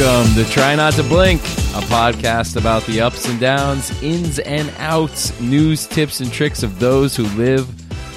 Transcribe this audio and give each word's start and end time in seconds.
Welcome 0.00 0.34
to 0.36 0.50
Try 0.50 0.74
Not 0.76 0.94
to 0.94 1.02
Blink, 1.02 1.42
a 1.42 1.82
podcast 1.82 2.56
about 2.56 2.82
the 2.84 3.02
ups 3.02 3.28
and 3.28 3.38
downs, 3.38 4.02
ins 4.02 4.38
and 4.38 4.72
outs, 4.78 5.38
news, 5.42 5.86
tips, 5.86 6.20
and 6.20 6.32
tricks 6.32 6.62
of 6.62 6.78
those 6.78 7.14
who 7.14 7.24
live 7.36 7.66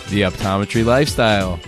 the 0.09 0.21
optometry 0.21 0.85
lifestyle. 0.85 1.59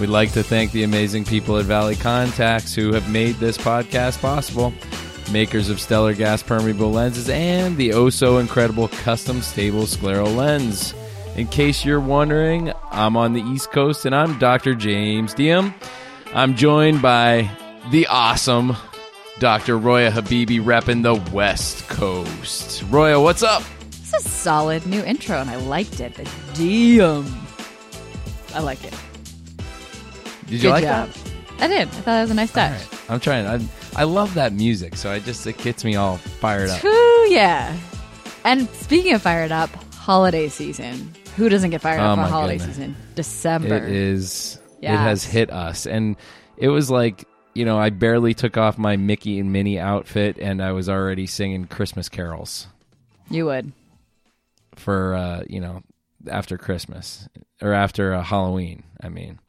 We'd 0.00 0.06
like 0.06 0.32
to 0.32 0.42
thank 0.42 0.72
the 0.72 0.84
amazing 0.84 1.26
people 1.26 1.58
at 1.58 1.66
Valley 1.66 1.96
Contax 1.96 2.74
who 2.74 2.94
have 2.94 3.12
made 3.12 3.34
this 3.34 3.58
podcast 3.58 4.22
possible, 4.22 4.72
makers 5.32 5.68
of 5.68 5.82
stellar 5.82 6.14
gas 6.14 6.42
permeable 6.42 6.90
lenses 6.90 7.28
and 7.28 7.76
the 7.76 7.92
oh 7.92 8.08
so 8.08 8.38
incredible 8.38 8.88
custom 8.88 9.42
stable 9.42 9.82
scleral 9.82 10.34
lens. 10.34 10.94
In 11.36 11.46
case 11.46 11.84
you're 11.84 12.00
wondering, 12.00 12.72
I'm 12.90 13.18
on 13.18 13.34
the 13.34 13.42
East 13.42 13.70
Coast 13.70 14.06
and 14.06 14.14
I'm 14.14 14.38
Dr. 14.38 14.74
James 14.74 15.34
Diem. 15.34 15.74
I'm 16.32 16.56
joined 16.56 17.02
by 17.02 17.50
the 17.90 18.06
awesome 18.06 18.74
Dr. 19.38 19.78
Roya 19.78 20.10
Habibi 20.10 20.60
repping 20.60 21.02
the 21.02 21.14
West 21.32 21.88
Coast. 21.88 22.82
Roya, 22.90 23.20
what's 23.20 23.42
up? 23.42 23.62
It's 23.86 24.12
a 24.14 24.28
solid 24.28 24.84
new 24.86 25.02
intro, 25.04 25.36
and 25.38 25.48
I 25.48 25.56
liked 25.56 26.00
it. 26.00 26.14
The 26.14 26.28
Diem. 26.54 27.24
I 28.54 28.60
like 28.60 28.82
it. 28.82 28.94
Did 30.46 30.50
you 30.54 30.60
Good 30.62 30.70
like 30.70 30.84
job. 30.84 31.08
that? 31.10 31.32
I 31.60 31.68
did. 31.68 31.82
I 31.88 31.90
thought 31.90 32.18
it 32.18 32.22
was 32.22 32.30
a 32.30 32.34
nice 32.34 32.52
touch. 32.52 32.72
right. 32.72 33.00
I'm 33.10 33.20
trying. 33.20 33.46
I, 33.46 33.60
I 34.00 34.04
love 34.04 34.34
that 34.34 34.52
music, 34.52 34.96
so 34.96 35.10
I 35.10 35.20
just 35.20 35.46
it 35.46 35.58
gets 35.58 35.84
me 35.84 35.94
all 35.94 36.16
fired 36.16 36.70
up. 36.70 36.84
Ooh, 36.84 37.26
yeah. 37.30 37.76
And 38.44 38.68
speaking 38.70 39.12
of 39.14 39.22
fired 39.22 39.52
up, 39.52 39.70
holiday 39.94 40.48
season. 40.48 41.12
Who 41.36 41.48
doesn't 41.48 41.70
get 41.70 41.80
fired 41.80 42.00
Oh 42.00 42.04
up 42.04 42.16
for 42.16 42.22
my 42.22 42.28
holiday 42.28 42.56
goodness. 42.58 42.76
season? 42.76 42.96
December. 43.14 43.76
It 43.76 43.92
is. 43.92 44.58
It 44.80 44.88
has 44.88 45.22
hit 45.24 45.50
us, 45.50 45.86
and 45.86 46.16
it 46.56 46.68
was 46.68 46.90
like 46.90 47.24
you 47.58 47.64
know 47.64 47.76
I 47.76 47.90
barely 47.90 48.34
took 48.34 48.56
off 48.56 48.78
my 48.78 48.96
Mickey 48.96 49.40
and 49.40 49.52
Minnie 49.52 49.80
outfit, 49.80 50.38
and 50.38 50.62
I 50.62 50.70
was 50.70 50.88
already 50.88 51.26
singing 51.26 51.66
Christmas 51.66 52.08
carols 52.08 52.68
You 53.28 53.46
would. 53.46 53.72
for 54.76 55.14
uh, 55.14 55.42
you 55.48 55.60
know 55.60 55.82
after 56.30 56.56
Christmas 56.56 57.28
or 57.60 57.72
after 57.72 58.14
uh, 58.14 58.22
Halloween. 58.22 58.84
I 59.02 59.08
mean, 59.08 59.40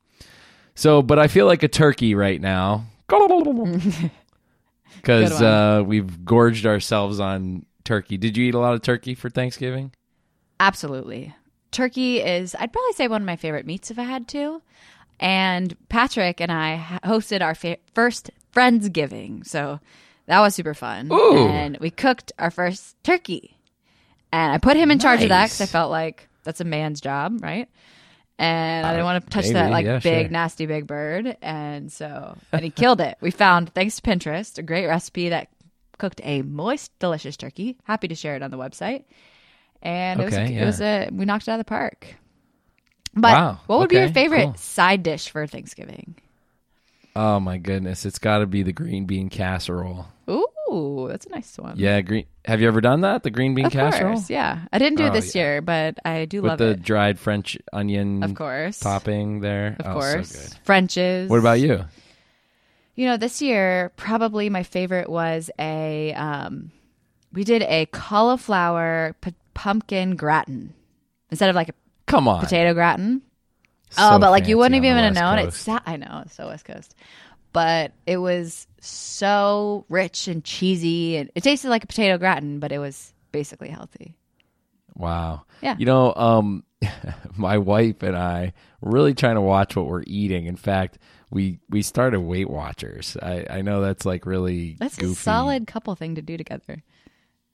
so 0.74 1.04
but 1.04 1.20
I 1.20 1.28
feel 1.28 1.46
like 1.46 1.62
a 1.62 1.68
turkey 1.68 2.16
right 2.16 2.42
now 2.42 2.86
because 4.96 5.42
uh, 5.42 5.84
we've 5.86 6.26
gorged 6.26 6.66
ourselves 6.66 7.20
on 7.20 7.66
turkey. 7.84 8.18
Did 8.18 8.38
you 8.38 8.48
eat 8.48 8.56
a 8.56 8.60
lot 8.60 8.74
of 8.74 8.82
turkey 8.82 9.14
for 9.14 9.30
Thanksgiving? 9.30 9.92
Absolutely. 10.60 11.36
Turkey 11.72 12.20
is, 12.22 12.56
I'd 12.56 12.74
probably 12.74 12.94
say, 12.94 13.08
one 13.08 13.22
of 13.22 13.26
my 13.26 13.36
favorite 13.36 13.66
meats 13.66 13.92
if 13.92 14.00
I 14.00 14.04
had 14.04 14.28
to. 14.30 14.62
And 15.20 15.76
Patrick 15.90 16.40
and 16.40 16.52
I 16.52 17.00
hosted 17.04 17.42
our 17.42 17.56
fa- 17.56 17.78
first 17.94 18.32
Friendsgiving. 18.54 19.46
So 19.46 19.80
that 20.28 20.40
was 20.40 20.56
super 20.56 20.74
fun. 20.74 21.12
Ooh. 21.12 21.48
And 21.48 21.78
we 21.78 21.92
cooked 21.92 22.32
our 22.40 22.52
first 22.52 22.96
turkey. 23.04 23.58
And 24.32 24.54
I 24.54 24.58
put 24.58 24.78
him 24.78 24.92
in 24.92 25.00
charge 25.00 25.24
of 25.24 25.30
that 25.30 25.46
because 25.46 25.62
I 25.62 25.66
felt 25.66 25.92
like 25.92 26.28
that's 26.44 26.62
a 26.62 26.66
man's 26.66 27.02
job, 27.02 27.40
right? 27.42 27.68
And 28.38 28.88
I 28.88 28.92
didn't 28.92 29.06
want 29.06 29.26
to 29.26 29.30
touch 29.30 29.46
maybe, 29.46 29.54
that 29.56 29.72
like 29.72 29.86
yeah, 29.86 30.00
big, 30.00 30.28
sure. 30.28 30.32
nasty 30.32 30.66
big 30.66 30.88
bird. 30.88 31.36
And 31.42 31.92
so, 31.92 32.38
and 32.54 32.64
he 32.64 32.70
killed 32.70 33.02
it. 33.02 33.18
We 33.20 33.32
found, 33.32 33.74
thanks 33.74 33.98
to 33.98 34.02
Pinterest, 34.02 34.58
a 34.58 34.62
great 34.62 34.88
recipe 34.88 35.30
that 35.30 35.50
cooked 35.98 36.22
a 36.24 36.44
moist, 36.44 36.98
delicious 37.00 37.36
turkey. 37.36 37.78
Happy 37.84 38.08
to 38.08 38.16
share 38.16 38.36
it 38.36 38.44
on 38.44 38.52
the 38.52 38.58
website 38.58 39.04
and 39.82 40.20
it 40.20 40.26
was, 40.26 40.34
Okay, 40.34 40.58
it 40.58 40.66
was 40.66 40.82
a 40.82 41.10
we 41.12 41.26
knocked 41.26 41.48
it 41.48 41.52
out 41.52 41.56
of 41.60 41.66
the 41.66 41.70
park. 41.70 42.16
But 43.14 43.34
Wow, 43.34 43.60
what 43.68 43.80
would 43.80 43.90
be 43.90 43.96
your 43.98 44.10
favorite 44.10 44.44
cool. 44.46 44.54
side 44.56 45.04
dish 45.04 45.30
for 45.30 45.46
Thanksgiving? 45.48 46.16
Oh 47.16 47.40
my 47.40 47.58
goodness, 47.58 48.06
it's 48.06 48.20
got 48.20 48.40
to 48.40 48.46
be 48.46 48.64
the 48.64 48.72
green 48.72 49.06
bean 49.06 49.30
casserole. 49.30 50.08
Ooh, 50.30 51.08
that's 51.10 51.26
a 51.26 51.30
nice 51.30 51.58
one. 51.58 51.74
Yeah, 51.78 52.00
green. 52.02 52.26
Have 52.46 52.62
you 52.62 52.68
ever 52.68 52.80
done 52.82 53.02
that? 53.02 53.24
The 53.24 53.32
green 53.32 53.56
bean 53.56 53.66
of 53.66 53.72
casserole 53.72 54.14
course. 54.14 54.30
Yeah, 54.30 54.60
I 54.72 54.78
didn't 54.78 54.98
do 55.00 55.06
it 55.06 55.10
Oh, 55.10 55.14
this 55.14 55.34
yeah. 55.34 55.42
year, 55.42 55.62
but 55.62 55.98
I 56.06 56.26
do 56.26 56.44
with 56.44 56.50
love 56.50 56.60
the 56.60 56.70
it. 56.72 56.84
dried 56.84 57.18
French 57.20 57.58
onion, 57.74 58.22
Of 58.24 58.36
course, 58.36 58.80
topping 58.80 59.40
there. 59.42 59.76
of 59.80 59.88
oh, 59.88 59.94
course, 59.94 60.30
so 60.30 60.40
good. 60.40 60.58
French's. 60.64 61.30
What 61.30 61.40
about 61.40 61.60
you? 61.60 61.84
You 62.96 63.06
know, 63.08 63.18
this 63.18 63.42
year 63.42 63.92
probably 63.96 64.50
my 64.50 64.62
favorite 64.64 65.10
was 65.10 65.50
a. 65.60 66.14
Um, 66.14 66.72
we 67.34 67.44
did 67.44 67.64
a 67.64 67.88
cauliflower 67.88 69.16
p- 69.22 69.34
pumpkin 69.56 70.16
gratin 70.16 70.74
instead 71.32 71.50
of 71.50 71.56
like 71.56 71.70
a 71.70 71.74
Come 72.10 72.28
on, 72.28 72.42
potato 72.42 72.74
gratin. 72.74 73.22
So 73.92 74.02
oh, 74.04 74.20
but 74.20 74.32
like 74.32 74.48
you 74.48 74.58
wouldn't 74.58 74.82
the 74.82 74.88
even 74.88 75.04
have 75.04 75.14
known. 75.14 75.46
Coast. 75.46 75.68
It's 75.68 75.82
I 75.86 75.96
know 75.96 76.24
it's 76.26 76.36
so 76.36 76.48
West 76.48 76.66
Coast, 76.66 76.96
but 77.54 77.92
it 78.06 78.18
was 78.18 78.68
so 78.82 79.86
rich 79.90 80.28
and 80.28 80.44
cheesy, 80.44 81.18
and 81.18 81.32
it 81.36 81.44
tasted 81.44 81.70
like 81.70 81.84
a 81.84 81.88
potato 81.88 82.18
gratin, 82.18 82.60
but 82.60 82.72
it 82.72 82.80
was 82.80 83.14
basically 83.32 83.70
healthy. 83.70 84.16
Wow. 84.96 85.44
Yeah. 85.62 85.76
You 85.78 85.86
know, 85.86 86.14
um, 86.14 86.64
my 87.38 87.58
wife 87.58 88.04
and 88.04 88.16
I 88.16 88.54
were 88.82 88.92
really 88.92 89.14
trying 89.14 89.36
to 89.36 89.42
watch 89.42 89.76
what 89.76 89.88
we're 89.88 90.04
eating. 90.06 90.46
In 90.46 90.56
fact, 90.56 90.98
we 91.32 91.60
we 91.70 91.82
started 91.82 92.22
Weight 92.22 92.50
Watchers. 92.50 93.18
I, 93.22 93.46
I 93.50 93.62
know 93.62 93.82
that's 93.82 94.06
like 94.06 94.26
really 94.26 94.76
That's 94.80 94.98
goofy. 94.98 95.14
a 95.14 95.16
solid 95.16 95.68
couple 95.68 95.96
thing 95.96 96.16
to 96.16 96.22
do 96.22 96.38
together. 96.38 96.84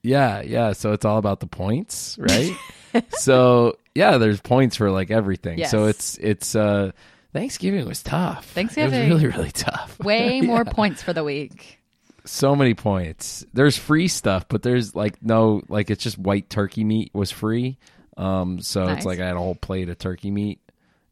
Yeah, 0.02 0.42
yeah. 0.42 0.72
So 0.72 0.92
it's 0.92 1.04
all 1.04 1.18
about 1.18 1.40
the 1.40 1.46
points, 1.46 2.16
right? 2.18 2.56
so 3.10 3.76
yeah, 3.96 4.18
there's 4.18 4.40
points 4.40 4.76
for 4.76 4.90
like 4.90 5.10
everything. 5.10 5.64
So 5.66 5.86
it's 5.86 6.16
it's 6.18 6.54
uh 6.54 6.92
Thanksgiving 7.32 7.86
was 7.86 8.02
tough. 8.02 8.46
Thanksgiving. 8.50 8.94
It 9.10 9.12
was 9.12 9.22
really, 9.22 9.36
really 9.36 9.50
tough. 9.50 9.98
Way 10.02 10.40
more 10.40 10.64
points 10.64 11.02
for 11.02 11.12
the 11.12 11.24
week. 11.24 11.78
so 12.24 12.54
many 12.56 12.74
points. 12.74 13.44
There's 13.52 13.76
free 13.76 14.08
stuff, 14.08 14.46
but 14.48 14.62
there's 14.62 14.94
like 14.94 15.22
no 15.22 15.62
like 15.68 15.90
it's 15.90 16.02
just 16.02 16.18
white 16.18 16.48
turkey 16.48 16.84
meat 16.84 17.10
was 17.12 17.30
free. 17.30 17.78
Um 18.16 18.60
so 18.60 18.84
Nice. 18.84 18.98
it's 18.98 19.06
like 19.06 19.20
I 19.20 19.26
had 19.26 19.36
a 19.36 19.40
whole 19.40 19.54
plate 19.54 19.88
of 19.88 19.98
turkey 19.98 20.30
meat 20.30 20.60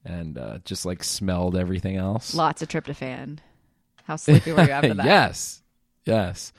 and 0.04 0.38
uh 0.38 0.58
just 0.64 0.86
like 0.86 1.04
smelled 1.04 1.56
everything 1.56 1.96
else. 1.96 2.34
Lots 2.34 2.62
of 2.62 2.68
tryptophan. 2.68 3.38
How 4.04 4.16
sleepy 4.16 4.52
were 4.52 4.64
you 4.64 4.70
after 4.70 4.94
that? 4.94 5.06
yes. 5.06 5.62
Yes. 6.06 6.52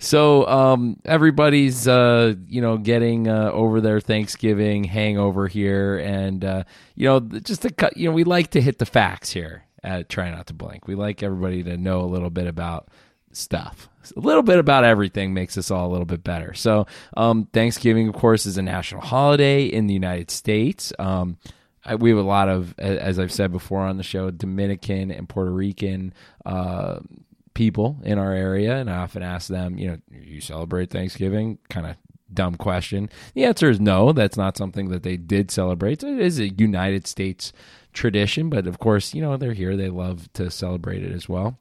So 0.00 0.46
um 0.48 0.96
everybody's 1.04 1.86
uh 1.86 2.34
you 2.48 2.60
know 2.60 2.78
getting 2.78 3.28
uh 3.28 3.50
over 3.52 3.80
their 3.80 4.00
Thanksgiving 4.00 4.84
hangover 4.84 5.46
here 5.46 5.98
and 5.98 6.44
uh 6.44 6.64
you 6.96 7.06
know 7.06 7.20
just 7.20 7.62
to 7.62 7.70
cut 7.70 7.96
you 7.96 8.08
know 8.08 8.14
we 8.14 8.24
like 8.24 8.50
to 8.52 8.60
hit 8.60 8.78
the 8.78 8.86
facts 8.86 9.30
here 9.30 9.64
at 9.82 10.08
try 10.08 10.30
not 10.30 10.46
to 10.48 10.54
blink. 10.54 10.88
We 10.88 10.94
like 10.94 11.22
everybody 11.22 11.62
to 11.64 11.76
know 11.76 12.00
a 12.00 12.06
little 12.06 12.30
bit 12.30 12.46
about 12.46 12.88
stuff. 13.32 13.88
A 14.16 14.20
little 14.20 14.42
bit 14.42 14.58
about 14.58 14.84
everything 14.84 15.34
makes 15.34 15.56
us 15.56 15.70
all 15.70 15.88
a 15.88 15.92
little 15.92 16.06
bit 16.06 16.24
better. 16.24 16.54
So, 16.54 16.86
um, 17.16 17.46
Thanksgiving, 17.52 18.08
of 18.08 18.14
course, 18.14 18.46
is 18.46 18.58
a 18.58 18.62
national 18.62 19.02
holiday 19.02 19.66
in 19.66 19.86
the 19.86 19.94
United 19.94 20.30
States. 20.30 20.92
Um, 20.98 21.38
we 21.98 22.10
have 22.10 22.18
a 22.18 22.22
lot 22.22 22.48
of, 22.48 22.78
as 22.78 23.18
I've 23.18 23.32
said 23.32 23.52
before 23.52 23.80
on 23.80 23.96
the 23.96 24.02
show, 24.02 24.30
Dominican 24.30 25.10
and 25.10 25.28
Puerto 25.28 25.50
Rican 25.50 26.12
uh, 26.44 27.00
people 27.60 27.98
in 28.04 28.16
our 28.16 28.32
area, 28.32 28.76
and 28.76 28.88
I 28.88 28.96
often 28.96 29.22
ask 29.22 29.48
them, 29.48 29.76
you 29.76 29.88
know, 29.88 29.98
you 30.10 30.40
celebrate 30.40 30.88
Thanksgiving? 30.88 31.58
Kind 31.68 31.86
of 31.86 31.96
dumb 32.32 32.54
question. 32.54 33.10
The 33.34 33.44
answer 33.44 33.68
is 33.68 33.78
no. 33.78 34.14
That's 34.14 34.38
not 34.38 34.56
something 34.56 34.88
that 34.88 35.02
they 35.02 35.18
did 35.18 35.50
celebrate. 35.50 36.02
It 36.02 36.18
is 36.18 36.38
a 36.38 36.48
United 36.48 37.06
States 37.06 37.52
tradition, 37.92 38.48
but 38.48 38.66
of 38.66 38.78
course, 38.78 39.12
you 39.12 39.20
know, 39.20 39.36
they're 39.36 39.52
here. 39.52 39.76
They 39.76 39.90
love 39.90 40.32
to 40.32 40.50
celebrate 40.50 41.02
it 41.02 41.12
as 41.12 41.28
well. 41.28 41.58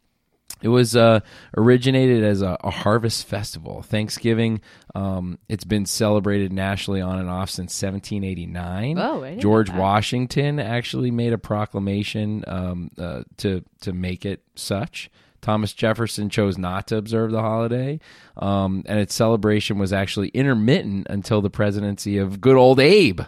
It 0.62 0.70
was 0.70 0.96
uh, 0.96 1.20
originated 1.58 2.24
as 2.24 2.42
a, 2.42 2.58
a 2.62 2.70
harvest 2.70 3.28
festival. 3.28 3.82
Thanksgiving, 3.82 4.62
um, 4.96 5.38
it's 5.50 5.66
been 5.66 5.86
celebrated 5.86 6.54
nationally 6.54 7.02
on 7.02 7.20
and 7.20 7.30
off 7.30 7.50
since 7.50 7.74
1789. 7.82 8.98
Oh, 8.98 9.36
George. 9.36 9.70
Washington 9.70 10.60
actually 10.60 11.12
made 11.12 11.34
a 11.34 11.38
proclamation 11.38 12.46
um, 12.48 12.90
uh, 12.98 13.24
to 13.38 13.66
to 13.82 13.92
make 13.92 14.26
it 14.26 14.44
such. 14.56 15.10
Thomas 15.42 15.74
Jefferson 15.74 16.30
chose 16.30 16.58
not 16.58 16.88
to 16.88 16.98
observe 16.98 17.32
the 17.32 17.42
holiday, 17.42 18.00
um, 18.38 18.84
and 18.86 19.00
its 19.00 19.14
celebration 19.14 19.78
was 19.78 19.94
actually 19.94 20.30
intermittent 20.30 21.08
until 21.10 21.42
the 21.42 21.50
presidency 21.50 22.18
of 22.18 22.42
good 22.42 22.56
old 22.56 22.80
Abe. 22.80 23.22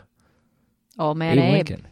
Old 1.00 1.18
man 1.18 1.38
Abe 1.38 1.46
Abe. 1.46 1.54
Lincoln. 1.54 1.88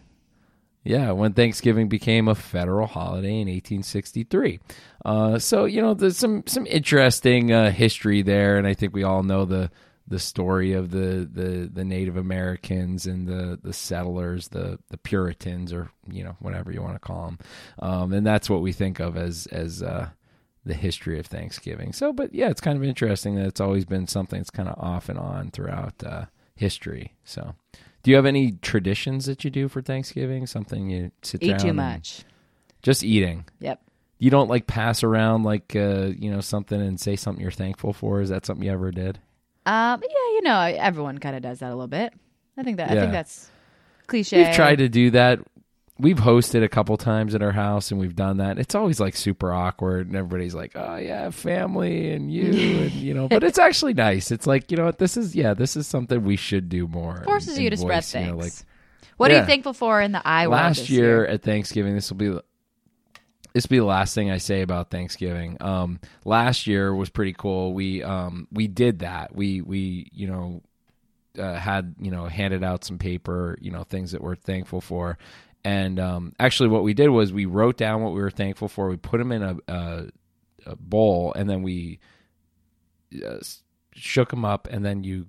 Yeah, 0.84 1.12
when 1.12 1.34
Thanksgiving 1.34 1.90
became 1.90 2.28
a 2.28 2.36
federal 2.36 2.88
holiday 2.88 3.42
in 3.42 3.48
1863. 3.48 4.60
Uh, 5.06 5.38
so 5.38 5.66
you 5.66 5.82
know, 5.82 5.94
there's 5.94 6.18
some 6.18 6.44
some 6.48 6.66
interesting 6.66 7.52
uh, 7.52 7.72
history 7.72 8.22
there, 8.22 8.58
and 8.58 8.66
I 8.66 8.74
think 8.74 8.94
we 8.94 9.04
all 9.04 9.24
know 9.24 9.46
the 9.46 9.72
the 10.10 10.20
story 10.20 10.74
of 10.74 10.90
the, 10.90 11.30
the, 11.32 11.70
the 11.72 11.86
Native 11.86 12.18
Americans 12.18 13.06
and 13.06 13.28
the, 13.28 13.60
the 13.62 13.74
settlers, 13.74 14.48
the 14.50 14.80
the 14.90 14.98
Puritans, 14.98 15.72
or 15.72 15.92
you 16.12 16.24
know 16.24 16.36
whatever 16.40 16.72
you 16.72 16.82
want 16.82 16.96
to 16.96 17.00
call 17.00 17.26
them, 17.28 17.40
um, 17.80 18.12
and 18.12 18.26
that's 18.26 18.50
what 18.50 18.62
we 18.62 18.72
think 18.74 19.00
of 19.00 19.16
as 19.16 19.48
as 19.52 19.84
uh, 19.84 20.10
the 20.66 20.74
history 20.74 21.20
of 21.20 21.28
Thanksgiving. 21.28 21.94
So, 21.94 22.12
but 22.12 22.34
yeah, 22.34 22.50
it's 22.50 22.60
kind 22.62 22.76
of 22.78 22.84
interesting 22.84 23.36
that 23.36 23.46
it's 23.46 23.62
always 23.62 23.86
been 23.86 24.08
something 24.08 24.40
that's 24.40 24.50
kind 24.50 24.68
of 24.68 24.78
off 24.80 25.10
and 25.10 25.20
on 25.20 25.52
throughout 25.52 26.04
uh, 26.04 26.26
history. 26.56 27.16
So, 27.24 27.54
do 28.04 28.10
you 28.12 28.16
have 28.18 28.26
any 28.26 28.54
traditions 28.54 29.28
that 29.28 29.44
you 29.44 29.52
do 29.52 29.68
for 29.70 29.82
Thanksgiving? 29.82 30.48
Something 30.48 30.90
you 30.90 31.12
sit 31.22 31.42
down 31.42 31.50
Eat 31.52 31.60
too 31.60 31.74
much. 31.74 32.24
just 32.82 33.04
eating. 33.04 33.46
Yep. 33.60 33.80
you 34.18 34.30
don't 34.32 34.50
like 34.50 34.66
pass 34.68 35.04
around 35.04 35.44
like 35.44 35.76
uh, 35.76 36.10
you 36.18 36.32
know 36.32 36.42
something 36.42 36.82
and 36.82 37.00
say 37.00 37.16
something 37.16 37.42
you're 37.42 37.52
thankful 37.52 37.94
for. 37.94 38.22
Is 38.22 38.30
that 38.30 38.46
something 38.46 38.66
you 38.66 38.72
ever 38.72 38.92
did? 38.92 39.20
Um, 39.70 40.02
yeah, 40.02 40.08
you 40.36 40.42
know, 40.42 40.60
everyone 40.60 41.18
kind 41.20 41.36
of 41.36 41.42
does 41.42 41.60
that 41.60 41.68
a 41.68 41.76
little 41.76 41.88
bit. 41.88 42.14
I 42.58 42.64
think 42.64 42.78
that 42.78 42.90
I 42.90 42.94
Yeah. 42.96 43.02
think 43.02 43.12
that's 43.14 43.50
cliche. 44.08 44.44
We've 44.44 44.56
tried 44.56 44.78
to 44.78 44.90
do 44.90 45.12
that. 45.12 45.40
We've 46.00 46.18
hosted 46.18 46.64
a 46.64 46.70
couple 46.70 46.96
times 46.96 47.36
at 47.36 47.42
our 47.42 47.52
house 47.52 47.92
and 47.92 48.00
we've 48.00 48.16
done 48.16 48.38
that. 48.38 48.58
It's 48.58 48.74
always 48.74 49.00
like 49.02 49.16
super 49.18 49.52
awkward 49.52 50.08
and 50.08 50.16
everybody's 50.16 50.56
like, 50.56 50.72
"Oh 50.76 50.96
yeah, 50.96 51.30
family 51.30 52.12
and 52.12 52.32
you 52.34 52.44
and 52.84 52.92
you 52.94 53.14
know." 53.14 53.28
But 53.28 53.44
it's 53.44 53.60
actually 53.60 53.94
nice. 53.94 54.32
It's 54.32 54.48
like, 54.48 54.72
you 54.72 54.78
know 54.78 54.86
what? 54.86 54.98
This 54.98 55.18
is 55.18 55.36
yeah, 55.36 55.54
this 55.54 55.76
is 55.76 55.88
something 55.88 56.24
we 56.24 56.38
should 56.38 56.70
do 56.70 56.88
more. 56.88 57.22
forces 57.26 57.56
and- 57.56 57.64
you 57.64 57.70
to 57.70 57.74
and 57.74 57.80
spread 57.82 57.98
voice, 58.04 58.14
you 58.16 58.20
things. 58.22 58.32
know, 58.32 58.38
like 58.38 58.54
what 59.18 59.30
are 59.30 59.34
Yeah. 59.36 59.40
you 59.42 59.46
thankful 59.46 59.74
for 59.74 60.02
in 60.02 60.14
the 60.14 60.26
I 60.26 60.48
world 60.48 60.62
last 60.62 60.78
this 60.80 60.90
year, 60.90 61.26
at 61.26 61.44
Thanksgiving, 61.44 61.96
this 61.96 62.10
will 62.10 62.18
be 62.18 62.40
this 63.54 63.66
will 63.66 63.76
be 63.76 63.80
the 63.80 63.86
last 63.86 64.14
thing 64.14 64.30
I 64.30 64.38
say 64.38 64.62
about 64.62 64.92
Thanksgiving. 64.92 65.58
Um, 65.60 66.00
last 66.26 66.68
year 66.68 66.94
was 66.94 67.10
pretty 67.10 67.34
cool. 67.34 67.74
We 67.74 68.04
um, 68.04 68.48
we 68.52 68.68
did 68.68 69.00
that. 69.00 69.36
We 69.36 69.62
we 69.62 70.10
you 70.14 70.28
know 70.28 70.62
uh, 71.38 71.56
had 71.56 71.96
you 72.00 72.12
know 72.12 72.26
handed 72.26 72.64
out 72.64 72.84
some 72.84 72.98
paper, 72.98 73.58
you 73.62 73.72
know 73.72 73.84
things 73.84 74.12
that 74.12 74.22
we're 74.22 74.36
thankful 74.36 74.82
for, 74.82 75.18
and 75.64 76.00
um, 76.00 76.34
actually 76.40 76.70
what 76.70 76.84
we 76.84 76.94
did 76.94 77.10
was 77.10 77.34
we 77.34 77.46
wrote 77.46 77.78
down 77.78 78.02
what 78.02 78.14
we 78.14 78.22
were 78.22 78.32
thankful 78.32 78.68
for. 78.68 78.90
We 78.90 78.98
put 78.98 79.18
them 79.18 79.32
in 79.32 79.44
a, 79.44 79.58
a, 79.68 80.06
a 80.66 80.76
bowl, 80.76 81.34
and 81.34 81.50
then 81.50 81.64
we 81.64 82.00
uh, 83.26 83.38
shook 83.94 84.30
them 84.30 84.46
up, 84.46 84.68
and 84.70 84.86
then 84.86 85.04
you 85.04 85.28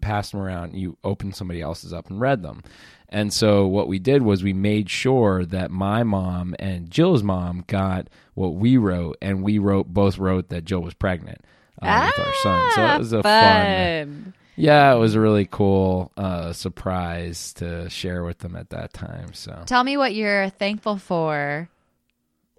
passed 0.00 0.32
them 0.32 0.40
around. 0.40 0.74
You 0.74 0.98
opened 1.04 1.36
somebody 1.36 1.60
else's 1.60 1.92
up 1.92 2.10
and 2.10 2.20
read 2.20 2.42
them. 2.42 2.62
And 3.12 3.32
so 3.32 3.66
what 3.66 3.88
we 3.88 3.98
did 3.98 4.22
was 4.22 4.42
we 4.42 4.54
made 4.54 4.88
sure 4.88 5.44
that 5.44 5.70
my 5.70 6.02
mom 6.02 6.56
and 6.58 6.90
Jill's 6.90 7.22
mom 7.22 7.62
got 7.66 8.08
what 8.34 8.54
we 8.54 8.78
wrote, 8.78 9.18
and 9.20 9.42
we 9.42 9.58
wrote 9.58 9.88
both 9.88 10.16
wrote 10.18 10.48
that 10.48 10.64
Jill 10.64 10.80
was 10.80 10.94
pregnant 10.94 11.42
uh, 11.82 12.02
with 12.06 12.18
our 12.18 12.32
son. 12.42 12.70
So 12.74 12.86
it 12.94 12.98
was 12.98 13.12
a 13.12 13.22
fun, 13.22 13.32
fun. 13.76 14.34
yeah, 14.56 14.94
it 14.94 14.98
was 14.98 15.14
a 15.14 15.20
really 15.20 15.46
cool 15.50 16.10
uh, 16.16 16.54
surprise 16.54 17.52
to 17.54 17.90
share 17.90 18.24
with 18.24 18.38
them 18.38 18.56
at 18.56 18.70
that 18.70 18.94
time. 18.94 19.34
So 19.34 19.62
Tell 19.66 19.84
me 19.84 19.98
what 19.98 20.14
you're 20.14 20.48
thankful 20.48 20.96
for 20.96 21.68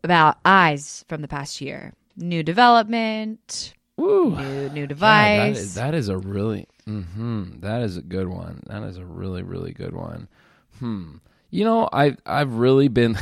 about 0.03 0.37
eyes 0.45 1.03
from 1.07 1.21
the 1.23 1.27
past 1.27 1.61
year. 1.61 1.93
New 2.15 2.43
development, 2.43 3.73
woo. 3.97 4.35
new 4.35 4.69
new 4.69 4.81
Yeah, 4.81 4.87
device. 4.87 5.37
that, 5.55 5.61
is, 5.61 5.73
that 5.73 5.93
is 5.95 6.09
a 6.09 6.17
really 6.17 6.67
hmm 6.85 7.59
that 7.61 7.81
is 7.81 7.97
a 7.97 8.01
good 8.03 8.27
one. 8.27 8.61
That 8.67 8.83
is 8.83 8.97
a 8.97 9.05
really 9.05 9.41
really 9.41 9.71
good 9.73 9.95
one. 9.95 10.27
Hmm. 10.79 11.15
You 11.49 11.65
know, 11.65 11.87
I 11.91 12.17
I've 12.25 12.55
really 12.55 12.87
been 12.87 13.17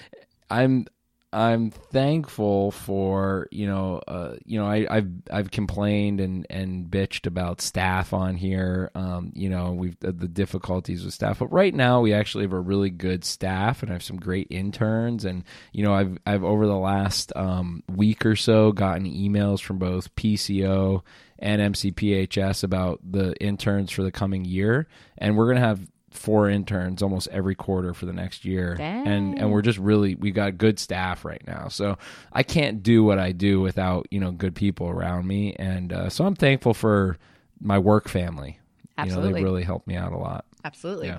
I'm 0.50 0.86
I'm 1.34 1.70
thankful 1.70 2.72
for 2.72 3.48
you 3.50 3.66
know 3.66 4.02
uh, 4.06 4.34
you 4.44 4.60
know 4.60 4.66
I, 4.66 4.86
I've 4.90 5.08
I've 5.30 5.50
complained 5.50 6.20
and, 6.20 6.46
and 6.50 6.90
bitched 6.90 7.26
about 7.26 7.62
staff 7.62 8.12
on 8.12 8.36
here. 8.36 8.90
Um, 8.94 9.32
you 9.34 9.48
know 9.48 9.72
we've 9.72 9.98
the, 10.00 10.12
difficulties 10.12 11.04
with 11.04 11.14
staff 11.14 11.38
but 11.38 11.46
right 11.46 11.74
now 11.74 12.00
we 12.00 12.12
actually 12.12 12.44
have 12.44 12.52
a 12.52 12.60
really 12.60 12.90
good 12.90 13.24
staff 13.24 13.82
and 13.82 13.90
I 13.90 13.94
have 13.94 14.02
some 14.02 14.18
great 14.18 14.48
interns. 14.50 15.24
And 15.24 15.44
you 15.72 15.82
know 15.82 15.94
I've 15.94 16.18
I've 16.26 16.44
over 16.44 16.66
the 16.66 16.76
last 16.76 17.32
um, 17.34 17.82
week 17.90 18.26
or 18.26 18.36
so 18.36 18.72
gotten 18.72 19.06
emails 19.06 19.62
from 19.62 19.78
both 19.78 20.14
PCO 20.14 21.02
and 21.38 21.74
MCPHS 21.74 22.62
about 22.62 23.00
the 23.02 23.34
interns 23.42 23.90
for 23.90 24.02
the 24.02 24.12
coming 24.12 24.44
year. 24.44 24.86
And 25.16 25.38
we're 25.38 25.48
gonna 25.48 25.66
have 25.66 25.80
four 26.12 26.48
interns 26.48 27.02
almost 27.02 27.28
every 27.28 27.54
quarter 27.54 27.94
for 27.94 28.06
the 28.06 28.12
next 28.12 28.44
year 28.44 28.76
and 28.80 29.38
and 29.38 29.50
we're 29.50 29.62
just 29.62 29.78
really 29.78 30.14
we 30.14 30.30
got 30.30 30.58
good 30.58 30.78
staff 30.78 31.24
right 31.24 31.42
now 31.46 31.68
so 31.68 31.96
i 32.32 32.42
can't 32.42 32.82
do 32.82 33.02
what 33.02 33.18
i 33.18 33.32
do 33.32 33.60
without 33.60 34.06
you 34.10 34.20
know 34.20 34.30
good 34.30 34.54
people 34.54 34.88
around 34.88 35.26
me 35.26 35.54
and 35.54 35.92
uh, 35.92 36.08
so 36.08 36.24
i'm 36.24 36.34
thankful 36.36 36.74
for 36.74 37.16
my 37.60 37.78
work 37.78 38.08
family 38.08 38.58
you 38.98 39.04
know 39.06 39.14
Absolutely. 39.14 39.32
they 39.32 39.42
really 39.44 39.62
helped 39.64 39.86
me 39.86 39.96
out 39.96 40.12
a 40.12 40.18
lot 40.18 40.44
Absolutely. 40.64 41.08
Yeah. 41.08 41.18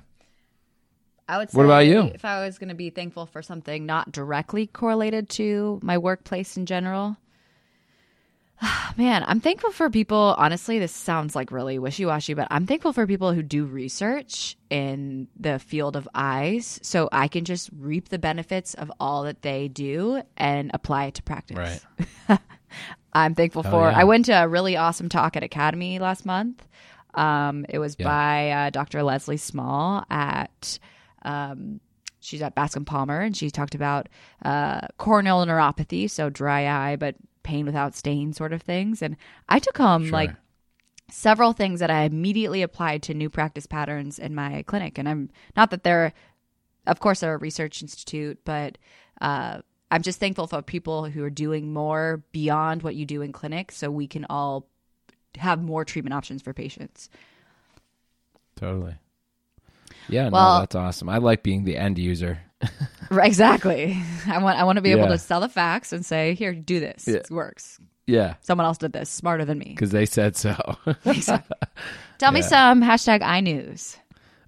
I 1.27 1.37
would 1.37 1.49
say 1.51 1.57
What 1.57 1.65
about 1.65 1.85
you? 1.85 2.03
if 2.13 2.25
I 2.25 2.45
was 2.45 2.57
going 2.57 2.69
to 2.69 2.75
be 2.75 2.89
thankful 2.89 3.25
for 3.25 3.41
something 3.41 3.85
not 3.85 4.11
directly 4.11 4.67
correlated 4.67 5.29
to 5.31 5.79
my 5.81 5.97
workplace 5.97 6.57
in 6.57 6.65
general, 6.65 7.17
man, 8.97 9.23
I'm 9.27 9.39
thankful 9.39 9.71
for 9.71 9.89
people. 9.89 10.35
Honestly, 10.37 10.79
this 10.79 10.91
sounds 10.91 11.35
like 11.35 11.51
really 11.51 11.79
wishy 11.79 12.05
washy, 12.05 12.33
but 12.33 12.47
I'm 12.51 12.65
thankful 12.65 12.93
for 12.93 13.05
people 13.07 13.33
who 13.33 13.43
do 13.43 13.65
research 13.65 14.55
in 14.69 15.27
the 15.39 15.59
field 15.59 15.95
of 15.95 16.07
eyes 16.13 16.79
so 16.83 17.09
I 17.11 17.27
can 17.27 17.45
just 17.45 17.69
reap 17.77 18.09
the 18.09 18.19
benefits 18.19 18.73
of 18.73 18.91
all 18.99 19.23
that 19.23 19.41
they 19.41 19.67
do 19.67 20.21
and 20.37 20.71
apply 20.73 21.05
it 21.05 21.15
to 21.15 21.23
practice. 21.23 21.57
right 22.29 22.39
I'm 23.13 23.35
thankful 23.35 23.61
for. 23.63 23.89
yeah. 23.89 23.97
I 23.97 24.03
went 24.05 24.25
to 24.25 24.31
a 24.31 24.47
really 24.47 24.75
awesome 24.77 25.07
talk 25.09 25.35
at 25.37 25.43
Academy 25.43 25.99
last 25.99 26.25
month. 26.25 26.65
Um, 27.13 27.65
it 27.69 27.77
was 27.77 27.95
Yeah. 27.99 28.05
by 28.07 28.49
uh, 28.49 28.69
Dr. 28.71 29.03
Leslie 29.03 29.37
Small 29.37 30.03
at. 30.09 30.79
Um, 31.21 31.79
she's 32.21 32.41
at 32.41 32.55
Bascom 32.55 32.85
Palmer, 32.85 33.21
and 33.21 33.37
she 33.37 33.51
talked 33.51 33.75
about 33.75 34.09
uh, 34.43 34.81
corneal 34.97 35.45
neuropathy, 35.45 36.09
so 36.09 36.29
dry 36.29 36.67
eye 36.67 36.95
but 36.95 37.15
pain 37.43 37.65
without 37.65 37.95
stain, 37.95 38.33
sort 38.33 38.53
of 38.53 38.61
things. 38.61 39.01
And 39.01 39.15
I 39.49 39.59
took 39.59 39.77
home 39.77 40.05
Sure. 40.05 40.11
like 40.13 40.35
several 41.11 41.53
things 41.53 41.79
that 41.79 41.91
I 41.91 42.03
immediately 42.03 42.61
applied 42.61 43.03
to 43.03 43.13
new 43.13 43.29
practice 43.29 43.67
patterns 43.67 44.17
in 44.17 44.33
my 44.33 44.63
clinic. 44.63 44.97
And 44.97 45.07
I'm 45.07 45.29
not 45.55 45.69
that 45.71 45.83
they're, 45.83 46.13
of 46.87 46.99
course, 46.99 47.19
they're 47.19 47.35
a 47.35 47.37
research 47.37 47.81
institute, 47.81 48.39
but 48.45 48.77
uh, 49.21 49.59
I'm 49.91 50.01
just 50.01 50.19
thankful 50.19 50.47
for 50.47 50.61
people 50.61 51.05
who 51.05 51.23
are 51.23 51.29
doing 51.29 51.71
more 51.73 52.23
beyond 52.31 52.81
what 52.83 52.95
you 52.95 53.05
do 53.05 53.21
in 53.21 53.31
clinic 53.31 53.71
so 53.71 53.91
we 53.91 54.07
can 54.07 54.25
all 54.29 54.67
have 55.37 55.61
more 55.61 55.83
treatment 55.85 56.13
options 56.13 56.41
for 56.41 56.53
patients. 56.53 57.09
totally 58.55 58.95
yeah 60.09 60.29
Well- 60.29 60.55
no 60.55 60.59
that's 60.61 60.75
awesome 60.75 61.09
i 61.09 61.17
like 61.17 61.43
being 61.43 61.63
the 61.63 61.77
end 61.77 61.97
user 61.97 62.39
Right, 63.11 63.27
exactly. 63.27 64.01
I 64.27 64.39
want 64.39 64.57
I 64.57 64.63
want 64.63 64.77
to 64.77 64.81
be 64.81 64.91
able 64.91 65.03
Yeah. 65.03 65.09
to 65.09 65.17
sell 65.19 65.39
the 65.41 65.49
facts 65.49 65.93
and 65.93 66.03
say, 66.05 66.33
here, 66.33 66.53
do 66.53 66.79
this. 66.79 67.07
Yeah. 67.07 67.15
It 67.17 67.29
works. 67.29 67.79
yeah 68.07 68.35
Someone 68.41 68.65
else 68.65 68.77
did 68.79 68.91
this 68.93 69.09
smarter 69.09 69.45
than 69.45 69.59
me. 69.59 69.65
because 69.65 69.91
they 69.91 70.05
said 70.07 70.35
so 70.35 70.55
Tell 72.17 72.31
me 72.31 72.41
some 72.41 72.81
hashtag 72.81 73.21
iNews. 73.21 73.97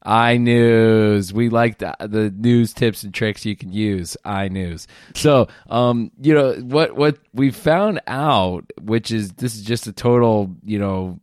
iNews. 0.06 1.32
We 1.34 1.50
like 1.50 1.80
the, 1.80 1.96
the 2.00 2.30
news 2.32 2.74
tips 2.74 3.04
and 3.04 3.14
tricks 3.14 3.46
you 3.46 3.56
can 3.56 3.72
use. 3.72 4.18
iNews. 4.26 4.88
So, 5.16 5.48
um, 5.70 6.12
you 6.22 6.34
know 6.34 6.54
what 6.56 6.96
what 6.96 7.18
we 7.34 7.52
found 7.52 8.02
out, 8.08 8.72
which 8.82 9.12
is 9.12 9.32
this 9.34 9.56
is 9.56 9.62
just 9.64 9.88
a 9.88 9.92
total, 9.94 10.56
you 10.64 10.80
know, 10.80 11.20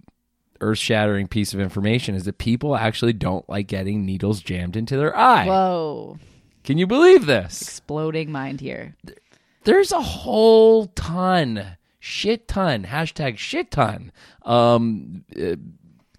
earth 0.61 0.79
shattering 0.79 1.27
piece 1.29 1.55
of 1.55 1.61
information, 1.61 2.15
is 2.15 2.25
that 2.25 2.39
people 2.39 2.77
actually 2.77 3.13
don't 3.15 3.49
like 3.49 3.67
getting 3.67 4.05
needles 4.05 4.41
jammed 4.41 4.77
into 4.77 4.97
their 4.97 5.17
eye. 5.17 5.47
Whoa. 5.47 6.19
Can 6.65 6.79
you 6.79 6.87
believe 6.87 7.27
this? 7.27 7.61
Exploding 7.61 8.31
mind 8.31 8.61
here. 8.61 8.97
there's 9.65 9.93
a 9.93 10.01
whole 10.01 10.87
ton, 10.87 11.77
shit 11.99 12.47
ton, 12.49 12.85
hashtag 12.85 13.39
shit 13.39 13.71
ton, 13.71 14.13
um, 14.43 15.25
uh, 15.41 15.57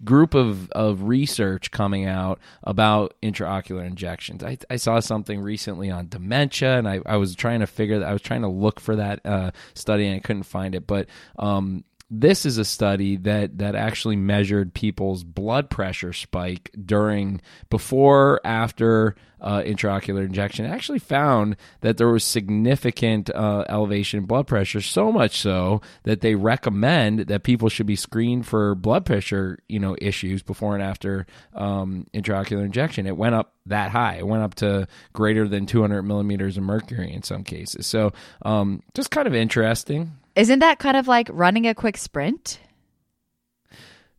group 0.04 0.34
of, 0.34 0.70
of 0.72 1.04
research 1.04 1.70
coming 1.70 2.06
out 2.06 2.38
about 2.62 3.14
intraocular 3.22 3.86
injections. 3.86 4.44
I, 4.44 4.58
I 4.68 4.76
saw 4.76 5.00
something 5.00 5.40
recently 5.40 5.90
on 5.90 6.08
dementia, 6.08 6.78
and 6.78 6.86
I, 6.86 7.00
I 7.06 7.16
was 7.16 7.34
trying 7.34 7.60
to 7.60 7.66
figure 7.66 7.98
that 7.98 8.08
I 8.08 8.12
was 8.12 8.22
trying 8.22 8.42
to 8.42 8.48
look 8.48 8.80
for 8.80 8.96
that 8.96 9.24
uh, 9.24 9.50
study, 9.74 10.06
and 10.06 10.16
I 10.16 10.20
couldn't 10.20 10.42
find 10.42 10.74
it. 10.74 10.86
But 10.86 11.08
um, 11.38 11.84
this 12.20 12.46
is 12.46 12.58
a 12.58 12.64
study 12.64 13.16
that 13.16 13.58
that 13.58 13.74
actually 13.74 14.16
measured 14.16 14.72
people's 14.72 15.24
blood 15.24 15.70
pressure 15.70 16.12
spike 16.12 16.70
during 16.84 17.40
before 17.70 18.40
after 18.44 19.16
uh, 19.40 19.60
intraocular 19.60 20.24
injection. 20.24 20.64
Actually 20.64 20.98
found 20.98 21.56
that 21.80 21.98
there 21.98 22.08
was 22.08 22.24
significant 22.24 23.30
uh, 23.30 23.64
elevation 23.68 24.20
in 24.20 24.26
blood 24.26 24.46
pressure, 24.46 24.80
so 24.80 25.12
much 25.12 25.38
so 25.38 25.82
that 26.04 26.20
they 26.20 26.34
recommend 26.34 27.20
that 27.20 27.42
people 27.42 27.68
should 27.68 27.86
be 27.86 27.96
screened 27.96 28.46
for 28.46 28.74
blood 28.74 29.04
pressure, 29.04 29.58
you 29.68 29.78
know, 29.78 29.96
issues 30.00 30.42
before 30.42 30.74
and 30.74 30.82
after 30.82 31.26
um, 31.54 32.06
intraocular 32.14 32.64
injection. 32.64 33.06
It 33.06 33.16
went 33.16 33.34
up 33.34 33.54
that 33.66 33.90
high. 33.90 34.16
It 34.16 34.26
went 34.26 34.42
up 34.42 34.54
to 34.56 34.86
greater 35.12 35.48
than 35.48 35.66
200 35.66 36.02
millimeters 36.02 36.56
of 36.56 36.62
mercury 36.62 37.12
in 37.12 37.22
some 37.22 37.44
cases. 37.44 37.86
So 37.86 38.12
um, 38.42 38.82
just 38.94 39.10
kind 39.10 39.26
of 39.26 39.34
interesting. 39.34 40.12
Isn't 40.36 40.58
that 40.58 40.80
kind 40.80 40.96
of 40.96 41.06
like 41.06 41.28
running 41.32 41.68
a 41.68 41.74
quick 41.74 41.96
sprint? 41.96 42.58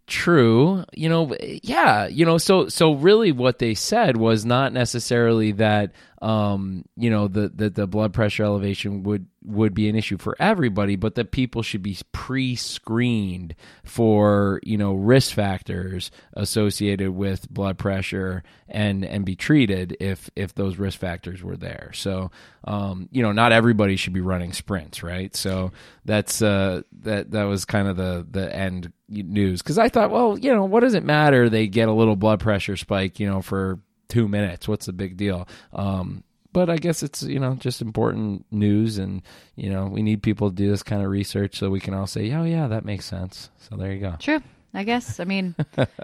True. 0.08 0.86
You 0.94 1.10
know, 1.10 1.36
yeah, 1.64 2.06
you 2.06 2.26
know, 2.26 2.38
so 2.38 2.68
so 2.70 2.94
really 2.94 3.32
what 3.32 3.58
they 3.58 3.74
said 3.74 4.18
was 4.18 4.46
not 4.46 4.72
necessarily 4.72 5.52
that 5.54 5.94
um, 6.22 6.86
you 6.96 7.10
know, 7.10 7.28
the, 7.28 7.50
the 7.50 7.70
the 7.70 7.88
blood 7.88 8.14
pressure 8.14 8.44
elevation 8.44 9.04
would 9.04 9.28
would 9.44 9.74
be 9.74 9.90
an 9.90 9.96
issue 9.96 10.18
for 10.18 10.36
everybody, 10.40 10.96
but 10.96 11.16
that 11.16 11.32
people 11.32 11.62
should 11.62 11.84
be 11.84 11.98
pre-screened 12.14 13.56
for, 13.84 14.60
you 14.64 14.78
know, 14.78 14.94
risk 14.94 15.34
factors 15.34 16.10
associated 16.34 17.12
with 17.12 17.50
blood 17.50 17.78
pressure 17.78 18.44
and 18.68 19.04
and 19.06 19.26
be 19.26 19.36
treated 19.36 19.98
if 20.00 20.30
if 20.36 20.56
those 20.56 20.78
risk 20.78 21.00
factors 21.00 21.44
were 21.44 21.58
there. 21.58 21.92
So, 21.94 22.32
um, 22.64 23.10
you 23.12 23.22
know, 23.22 23.32
not 23.32 23.52
everybody 23.52 23.96
should 23.96 24.14
be 24.14 24.22
running 24.22 24.54
sprints, 24.54 25.04
right? 25.04 25.36
So 25.36 25.72
that's 26.06 26.42
uh 26.42 26.82
that 27.02 27.32
that 27.32 27.44
was 27.44 27.66
kind 27.66 27.88
of 27.88 27.98
the 27.98 28.26
the 28.30 28.56
end 28.56 28.92
news 29.10 29.62
because 29.62 29.78
I 29.78 29.90
thought, 29.90 30.12
well, 30.12 30.38
you 30.38 30.54
know, 30.54 30.66
what 30.66 30.82
does 30.82 30.94
it 30.94 31.04
matter? 31.04 31.50
They 31.50 31.68
get 31.68 31.88
a 31.88 31.94
little 31.94 32.16
blood 32.16 32.40
pressure 32.40 32.78
spike, 32.78 33.20
you 33.20 33.28
know, 33.30 33.42
for 33.42 33.80
two 34.10 34.28
minutes. 34.28 34.68
What's 34.68 34.86
the 34.88 34.94
big 34.94 35.18
deal? 35.18 35.48
Um, 35.74 36.24
but 36.52 36.70
I 36.70 36.78
guess 36.78 37.04
it's 37.04 37.22
you 37.22 37.40
know 37.40 37.56
just 37.56 37.82
important 37.82 38.46
news, 38.52 38.98
and 38.98 39.22
you 39.56 39.70
know 39.70 39.88
we 39.88 40.02
need 40.02 40.24
people 40.24 40.50
to 40.50 40.56
do 40.56 40.70
this 40.70 40.84
kind 40.84 41.04
of 41.04 41.10
research 41.10 41.58
so 41.58 41.70
we 41.70 41.80
can 41.82 41.94
all 41.94 42.08
say, 42.08 42.32
oh 42.32 42.44
yeah, 42.46 42.68
that 42.68 42.86
makes 42.86 43.06
sense. 43.06 43.50
So 43.58 43.76
there 43.76 43.92
you 43.92 44.00
go. 44.00 44.16
True. 44.20 44.42
I 44.74 44.84
guess. 44.84 45.22
I 45.22 45.24
mean, 45.24 45.56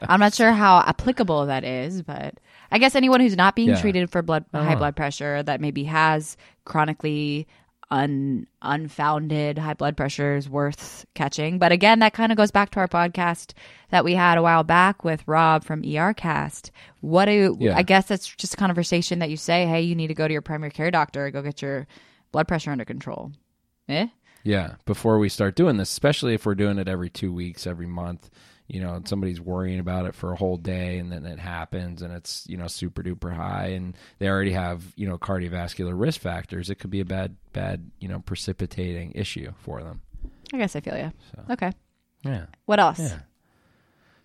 I'm 0.08 0.20
not 0.22 0.34
sure 0.34 0.51
how 0.53 0.79
applicable 0.79 1.48
that 1.48 1.65
is, 1.65 2.01
but 2.03 2.36
I 2.72 2.77
guess 2.79 2.96
anyone 2.96 3.20
who's 3.20 3.36
not 3.36 3.53
being 3.55 3.70
Yeah. 3.70 3.81
treated 3.81 4.10
for 4.10 4.22
blood 4.22 4.46
high 4.53 4.60
Uh-huh. 4.62 4.75
blood 4.77 4.96
pressure 4.96 5.43
that 5.43 5.60
maybe 5.60 5.84
has 5.86 6.38
chronically 6.63 7.48
un 7.91 8.48
unfounded 8.62 9.57
high 9.57 9.74
blood 9.74 9.98
pressure 9.98 10.36
is 10.36 10.50
worth 10.50 11.05
catching. 11.13 11.60
But 11.60 11.71
again, 11.71 12.00
that 12.00 12.13
kind 12.13 12.31
of 12.31 12.38
goes 12.38 12.50
back 12.50 12.71
to 12.71 12.79
our 12.79 12.88
podcast 12.88 13.53
that 13.89 14.05
we 14.05 14.15
had 14.15 14.38
a 14.38 14.41
while 14.41 14.63
back 14.63 15.03
with 15.03 15.27
Rob 15.27 15.63
from 15.63 15.83
ERcast. 15.83 16.71
What 17.01 17.25
do 17.25 17.57
Yeah. 17.60 17.77
I 17.77 17.83
guess 17.83 18.07
that's 18.07 18.27
just 18.27 18.53
a 18.53 18.57
conversation 18.57 19.19
that 19.19 19.29
you 19.29 19.38
say, 19.38 19.65
hey, 19.65 19.81
you 19.81 19.95
need 19.95 20.07
to 20.07 20.13
go 20.13 20.27
to 20.27 20.31
your 20.31 20.41
primary 20.41 20.71
care 20.71 20.89
doctor, 20.89 21.29
go 21.31 21.41
get 21.41 21.62
your 21.62 21.86
blood 22.31 22.48
pressure 22.48 22.71
under 22.71 22.86
control. 22.86 23.33
Eh? 23.89 24.07
Yeah, 24.43 24.75
before 24.86 25.19
we 25.19 25.29
start 25.29 25.55
doing 25.55 25.77
this, 25.77 25.91
especially 25.91 26.33
if 26.33 26.45
we're 26.45 26.55
doing 26.55 26.79
it 26.79 26.88
every 26.88 27.10
two 27.10 27.31
weeks, 27.31 27.67
every 27.67 27.86
month, 27.86 28.29
you 28.71 28.79
know, 28.79 29.01
somebody's 29.03 29.41
worrying 29.41 29.79
about 29.79 30.05
it 30.05 30.15
for 30.15 30.31
a 30.31 30.35
whole 30.35 30.55
day 30.55 30.97
and 30.97 31.11
then 31.11 31.25
it 31.25 31.39
happens 31.39 32.01
and 32.01 32.13
it's, 32.13 32.45
you 32.47 32.55
know, 32.55 32.67
super 32.67 33.03
duper 33.03 33.35
high 33.35 33.67
and 33.67 33.97
they 34.19 34.29
already 34.29 34.53
have, 34.53 34.81
you 34.95 35.05
know, 35.05 35.17
cardiovascular 35.17 35.91
risk 35.93 36.21
factors, 36.21 36.69
it 36.69 36.75
could 36.75 36.89
be 36.89 37.01
a 37.01 37.05
bad, 37.05 37.35
bad, 37.51 37.91
you 37.99 38.07
know, 38.07 38.19
precipitating 38.19 39.11
issue 39.13 39.51
for 39.57 39.83
them. 39.83 40.01
I 40.53 40.57
guess 40.57 40.73
I 40.77 40.79
feel 40.79 40.97
you. 40.97 41.11
Okay. 41.49 41.73
Yeah. 42.23 42.45
What 42.65 42.79
else? 42.79 42.99
Yeah. 42.99 43.19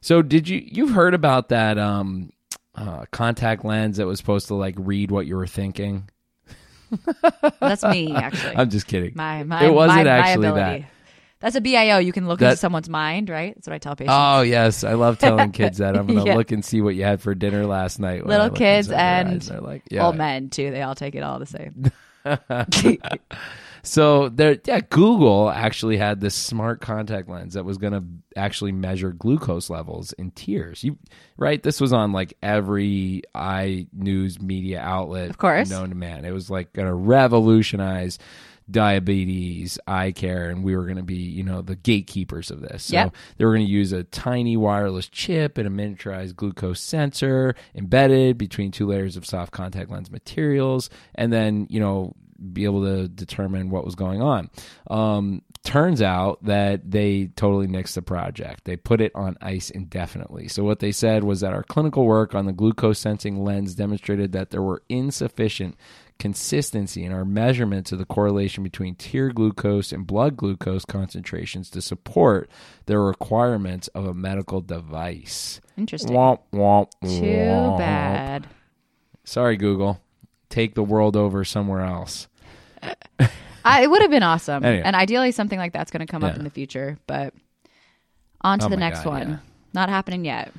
So 0.01 0.23
did 0.23 0.49
you, 0.49 0.63
you've 0.65 0.93
heard 0.93 1.15
about 1.15 1.49
that, 1.49 1.77
um, 1.77 2.31
uh, 2.77 3.07
contact 3.11 3.65
lens 3.65 3.97
that 3.97 4.07
was 4.07 4.19
supposed 4.19 4.47
to 4.49 4.55
like 4.55 4.77
read 4.79 5.11
what 5.11 5.27
you 5.27 5.35
were 5.35 5.49
thinking? 5.49 6.09
That's 7.61 7.83
me, 7.83 8.15
actually. 8.15 8.53
I'm 8.57 8.71
just 8.71 8.87
kidding. 8.87 9.13
my 9.17 9.43
my 9.43 9.65
it 9.65 9.73
wasn't 9.73 10.05
my, 10.05 10.11
actually 10.11 10.49
my 10.51 10.55
that. 10.55 10.85
That's 11.47 11.55
a 11.55 11.61
BIO. 11.61 11.99
You 11.99 12.11
can 12.13 12.27
look 12.27 12.43
into 12.43 12.57
someone's 12.57 12.89
mind, 12.89 13.31
right? 13.31 13.55
That's 13.55 13.69
what 13.69 13.75
I 13.75 13.79
tell 13.79 13.95
patients. 13.95 14.13
Oh 14.19 14.41
yes, 14.41 14.83
I 14.83 14.95
love 14.95 15.17
telling 15.21 15.53
kids 15.53 15.79
that. 15.79 15.97
I'm 15.97 16.09
gonna 16.09 16.25
Yeah. 16.25 16.35
look 16.35 16.51
and 16.51 16.65
see 16.65 16.81
what 16.81 16.97
you 16.97 17.05
had 17.05 17.21
for 17.21 17.37
dinner 17.37 17.67
last 17.67 18.01
night. 18.01 18.27
Little 18.27 18.51
kids 18.51 18.91
and 18.91 19.49
like, 19.63 19.85
yeah. 19.89 20.07
Old 20.07 20.17
men 20.17 20.51
too. 20.51 20.73
They 20.73 20.83
all 20.83 20.97
take 20.97 21.15
it 21.15 21.23
all 21.23 21.39
the 21.39 21.47
same. 21.47 21.93
So 23.83 24.29
there, 24.31 24.59
yeah, 24.65 24.81
Google 24.81 25.49
actually 25.49 25.97
had 25.97 26.21
this 26.21 26.35
smart 26.35 26.81
contact 26.81 27.29
lens 27.29 27.55
that 27.55 27.65
was 27.65 27.79
gonna 27.79 28.03
actually 28.35 28.73
measure 28.73 29.13
glucose 29.13 29.71
levels 29.71 30.13
in 30.15 30.33
tears. 30.33 30.83
You 30.83 30.99
right? 31.37 31.63
This 31.63 31.81
was 31.81 31.93
on 31.93 32.11
like 32.11 32.37
every 32.43 33.23
eye 33.33 33.87
news 33.93 34.41
media 34.43 34.81
outlet, 34.81 35.31
Of 35.31 35.39
course. 35.39 35.71
known 35.71 35.91
to 35.91 35.95
man. 35.95 36.25
It 36.25 36.33
was 36.33 36.51
like 36.51 36.73
gonna 36.73 36.97
revolutionize 36.97 38.19
diabetes 38.71 39.79
eye 39.87 40.13
care 40.13 40.51
and 40.51 40.65
we 40.65 40.77
were 40.77 40.85
going 40.85 40.97
to 40.97 41.03
be 41.03 41.15
you 41.17 41.43
know 41.43 41.63
the 41.63 41.77
gatekeepers 41.77 42.51
of 42.51 42.61
this. 42.61 42.85
So 42.85 42.95
Yep. 42.95 43.15
they 43.37 43.45
were 43.45 43.53
going 43.55 43.67
to 43.67 43.71
use 43.73 43.93
a 43.93 44.05
tiny 44.05 44.57
wireless 44.57 45.09
chip 45.09 45.59
and 45.59 45.67
a 45.67 45.71
miniaturized 45.71 46.35
glucose 46.37 46.81
sensor 46.81 47.55
embedded 47.75 48.39
between 48.39 48.71
two 48.71 48.87
layers 48.87 49.17
of 49.17 49.27
soft 49.27 49.53
contact 49.53 49.91
lens 49.91 50.11
materials 50.11 50.91
and 51.15 51.33
then 51.33 51.67
you 51.71 51.81
know 51.81 52.15
be 52.53 52.65
able 52.65 52.85
to 52.85 53.09
determine 53.09 53.71
what 53.71 53.85
was 53.85 53.95
going 53.95 54.21
on. 54.21 54.51
Um, 54.91 55.41
turns 55.65 56.03
out 56.03 56.45
that 56.45 56.91
they 56.91 57.29
totally 57.35 57.67
nixed 57.67 57.95
the 57.95 58.03
project. 58.03 58.65
They 58.65 58.77
put 58.77 59.01
it 59.01 59.11
on 59.15 59.39
ice 59.41 59.71
indefinitely. 59.71 60.49
So 60.49 60.63
what 60.63 60.81
they 60.81 60.93
said 60.93 61.25
was 61.25 61.41
that 61.41 61.55
our 61.55 61.63
clinical 61.63 62.05
work 62.05 62.35
on 62.35 62.45
the 62.45 62.53
glucose 62.53 62.99
sensing 62.99 63.43
lens 63.43 63.75
demonstrated 63.75 64.33
that 64.33 64.51
there 64.51 64.61
were 64.63 64.83
insufficient 64.91 65.77
consistency 66.19 67.05
in 67.05 67.13
our 67.13 67.25
measurements 67.25 67.93
of 67.93 67.99
the 67.99 68.05
correlation 68.07 68.63
between 68.65 68.95
tear 68.95 69.31
glucose 69.31 69.93
and 69.93 70.07
blood 70.07 70.37
glucose 70.37 70.85
concentrations 70.85 71.69
to 71.71 71.83
support 71.83 72.51
the 72.87 72.99
requirements 72.99 73.89
of 73.89 74.07
a 74.07 74.15
medical 74.15 74.61
device. 74.61 75.61
Interesting. 75.77 76.13
Womp, 76.13 76.41
womp, 76.53 76.91
Too 77.03 77.09
womp. 77.23 77.79
bad. 77.79 78.47
Sorry, 79.25 79.57
Google. 79.57 80.01
Take 80.49 80.75
the 80.75 80.83
world 80.85 81.17
over 81.17 81.45
somewhere 81.45 81.83
else. 81.83 82.29
Uh, 82.83 82.95
I, 83.65 83.83
it 83.83 83.91
would 83.91 84.01
have 84.03 84.11
been 84.11 84.23
awesome, 84.23 84.65
Anyway. 84.65 84.83
and 84.85 84.95
ideally 84.95 85.33
something 85.33 85.59
like 85.59 85.73
that's 85.73 85.91
going 85.91 86.07
to 86.07 86.11
come 86.11 86.23
up 86.23 86.37
in 86.37 86.45
the 86.45 86.51
future. 86.51 86.99
But 87.09 87.35
on 88.41 88.61
to 88.61 88.67
Oh 88.67 88.69
the 88.69 88.77
next 88.77 89.03
God, 89.03 89.07
one. 89.13 89.29
yeah. 89.29 89.37
Not 89.75 89.89
happening 89.89 90.25
yet. 90.25 90.53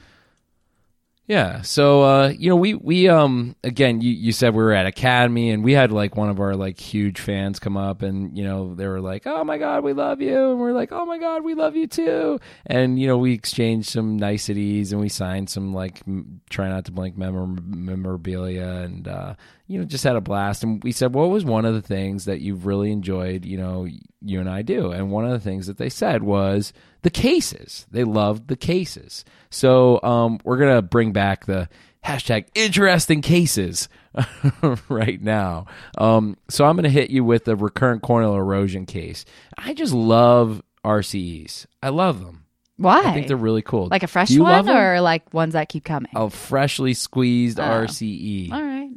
Yeah. 1.27 1.61
So 1.61 2.03
uh, 2.03 2.29
you 2.29 2.49
know, 2.49 2.55
we 2.55 2.73
we 2.73 3.09
um 3.09 3.57
again 3.61 3.99
you, 3.99 4.11
you 4.11 4.31
said 4.31 4.53
we 4.55 4.63
were 4.63 4.71
at 4.71 4.85
Academy 4.85 5.49
and 5.49 5.61
we 5.61 5.73
had 5.73 5.91
like 5.91 6.15
one 6.15 6.29
of 6.29 6.39
our 6.39 6.55
like 6.55 6.79
huge 6.79 7.19
fans 7.19 7.59
come 7.59 7.75
up 7.75 8.01
and 8.01 8.37
you 8.37 8.45
know 8.45 8.73
they 8.75 8.87
were 8.87 9.01
like, 9.01 9.27
Oh 9.27 9.43
my 9.43 9.57
god, 9.57 9.83
we 9.83 9.91
love 9.91 10.21
you 10.21 10.51
and 10.51 10.59
we're 10.59 10.71
like, 10.71 10.93
Oh 10.93 11.05
my 11.05 11.17
god, 11.17 11.43
we 11.43 11.53
love 11.53 11.75
you 11.75 11.85
too 11.85 12.39
and 12.65 12.97
you 12.97 13.07
know, 13.07 13.17
we 13.17 13.33
exchanged 13.33 13.89
some 13.89 14.15
niceties 14.15 14.93
and 14.93 15.01
we 15.01 15.09
signed 15.09 15.49
some 15.49 15.73
like 15.73 16.01
m- 16.07 16.39
try 16.49 16.69
not 16.69 16.85
to 16.85 16.93
blink 16.93 17.17
memor- 17.17 17.45
memorabilia 17.45 18.83
and 18.85 19.09
uh 19.09 19.35
you 19.67 19.77
know, 19.77 19.85
just 19.85 20.05
had 20.05 20.15
a 20.15 20.21
blast. 20.21 20.63
And 20.63 20.81
we 20.81 20.93
said, 20.93 21.13
what 21.13 21.29
was 21.29 21.43
one 21.43 21.65
of 21.65 21.73
the 21.73 21.81
things 21.81 22.23
that 22.23 22.39
you've 22.39 22.65
really 22.65 22.89
enjoyed, 22.89 23.43
you 23.43 23.57
know, 23.57 23.85
you 24.21 24.39
and 24.39 24.49
I 24.49 24.61
do? 24.61 24.91
And 24.91 25.11
one 25.11 25.25
of 25.25 25.31
the 25.31 25.41
things 25.41 25.67
that 25.67 25.77
they 25.77 25.89
said 25.89 26.23
was 26.23 26.71
the 27.07 27.11
cases. 27.21 27.85
They 27.89 28.03
loved 28.03 28.49
the 28.49 28.57
cases. 28.57 29.23
So 29.49 30.01
um, 30.03 30.39
we're 30.43 30.57
going 30.57 30.75
to 30.75 30.81
bring 30.81 31.13
back 31.13 31.45
the 31.45 31.69
hashtag 32.03 32.47
interesting 32.53 33.21
cases 33.21 33.87
right 34.89 35.21
now. 35.21 35.67
Um, 35.97 36.35
so 36.49 36.65
I'm 36.65 36.75
going 36.75 36.83
to 36.83 36.89
hit 36.89 37.09
you 37.09 37.23
with 37.23 37.45
the 37.45 37.55
recurrent 37.55 38.01
corneal 38.01 38.35
erosion 38.35 38.85
case. 38.85 39.23
I 39.57 39.73
just 39.73 39.93
love 39.93 40.61
RCEs. 40.83 41.65
I 41.81 41.89
love 41.89 42.19
them. 42.19 42.43
Why? 42.75 42.99
I 43.05 43.13
think 43.13 43.27
they're 43.27 43.37
really 43.37 43.61
cool. 43.61 43.87
like 43.87 44.03
a 44.03 44.07
fresh 44.07 44.27
Do 44.27 44.33
you 44.35 44.43
love 44.43 44.67
one 44.67 44.75
or 44.75 44.99
like 44.99 45.33
ones 45.33 45.53
that 45.53 45.69
keep 45.69 45.85
coming? 45.85 46.11
a 46.13 46.29
freshly 46.29 46.93
squeezed 46.93 47.57
Oh. 47.57 47.63
RCE. 47.63 48.51
All 48.51 48.61
right. 48.61 48.91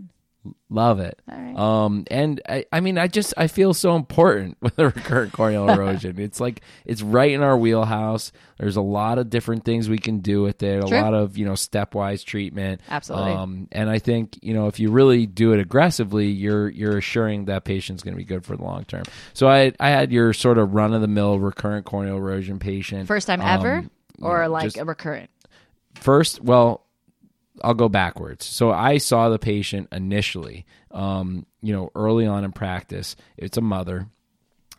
Love 0.71 1.01
it. 1.01 1.21
Right. 1.31 1.55
Um, 1.55 2.05
and 2.11 2.41
I, 2.49 2.65
I 2.73 2.81
mean, 2.81 2.97
I 2.97 3.09
just 3.09 3.35
I 3.37 3.47
feel 3.47 3.75
so 3.75 3.95
important 3.95 4.57
with 4.63 4.77
the 4.77 4.87
recurrent 4.87 5.33
corneal 5.33 5.69
erosion. 5.71 6.19
It's 6.19 6.41
like 6.41 6.63
it's 6.87 7.03
right 7.03 7.31
in 7.33 7.43
our 7.43 7.59
wheelhouse. 7.59 8.33
There's 8.59 8.77
a 8.77 8.81
lot 8.81 9.19
of 9.19 9.29
different 9.29 9.65
things 9.67 9.89
we 9.91 9.99
can 9.99 10.21
do 10.21 10.41
with 10.43 10.63
it. 10.63 10.83
A 10.83 10.87
lot 10.87 11.13
of 11.13 11.37
you 11.37 11.45
know 11.45 11.53
stepwise 11.53 12.25
treatment. 12.25 12.81
Absolutely. 12.89 13.33
Um, 13.33 13.69
and 13.73 13.91
I 13.91 13.99
think 13.99 14.39
you 14.41 14.55
know 14.55 14.67
if 14.69 14.81
you 14.81 14.91
really 14.91 15.27
do 15.27 15.53
it 15.53 15.61
aggressively, 15.61 16.29
you're 16.29 16.71
you're 16.71 16.97
assuring 16.97 17.45
that 17.47 17.65
patient's 17.65 18.03
going 18.03 18.15
to 18.15 18.19
be 18.19 18.25
good 18.25 18.47
for 18.47 18.57
the 18.57 18.63
long 18.65 18.85
term. 18.85 19.03
So 19.35 19.47
I 19.49 19.73
I 19.79 19.91
had 19.91 20.11
your 20.11 20.33
sort 20.33 20.57
of 20.57 20.73
run 20.75 20.95
of 20.95 21.03
the 21.03 21.09
mill 21.09 21.39
recurrent 21.39 21.85
corneal 21.85 22.17
erosion 22.17 22.59
patient. 22.59 23.07
First 23.09 23.27
time 23.27 23.43
Um, 23.43 23.47
ever, 23.49 23.85
or 24.23 24.49
like 24.49 24.65
just- 24.65 24.79
a 24.79 24.85
recurrent? 24.87 25.29
first 25.97 26.41
well 26.43 26.87
i'll 27.63 27.75
go 27.75 27.89
backwards. 27.89 28.45
So 28.47 28.71
i 28.71 28.99
saw 28.99 29.29
the 29.29 29.39
patient 29.39 29.89
initially 29.93 30.67
um, 30.91 31.47
you 31.63 31.73
know 31.73 31.91
early 31.95 32.27
on 32.27 32.45
in 32.45 32.53
practice. 32.53 33.17
It's 33.37 33.57
a 33.57 33.61
mother 33.63 34.09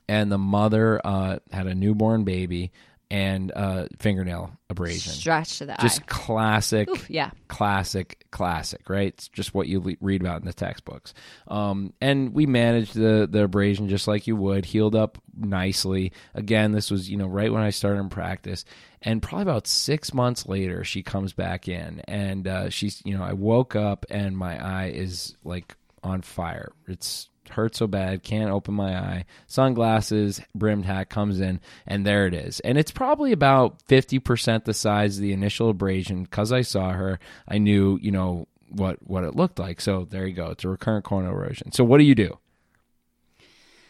and 0.07 0.31
the 0.31 0.37
mother 0.37 0.99
uh, 1.05 1.39
had 1.51 1.67
a 1.67 1.75
newborn 1.75 2.23
baby 2.25 2.71
and 3.09 3.51
uh, 3.53 3.87
fingernail 3.99 4.51
abrasion. 4.69 5.11
Stretch 5.11 5.57
to 5.59 5.65
the 5.65 5.75
just 5.81 6.01
eye. 6.01 6.05
classic 6.07 6.89
Oof, 6.89 7.09
yeah. 7.09 7.31
classic 7.49 8.25
classic 8.31 8.89
right? 8.89 9.07
It's 9.07 9.27
just 9.27 9.53
what 9.53 9.67
you 9.67 9.81
le- 9.81 9.95
read 9.99 10.21
about 10.21 10.39
in 10.41 10.47
the 10.47 10.53
textbooks. 10.53 11.13
Um, 11.47 11.93
and 12.01 12.33
we 12.33 12.45
managed 12.45 12.93
the 12.93 13.27
the 13.29 13.43
abrasion 13.43 13.89
just 13.89 14.07
like 14.07 14.27
you 14.27 14.35
would 14.37 14.65
healed 14.65 14.95
up 14.95 15.17
nicely. 15.37 16.13
Again 16.33 16.71
this 16.71 16.89
was 16.89 17.09
you 17.09 17.17
know 17.17 17.27
right 17.27 17.51
when 17.51 17.63
i 17.63 17.69
started 17.69 17.99
in 17.99 18.09
practice 18.09 18.63
and 19.01 19.21
probably 19.21 19.43
about 19.43 19.67
six 19.67 20.13
months 20.13 20.45
later 20.47 20.83
she 20.83 21.01
comes 21.03 21.33
back 21.33 21.67
in 21.67 22.01
and 22.07 22.47
uh, 22.47 22.69
she's 22.69 23.01
you 23.05 23.17
know 23.17 23.23
i 23.23 23.33
woke 23.33 23.75
up 23.75 24.05
and 24.09 24.37
my 24.37 24.63
eye 24.63 24.89
is 24.89 25.35
like 25.43 25.75
on 26.03 26.21
fire. 26.21 26.71
It's 26.87 27.29
hurt 27.49 27.75
so 27.75 27.87
bad, 27.87 28.23
can't 28.23 28.51
open 28.51 28.73
my 28.73 28.95
eye. 28.97 29.25
Sunglasses, 29.47 30.41
brimmed 30.55 30.85
hat 30.85 31.09
comes 31.09 31.39
in, 31.39 31.59
and 31.85 32.05
there 32.05 32.27
it 32.27 32.33
is. 32.33 32.59
And 32.61 32.77
it's 32.77 32.91
probably 32.91 33.31
about 33.31 33.85
50% 33.87 34.63
the 34.63 34.73
size 34.73 35.17
of 35.17 35.21
the 35.21 35.33
initial 35.33 35.69
abrasion. 35.69 36.23
Because 36.23 36.51
I 36.51 36.61
saw 36.61 36.91
her, 36.91 37.19
I 37.47 37.57
knew, 37.57 37.99
you 38.01 38.11
know, 38.11 38.47
what, 38.69 38.97
what 39.05 39.23
it 39.23 39.35
looked 39.35 39.59
like. 39.59 39.81
So 39.81 40.05
there 40.09 40.25
you 40.25 40.33
go. 40.33 40.47
It's 40.47 40.63
a 40.63 40.69
recurrent 40.69 41.05
corneal 41.05 41.31
erosion. 41.31 41.71
So 41.71 41.83
what 41.83 41.97
do 41.97 42.05
you 42.05 42.15
do? 42.15 42.37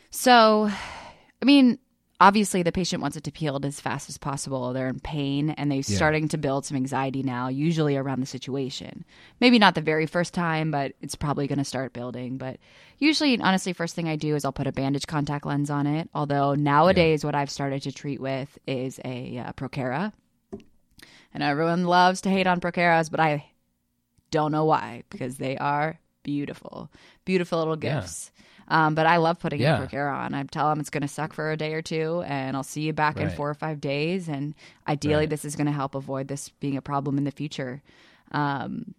So, 0.10 0.70
I 1.42 1.46
mean, 1.46 1.80
obviously 2.22 2.62
the 2.62 2.72
patient 2.72 3.02
wants 3.02 3.18
it 3.18 3.24
to 3.24 3.32
be 3.32 3.40
healed 3.40 3.66
as 3.66 3.82
fast 3.82 4.08
as 4.08 4.18
possible. 4.18 4.72
They're 4.72 4.88
in 4.88 5.00
pain 5.00 5.50
and 5.50 5.72
they're 5.72 5.80
Yeah. 5.80 5.96
starting 5.98 6.28
to 6.30 6.38
build 6.38 6.66
some 6.66 6.78
anxiety 6.78 7.24
now, 7.24 7.48
usually 7.48 7.98
around 7.98 8.20
the 8.20 8.28
situation. 8.28 9.04
Maybe 9.40 9.58
not 9.58 9.74
the 9.74 9.82
very 9.82 10.06
first 10.06 10.34
time, 10.34 10.70
but 10.70 10.94
it's 11.02 11.16
probably 11.16 11.48
going 11.48 11.58
to 11.58 11.66
start 11.66 11.94
building. 11.94 12.38
But 12.38 12.58
usually, 13.00 13.40
honestly, 13.42 13.74
first 13.74 13.96
thing 13.96 14.08
I 14.08 14.16
do 14.18 14.36
is 14.36 14.46
I'll 14.46 14.54
put 14.54 14.68
a 14.68 14.72
bandage 14.72 15.08
contact 15.08 15.48
lens 15.48 15.72
on 15.72 15.88
it. 15.88 16.10
Although 16.14 16.54
nowadays, 16.54 17.26
what 17.26 17.34
I've 17.36 17.50
started 17.50 17.82
to 17.82 17.92
treat 17.92 18.22
with 18.22 18.56
is 18.68 19.00
a 19.04 19.40
uh, 19.40 19.54
Prokera. 19.54 20.14
And 21.34 21.42
everyone 21.42 21.86
loves 21.86 22.22
to 22.22 22.30
hate 22.30 22.46
on 22.46 22.60
Prokeras, 22.60 23.10
but 23.10 23.20
I 23.20 23.46
don't 24.30 24.52
know 24.52 24.66
why 24.66 25.04
because 25.10 25.38
they 25.38 25.58
are 25.58 26.00
beautiful, 26.24 26.92
beautiful 27.26 27.58
little 27.58 27.78
Yeah. 27.82 28.02
Um, 28.72 28.96
but 28.96 29.06
I 29.06 29.18
love 29.18 29.38
putting 29.38 29.60
Yeah. 29.60 29.84
a 29.84 29.86
Prokera 29.86 30.14
on. 30.16 30.34
I 30.34 30.42
tell 30.44 30.70
them 30.70 30.80
it's 30.80 30.90
going 30.90 31.02
to 31.02 31.08
suck 31.10 31.34
for 31.34 31.52
a 31.52 31.58
day 31.58 31.74
or 31.74 31.82
two, 31.82 32.24
and 32.26 32.56
I'll 32.56 32.64
see 32.64 32.84
you 32.84 32.94
back 32.94 33.18
in 33.20 33.30
four 33.30 33.50
or 33.50 33.54
five 33.54 33.82
days. 33.82 34.30
And 34.30 34.56
ideally, 34.88 35.24
Right. 35.24 35.30
this 35.30 35.44
is 35.44 35.58
going 35.58 35.68
to 35.68 35.74
help 35.74 35.94
avoid 35.94 36.30
this 36.30 36.48
being 36.62 36.78
a 36.78 36.82
problem 36.82 37.18
in 37.18 37.26
the 37.26 37.32
future. 37.32 37.84
Um, 38.32 38.96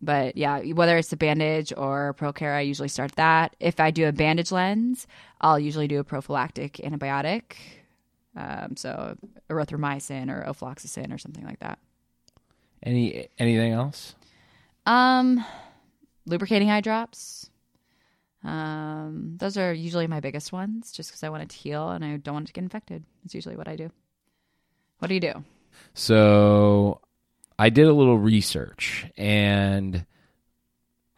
but 0.00 0.38
yeah, 0.38 0.60
whether 0.72 0.96
it's 0.96 1.12
a 1.12 1.18
bandage 1.18 1.70
or 1.76 2.14
Prokera, 2.18 2.56
I 2.56 2.60
usually 2.62 2.88
start 2.88 3.12
that. 3.16 3.54
If 3.60 3.78
I 3.78 3.90
do 3.90 4.08
a 4.08 4.12
bandage 4.12 4.50
lens, 4.52 5.06
I'll 5.42 5.58
usually 5.58 5.86
do 5.86 6.00
a 6.00 6.04
prophylactic 6.04 6.74
antibiotic. 6.82 7.56
Um, 8.34 8.74
so 8.76 9.18
erythromycin 9.50 10.30
or 10.30 10.50
ofloxacin 10.50 11.12
or 11.12 11.18
something 11.18 11.44
like 11.44 11.58
that. 11.60 11.78
Any 12.82 13.28
anything 13.38 13.72
else? 13.72 14.14
Um, 14.86 15.44
lubricating 16.24 16.70
eye 16.70 16.80
drops. 16.80 17.50
Um, 18.42 19.36
those 19.38 19.56
are 19.56 19.72
usually 19.72 20.06
my 20.06 20.20
biggest 20.20 20.52
ones, 20.52 20.92
just 20.92 21.10
because 21.10 21.22
I 21.22 21.28
want 21.28 21.42
it 21.42 21.50
to 21.50 21.56
heal 21.56 21.90
and 21.90 22.04
I 22.04 22.16
don't 22.16 22.34
want 22.34 22.46
it 22.46 22.48
to 22.48 22.52
get 22.54 22.64
infected. 22.64 23.04
That's 23.22 23.34
usually 23.34 23.56
what 23.56 23.68
I 23.68 23.76
do. 23.76 23.90
What 24.98 25.08
do 25.08 25.14
you 25.14 25.20
do? 25.20 25.44
So 25.94 27.00
I 27.58 27.70
did 27.70 27.86
a 27.86 27.92
little 27.92 28.18
research 28.18 29.06
and 29.16 30.06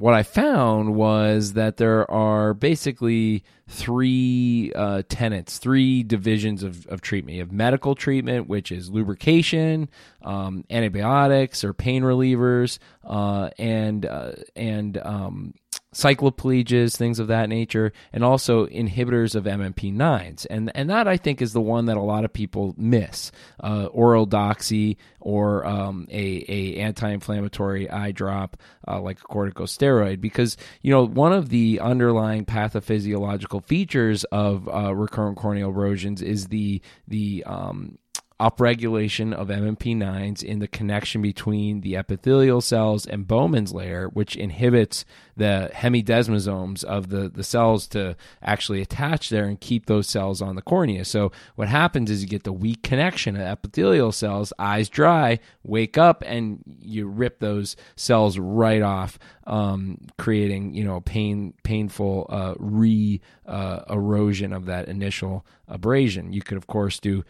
what 0.02 0.14
I 0.14 0.24
found 0.24 0.96
was 0.96 1.52
that 1.52 1.76
there 1.76 2.10
are 2.10 2.54
basically 2.54 3.44
three 3.68 4.72
uh, 4.74 5.02
tenets, 5.08 5.58
three 5.58 6.02
divisions 6.02 6.64
of, 6.64 6.88
of 6.88 7.02
treatment. 7.02 7.36
You 7.36 7.42
have 7.42 7.52
medical 7.52 7.94
treatment, 7.94 8.48
which 8.48 8.72
is 8.72 8.90
lubrication, 8.90 9.88
um, 10.22 10.64
antibiotics 10.70 11.62
or 11.62 11.72
pain 11.72 12.02
relievers, 12.02 12.80
uh, 13.04 13.50
and 13.60 14.04
uh, 14.04 14.32
and 14.56 14.98
um, 14.98 15.54
cycloplegias, 15.92 16.96
things 16.96 17.18
of 17.18 17.28
that 17.28 17.48
nature, 17.48 17.92
and 18.12 18.24
also 18.24 18.66
inhibitors 18.66 19.34
of 19.34 19.44
MMP9s. 19.44 20.46
And 20.50 20.72
and 20.74 20.90
that 20.90 21.06
I 21.06 21.16
think 21.16 21.42
is 21.42 21.52
the 21.52 21.60
one 21.60 21.86
that 21.86 21.96
a 21.96 22.02
lot 22.02 22.24
of 22.24 22.32
people 22.32 22.74
miss. 22.76 23.30
Uh, 23.60 23.86
oral 23.86 24.26
doxy 24.26 24.96
or 25.20 25.64
um, 25.66 26.06
a, 26.10 26.44
a 26.48 26.76
anti-inflammatory 26.76 27.90
eye 27.90 28.12
drop 28.12 28.56
uh, 28.88 29.00
like 29.00 29.20
a 29.20 29.24
corticosteroid 29.24 30.20
because 30.20 30.56
you 30.82 30.90
know 30.90 31.06
one 31.06 31.32
of 31.32 31.48
the 31.48 31.80
underlying 31.80 32.44
pathophysiological 32.44 33.64
features 33.64 34.24
of 34.24 34.68
uh, 34.68 34.94
recurrent 34.94 35.36
corneal 35.36 35.68
erosions 35.68 36.22
is 36.22 36.48
the 36.48 36.80
the 37.06 37.44
um, 37.44 37.98
upregulation 38.42 39.32
of 39.32 39.48
MMP9s 39.48 40.42
in 40.42 40.58
the 40.58 40.66
connection 40.66 41.22
between 41.22 41.80
the 41.82 41.96
epithelial 41.96 42.60
cells 42.60 43.06
and 43.06 43.28
Bowman's 43.28 43.72
layer, 43.72 44.08
which 44.08 44.34
inhibits 44.34 45.04
the 45.36 45.70
hemidesmosomes 45.74 46.84
of 46.84 47.08
the, 47.08 47.28
the 47.28 47.44
cells 47.44 47.86
to 47.88 48.16
actually 48.42 48.82
attach 48.82 49.30
there 49.30 49.44
and 49.44 49.60
keep 49.60 49.86
those 49.86 50.08
cells 50.08 50.42
on 50.42 50.56
the 50.56 50.62
cornea. 50.62 51.04
So 51.04 51.32
what 51.56 51.68
happens 51.68 52.10
is 52.10 52.22
you 52.22 52.28
get 52.28 52.44
the 52.44 52.52
weak 52.52 52.82
connection 52.82 53.36
of 53.36 53.42
epithelial 53.42 54.12
cells, 54.12 54.52
eyes 54.58 54.88
dry, 54.88 55.38
wake 55.62 55.96
up, 55.96 56.22
and 56.26 56.62
you 56.80 57.08
rip 57.08 57.38
those 57.38 57.76
cells 57.96 58.38
right 58.38 58.82
off, 58.82 59.18
um, 59.46 59.98
creating 60.18 60.74
you 60.74 60.84
know 60.84 61.00
pain 61.00 61.54
painful 61.62 62.26
uh, 62.28 62.54
re 62.58 63.20
uh, 63.46 63.80
erosion 63.88 64.52
of 64.52 64.66
that 64.66 64.88
initial 64.88 65.46
abrasion. 65.68 66.32
You 66.32 66.42
could 66.42 66.58
of 66.58 66.66
course 66.66 67.00
do 67.00 67.24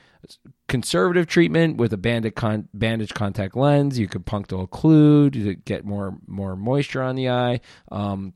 conservative 0.69 1.27
treatment 1.27 1.77
with 1.77 1.93
a 1.93 1.97
bandage, 1.97 2.35
con- 2.35 2.69
bandage 2.73 3.12
contact 3.12 3.57
lens. 3.57 3.99
You 3.99 4.09
could 4.09 4.25
punctal 4.25 4.67
occlude 4.67 5.33
to 5.33 5.55
get 5.55 5.85
more 5.85 6.17
more 6.27 6.57
moisture 6.57 7.03
on 7.03 7.17
the 7.17 7.29
eye. 7.29 7.61
Um, 7.92 8.35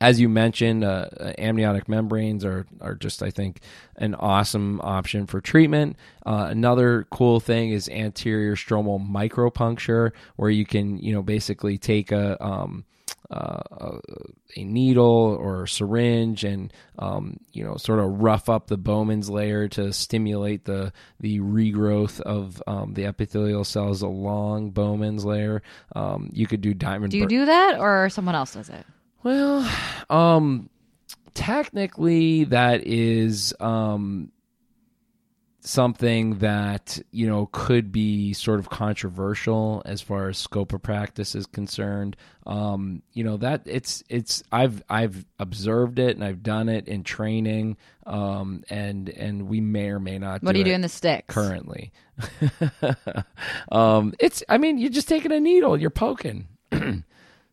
as 0.00 0.20
you 0.20 0.28
mentioned, 0.28 0.84
uh, 0.84 1.08
amniotic 1.38 1.88
membranes 1.88 2.44
are 2.44 2.66
are 2.80 2.94
just 2.94 3.22
I 3.22 3.30
think 3.30 3.60
an 3.96 4.14
awesome 4.14 4.80
option 4.82 5.26
for 5.26 5.40
treatment. 5.40 5.96
Uh, 6.24 6.46
another 6.50 7.06
cool 7.10 7.40
thing 7.40 7.70
is 7.70 7.88
anterior 7.88 8.54
stromal 8.54 9.04
micropuncture, 9.04 10.12
where 10.36 10.50
you 10.50 10.64
can 10.64 10.98
you 10.98 11.12
know 11.12 11.22
basically 11.22 11.78
take 11.78 12.12
a 12.12 12.42
um, 12.44 12.84
uh, 13.30 13.60
a, 13.70 13.98
a 14.56 14.64
needle 14.64 15.36
or 15.38 15.64
a 15.64 15.68
syringe 15.68 16.44
and 16.44 16.72
um, 16.98 17.38
you 17.52 17.62
know 17.62 17.76
sort 17.76 17.98
of 17.98 18.20
rough 18.20 18.48
up 18.48 18.68
the 18.68 18.76
Bowman's 18.76 19.28
layer 19.28 19.68
to 19.68 19.92
stimulate 19.92 20.64
the 20.64 20.92
the 21.20 21.40
regrowth 21.40 22.20
of 22.20 22.62
um, 22.66 22.94
the 22.94 23.04
epithelial 23.04 23.64
cells 23.64 24.02
along 24.02 24.70
Bowman's 24.70 25.24
layer. 25.24 25.62
Um, 25.94 26.30
you 26.32 26.46
could 26.46 26.60
do 26.60 26.72
diamond. 26.72 27.10
Do 27.10 27.18
you 27.18 27.24
bur- 27.24 27.28
do 27.28 27.46
that 27.46 27.78
or 27.78 28.08
someone 28.08 28.34
else 28.34 28.54
does 28.54 28.68
it? 28.68 28.86
well, 29.22 29.70
um, 30.08 30.70
technically, 31.34 32.44
that 32.44 32.86
is 32.86 33.54
um, 33.60 34.30
something 35.68 36.38
that 36.38 36.98
you 37.10 37.26
know 37.26 37.48
could 37.52 37.92
be 37.92 38.32
sort 38.32 38.58
of 38.58 38.70
controversial 38.70 39.82
as 39.84 40.00
far 40.00 40.28
as 40.28 40.38
scope 40.38 40.72
of 40.72 40.82
practice 40.82 41.34
is 41.34 41.46
concerned. 41.46 42.16
Um, 42.46 43.02
you 43.12 43.22
know 43.22 43.36
that 43.36 43.62
it's 43.66 44.02
it's 44.08 44.42
I've 44.50 44.82
I've 44.88 45.26
observed 45.38 45.98
it 45.98 46.16
and 46.16 46.24
I've 46.24 46.42
done 46.42 46.70
it 46.70 46.88
in 46.88 47.04
training, 47.04 47.76
um, 48.06 48.64
and 48.70 49.10
and 49.10 49.48
we 49.48 49.60
may 49.60 49.90
or 49.90 50.00
may 50.00 50.18
not. 50.18 50.42
What 50.42 50.52
do 50.52 50.58
you 50.58 50.64
do 50.64 50.72
in 50.72 50.80
the 50.80 50.88
stick 50.88 51.26
currently? 51.26 51.92
um, 53.70 54.14
it's 54.18 54.42
I 54.48 54.56
mean 54.56 54.78
you're 54.78 54.90
just 54.90 55.08
taking 55.08 55.32
a 55.32 55.40
needle, 55.40 55.78
you're 55.78 55.90
poking. 55.90 56.48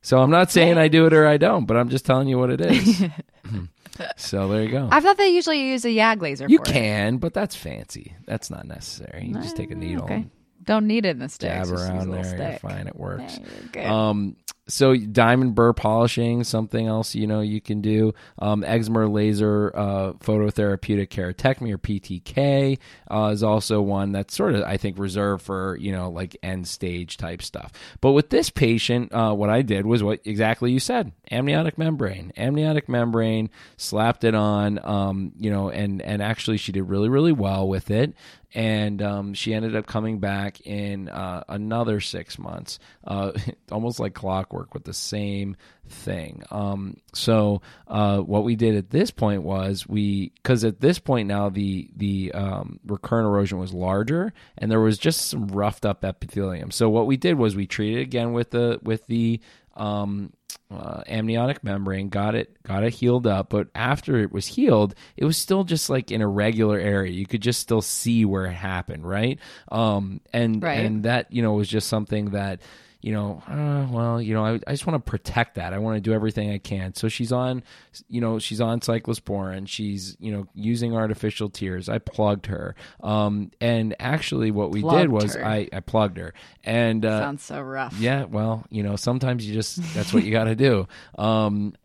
So 0.06 0.20
I'm 0.20 0.30
not 0.30 0.52
saying 0.52 0.78
I 0.78 0.88
do 0.88 1.08
it 1.08 1.14
or 1.14 1.26
I 1.26 1.38
don't, 1.38 1.66
but 1.66 1.78
I'm 1.78 1.90
just 1.90 2.06
telling 2.06 2.28
you 2.28 2.38
what 2.38 2.52
it 2.52 2.62
is. 2.62 3.06
so 4.18 4.48
there 4.48 4.64
you 4.64 4.70
go. 4.72 4.88
I 4.92 5.00
thought 5.00 5.18
they 5.18 5.30
usually 5.30 5.62
use 5.72 5.86
a 5.86 5.90
YAG 5.90 6.22
laser. 6.22 6.48
you 6.50 6.58
for 6.60 6.64
it. 6.66 6.74
can, 6.74 7.18
but 7.18 7.34
that's 7.34 7.56
fancy. 7.56 8.16
That's 8.26 8.50
not 8.50 8.66
necessary. 8.66 9.26
You 9.28 9.34
just 9.36 9.56
take 9.58 9.72
a 9.72 9.76
needle, 9.76 10.04
Okay. 10.06 10.26
Don't 10.64 10.88
need 10.88 11.06
it 11.06 11.10
in 11.10 11.20
the 11.20 11.30
sticks. 11.30 11.54
dab 11.54 11.68
just 11.68 11.72
use 11.74 11.82
a 11.84 11.86
around 11.94 12.10
there. 12.10 12.26
You're 12.26 12.52
stick. 12.54 12.62
fine. 12.62 12.88
It 12.88 12.96
works. 12.96 13.40
Yeah. 13.76 14.10
Um, 14.10 14.36
so 14.68 14.96
diamond 14.96 15.54
burr 15.54 15.74
polishing, 15.74 16.44
something 16.44 16.88
else 16.88 17.14
you 17.14 17.28
know 17.28 17.42
you 17.42 17.62
can 17.62 17.82
do. 17.82 18.14
Um, 18.40 18.64
excimer 18.64 19.12
laser 19.12 19.72
uh, 19.76 20.14
phototherapeutic 20.14 21.10
keratectomy 21.10 21.74
or 21.74 21.78
PTK 21.78 22.80
uh, 23.12 23.30
is 23.32 23.44
also 23.44 23.82
one 23.82 24.12
that's 24.12 24.36
sort 24.36 24.56
of 24.56 24.64
I 24.64 24.78
think 24.78 24.98
reserved 24.98 25.44
for 25.44 25.78
you 25.78 25.92
know 25.92 26.10
like 26.10 26.36
end 26.42 26.68
stage 26.68 27.18
type 27.18 27.42
stuff. 27.42 27.72
But 28.02 28.14
with 28.14 28.30
this 28.30 28.50
patient, 28.50 29.14
uh, 29.14 29.34
what 29.34 29.50
I 29.50 29.62
did 29.62 29.86
was 29.86 30.02
what 30.02 30.22
exactly 30.26 30.72
you 30.72 30.80
said: 30.80 31.12
amniotic 31.32 31.78
membrane, 31.78 32.34
amniotic 32.36 32.90
membrane, 32.90 33.50
slapped 33.78 34.24
it 34.24 34.34
on, 34.34 34.80
um, 34.84 35.34
you 35.40 35.52
know, 35.52 35.70
and 35.70 36.02
and 36.02 36.24
actually 36.24 36.58
she 36.58 36.72
did 36.72 36.84
really 36.84 37.10
really 37.10 37.34
well 37.34 37.68
with 37.68 37.92
it 37.92 38.16
and 38.56 39.02
um, 39.02 39.34
she 39.34 39.54
ended 39.54 39.76
up 39.76 39.86
coming 39.86 40.20
back 40.20 40.62
in 40.62 41.10
uh, 41.10 41.44
another 41.50 42.00
six 42.00 42.40
months, 42.40 42.80
uh, 43.06 43.34
almost 43.72 44.00
like 44.00 44.14
clockwork 44.14 44.55
with 44.74 44.84
the 44.86 44.94
same 44.94 45.56
thing. 45.88 46.44
Um, 46.52 46.98
so 47.14 47.62
uh, 47.88 48.20
what 48.20 48.44
we 48.44 48.56
did 48.56 48.76
at 48.76 48.90
this 48.90 49.12
point 49.12 49.44
was 49.44 49.88
we, 49.88 50.32
because 50.36 50.64
at 50.64 50.80
this 50.80 51.00
point 51.00 51.28
now 51.28 51.50
the 51.50 51.90
the 51.96 52.32
um, 52.34 52.80
recurrent 52.86 53.28
erosion 53.28 53.60
was 53.60 53.74
larger, 53.74 54.34
and 54.58 54.72
there 54.72 54.80
was 54.82 54.98
just 54.98 55.28
some 55.28 55.48
roughed 55.48 55.86
up 55.86 56.04
epithelium. 56.04 56.72
So 56.72 56.90
what 56.90 57.06
we 57.08 57.18
did 57.18 57.38
was 57.38 57.56
we 57.56 57.68
treated 57.68 58.02
again 58.02 58.34
with 58.34 58.52
the 58.52 58.80
with 58.82 59.06
the 59.08 59.40
um, 59.76 60.32
uh, 60.72 61.04
amniotic 61.06 61.64
membrane, 61.64 62.08
got 62.10 62.34
it 62.34 62.62
got 62.64 62.84
it 62.84 62.94
healed 62.94 63.28
up, 63.28 63.50
but 63.50 63.68
after 63.76 64.18
it 64.18 64.32
was 64.32 64.48
healed, 64.48 64.96
it 65.18 65.26
was 65.26 65.38
still 65.38 65.64
just 65.66 65.90
like 65.90 66.12
in 66.12 66.22
a 66.22 66.28
regular 66.28 66.80
area. 66.80 67.12
You 67.12 67.26
could 67.26 67.42
just 67.42 67.60
still 67.60 67.82
see 67.82 68.24
where 68.26 68.46
it 68.46 68.54
happened, 68.54 69.06
right? 69.06 69.38
Um, 69.70 70.22
and 70.34 70.64
Right. 70.64 70.86
and 70.86 71.04
that 71.04 71.32
you 71.32 71.42
know 71.42 71.54
was 71.54 71.68
just 71.68 71.88
something 71.90 72.32
that 72.32 72.62
you 73.06 73.12
know, 73.12 73.44
uh, 73.48 73.86
well, 73.92 74.20
you 74.20 74.34
know, 74.34 74.44
I, 74.44 74.60
I 74.66 74.72
just 74.72 74.88
want 74.88 75.06
to 75.06 75.12
protect 75.12 75.56
that. 75.56 75.74
I 75.74 75.78
want 75.78 75.96
to 75.98 76.02
do 76.02 76.12
everything 76.12 76.50
I 76.50 76.58
can. 76.58 76.96
So 76.96 77.08
she's 77.08 77.32
on, 77.32 77.62
you 78.10 78.20
know, 78.20 78.40
she's 78.40 78.60
on 78.60 78.80
cyclosporin. 78.80 79.68
She's, 79.68 80.18
you 80.20 80.32
know, 80.32 80.48
using 80.56 80.96
artificial 80.96 81.52
tears. 81.52 81.88
I 81.88 82.00
plugged 82.00 82.48
her. 82.48 82.74
Um, 83.04 83.52
and 83.62 83.96
actually, 84.00 84.50
what 84.50 84.72
we 84.72 84.82
did 84.82 85.10
was 85.10 85.36
her. 85.36 85.46
I, 85.46 85.70
I 85.72 85.82
plugged 85.82 86.18
her. 86.18 86.34
And 86.64 87.06
uh, 87.06 87.20
Sounds 87.20 87.44
so 87.44 87.62
rough. 87.62 87.96
yeah, 88.00 88.24
well, 88.24 88.66
you 88.72 88.82
know, 88.82 88.96
sometimes 88.96 89.48
you 89.48 89.54
just 89.54 89.76
that's 89.94 90.12
what 90.12 90.24
you 90.24 90.32
got 90.32 90.46
to 90.46 90.56
do. 90.56 90.88
Um, 91.16 91.76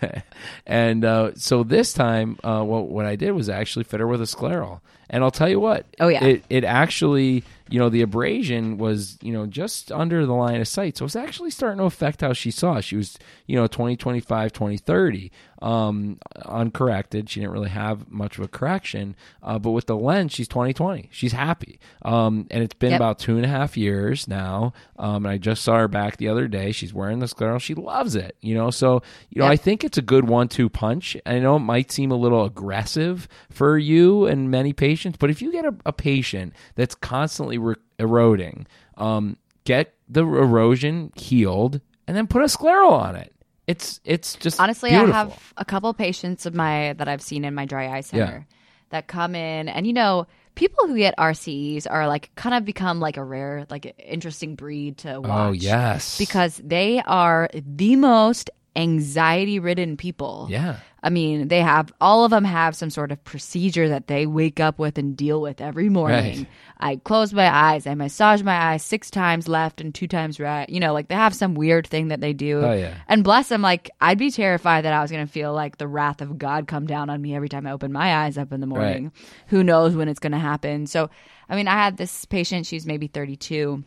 and 0.66 1.06
uh, 1.06 1.36
so 1.36 1.62
this 1.62 1.94
time, 1.94 2.38
uh, 2.44 2.62
what 2.64 2.88
what 2.88 3.06
I 3.06 3.16
did 3.16 3.30
was 3.30 3.48
actually 3.48 3.84
fit 3.84 4.00
her 4.00 4.06
with 4.06 4.20
a 4.20 4.24
scleral, 4.24 4.82
and 5.10 5.24
I'll 5.24 5.30
tell 5.30 5.48
you 5.48 5.60
what. 5.60 5.84
Oh, 5.98 6.08
yeah. 6.08 6.24
it 6.24 6.44
it 6.48 6.64
actually, 6.64 7.44
you 7.68 7.78
know, 7.78 7.88
the 7.88 8.00
abrasion 8.00 8.78
was 8.78 9.18
you 9.20 9.32
know 9.32 9.44
just 9.44 9.92
under 9.92 10.24
the 10.24 10.32
line 10.32 10.60
of 10.60 10.68
sight, 10.68 10.96
so 10.96 11.04
it's 11.04 11.16
actually 11.16 11.50
starting 11.50 11.78
to 11.78 11.84
affect 11.84 12.22
how 12.22 12.32
she 12.32 12.50
saw. 12.50 12.80
She 12.80 12.96
was 12.96 13.18
you 13.46 13.56
know 13.56 13.66
20, 13.66 13.96
25, 13.96 14.52
20, 14.52 14.76
30, 14.78 15.32
um, 15.62 16.18
uncorrected. 16.46 17.28
She 17.28 17.40
didn't 17.40 17.52
really 17.52 17.68
have 17.70 18.10
much 18.10 18.38
of 18.38 18.44
a 18.44 18.48
correction, 18.48 19.14
uh, 19.42 19.58
but 19.58 19.70
with 19.72 19.86
the 19.86 19.96
lens, 19.96 20.32
she's 20.32 20.48
20, 20.48 20.72
20. 20.72 21.08
She's 21.12 21.32
happy, 21.32 21.78
um, 22.02 22.46
and 22.50 22.62
it's 22.62 22.74
been 22.74 22.90
Yep. 22.92 22.98
about 22.98 23.18
two 23.18 23.36
and 23.36 23.44
a 23.44 23.48
half 23.48 23.76
years 23.76 24.26
now. 24.28 24.72
Um, 24.98 25.24
and 25.26 25.28
I 25.28 25.38
just 25.38 25.62
saw 25.62 25.76
her 25.78 25.88
back 25.88 26.16
the 26.16 26.28
other 26.28 26.48
day. 26.48 26.72
She's 26.72 26.92
wearing 26.94 27.18
the 27.18 27.26
scleral. 27.26 27.60
She 27.60 27.74
loves 27.74 28.14
it, 28.14 28.36
you 28.40 28.54
know. 28.54 28.70
So, 28.70 29.02
you 29.30 29.40
know, 29.40 29.46
Yep. 29.46 29.52
I 29.52 29.56
think 29.56 29.84
it's 29.84 29.98
a 29.98 30.02
good 30.02 30.28
one-two 30.28 30.68
punch. 30.68 31.16
I 31.26 31.38
know 31.38 31.56
it 31.56 31.60
might 31.60 31.90
seem 31.92 32.10
a 32.10 32.16
little 32.16 32.44
aggressive 32.44 33.28
for 33.50 33.76
you 33.78 34.26
and 34.26 34.50
many 34.50 34.72
patients, 34.72 35.16
but 35.18 35.30
if 35.30 35.40
you 35.42 35.52
get 35.52 35.64
a, 35.64 35.74
a 35.86 35.92
patient 35.92 36.54
that's 36.74 36.94
constantly 36.94 37.58
re- 37.58 37.74
eroding, 37.98 38.66
um, 38.96 39.36
get 39.64 39.94
the 40.08 40.22
erosion 40.22 41.12
healed 41.16 41.80
and 42.06 42.16
then 42.16 42.26
put 42.26 42.42
a 42.42 42.46
scleral 42.46 42.92
on 42.92 43.14
it. 43.16 43.32
It's 43.70 44.00
it's 44.04 44.34
just 44.36 44.60
Honestly, 44.60 44.90
beautiful. 44.90 45.14
I 45.14 45.18
have 45.18 45.52
a 45.56 45.64
couple 45.64 45.94
patients 45.94 46.44
of 46.46 46.54
my 46.54 46.94
that 46.94 47.08
I've 47.08 47.22
seen 47.22 47.44
in 47.44 47.54
my 47.54 47.66
dry 47.66 47.88
eye 47.88 48.00
center 48.00 48.46
that 48.90 49.06
come 49.06 49.34
in, 49.34 49.68
and 49.68 49.86
you 49.86 49.92
know, 49.92 50.26
people 50.56 50.88
who 50.88 50.96
get 50.96 51.16
RCEs 51.16 51.86
are 51.88 52.08
like 52.08 52.34
kind 52.34 52.54
of 52.54 52.64
become 52.64 52.98
like 52.98 53.16
a 53.16 53.24
rare, 53.24 53.66
like 53.70 53.94
interesting 53.98 54.56
breed 54.56 54.98
to 54.98 55.14
oh, 55.14 55.20
watch. 55.20 55.30
Oh 55.30 55.52
yes, 55.52 56.18
because 56.18 56.60
they 56.64 57.00
are 57.06 57.48
the 57.54 57.96
most 57.96 58.50
anxiety 58.76 59.58
ridden 59.58 59.96
people. 59.96 60.48
yeah, 60.50 60.78
I 61.02 61.08
mean, 61.08 61.48
they 61.48 61.60
have 61.62 61.92
all 62.00 62.24
of 62.24 62.30
them 62.30 62.44
have 62.44 62.76
some 62.76 62.90
sort 62.90 63.10
of 63.10 63.24
procedure 63.24 63.88
that 63.88 64.06
they 64.06 64.26
wake 64.26 64.60
up 64.60 64.78
with 64.78 64.98
and 64.98 65.16
deal 65.16 65.40
with 65.40 65.60
every 65.60 65.88
morning. 65.88 66.38
Right. 66.38 66.46
I 66.78 66.96
close 66.96 67.32
my 67.32 67.48
eyes, 67.48 67.86
I 67.86 67.94
massage 67.94 68.42
my 68.42 68.72
eyes 68.72 68.82
six 68.82 69.10
times 69.10 69.48
left 69.48 69.80
and 69.80 69.94
two 69.94 70.06
times 70.06 70.38
right. 70.38 70.68
You 70.68 70.80
know, 70.80 70.92
like 70.92 71.08
they 71.08 71.14
have 71.14 71.34
some 71.34 71.54
weird 71.54 71.86
thing 71.86 72.08
that 72.08 72.20
they 72.20 72.32
do. 72.32 72.60
Oh, 72.60 72.72
yeah. 72.72 72.96
And 73.08 73.24
bless 73.24 73.48
them, 73.48 73.62
like 73.62 73.90
I'd 74.00 74.18
be 74.18 74.30
terrified 74.30 74.84
that 74.84 74.92
I 74.92 75.00
was 75.00 75.10
going 75.10 75.26
to 75.26 75.32
feel 75.32 75.54
like 75.54 75.78
the 75.78 75.88
wrath 75.88 76.20
of 76.20 76.38
God 76.38 76.66
come 76.66 76.86
down 76.86 77.08
on 77.08 77.22
me 77.22 77.34
every 77.34 77.48
time 77.48 77.66
I 77.66 77.72
open 77.72 77.92
my 77.92 78.24
eyes 78.24 78.36
up 78.36 78.52
in 78.52 78.60
the 78.60 78.66
morning. 78.66 79.12
Who 79.48 79.64
knows 79.64 79.96
when 79.96 80.08
it's 80.08 80.20
going 80.20 80.32
to 80.32 80.38
happen? 80.38 80.86
So, 80.86 81.08
I 81.48 81.56
mean, 81.56 81.68
I 81.68 81.74
had 81.74 81.96
this 81.96 82.24
patient. 82.26 82.66
She's 82.66 82.86
maybe 82.86 83.06
thirty-two 83.06 83.84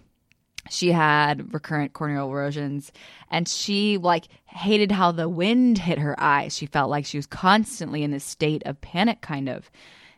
she 0.69 0.91
had 0.91 1.53
recurrent 1.53 1.93
corneal 1.93 2.29
erosions 2.31 2.91
and 3.29 3.47
she 3.47 3.97
like 3.97 4.25
hated 4.45 4.91
how 4.91 5.11
the 5.11 5.27
wind 5.27 5.77
hit 5.77 5.97
her 5.99 6.15
eyes 6.19 6.55
she 6.55 6.65
felt 6.65 6.89
like 6.89 7.05
she 7.05 7.17
was 7.17 7.25
constantly 7.27 8.01
in 8.03 8.11
this 8.11 8.23
state 8.23 8.63
of 8.65 8.79
panic 8.79 9.19
kind 9.21 9.49
of 9.49 9.69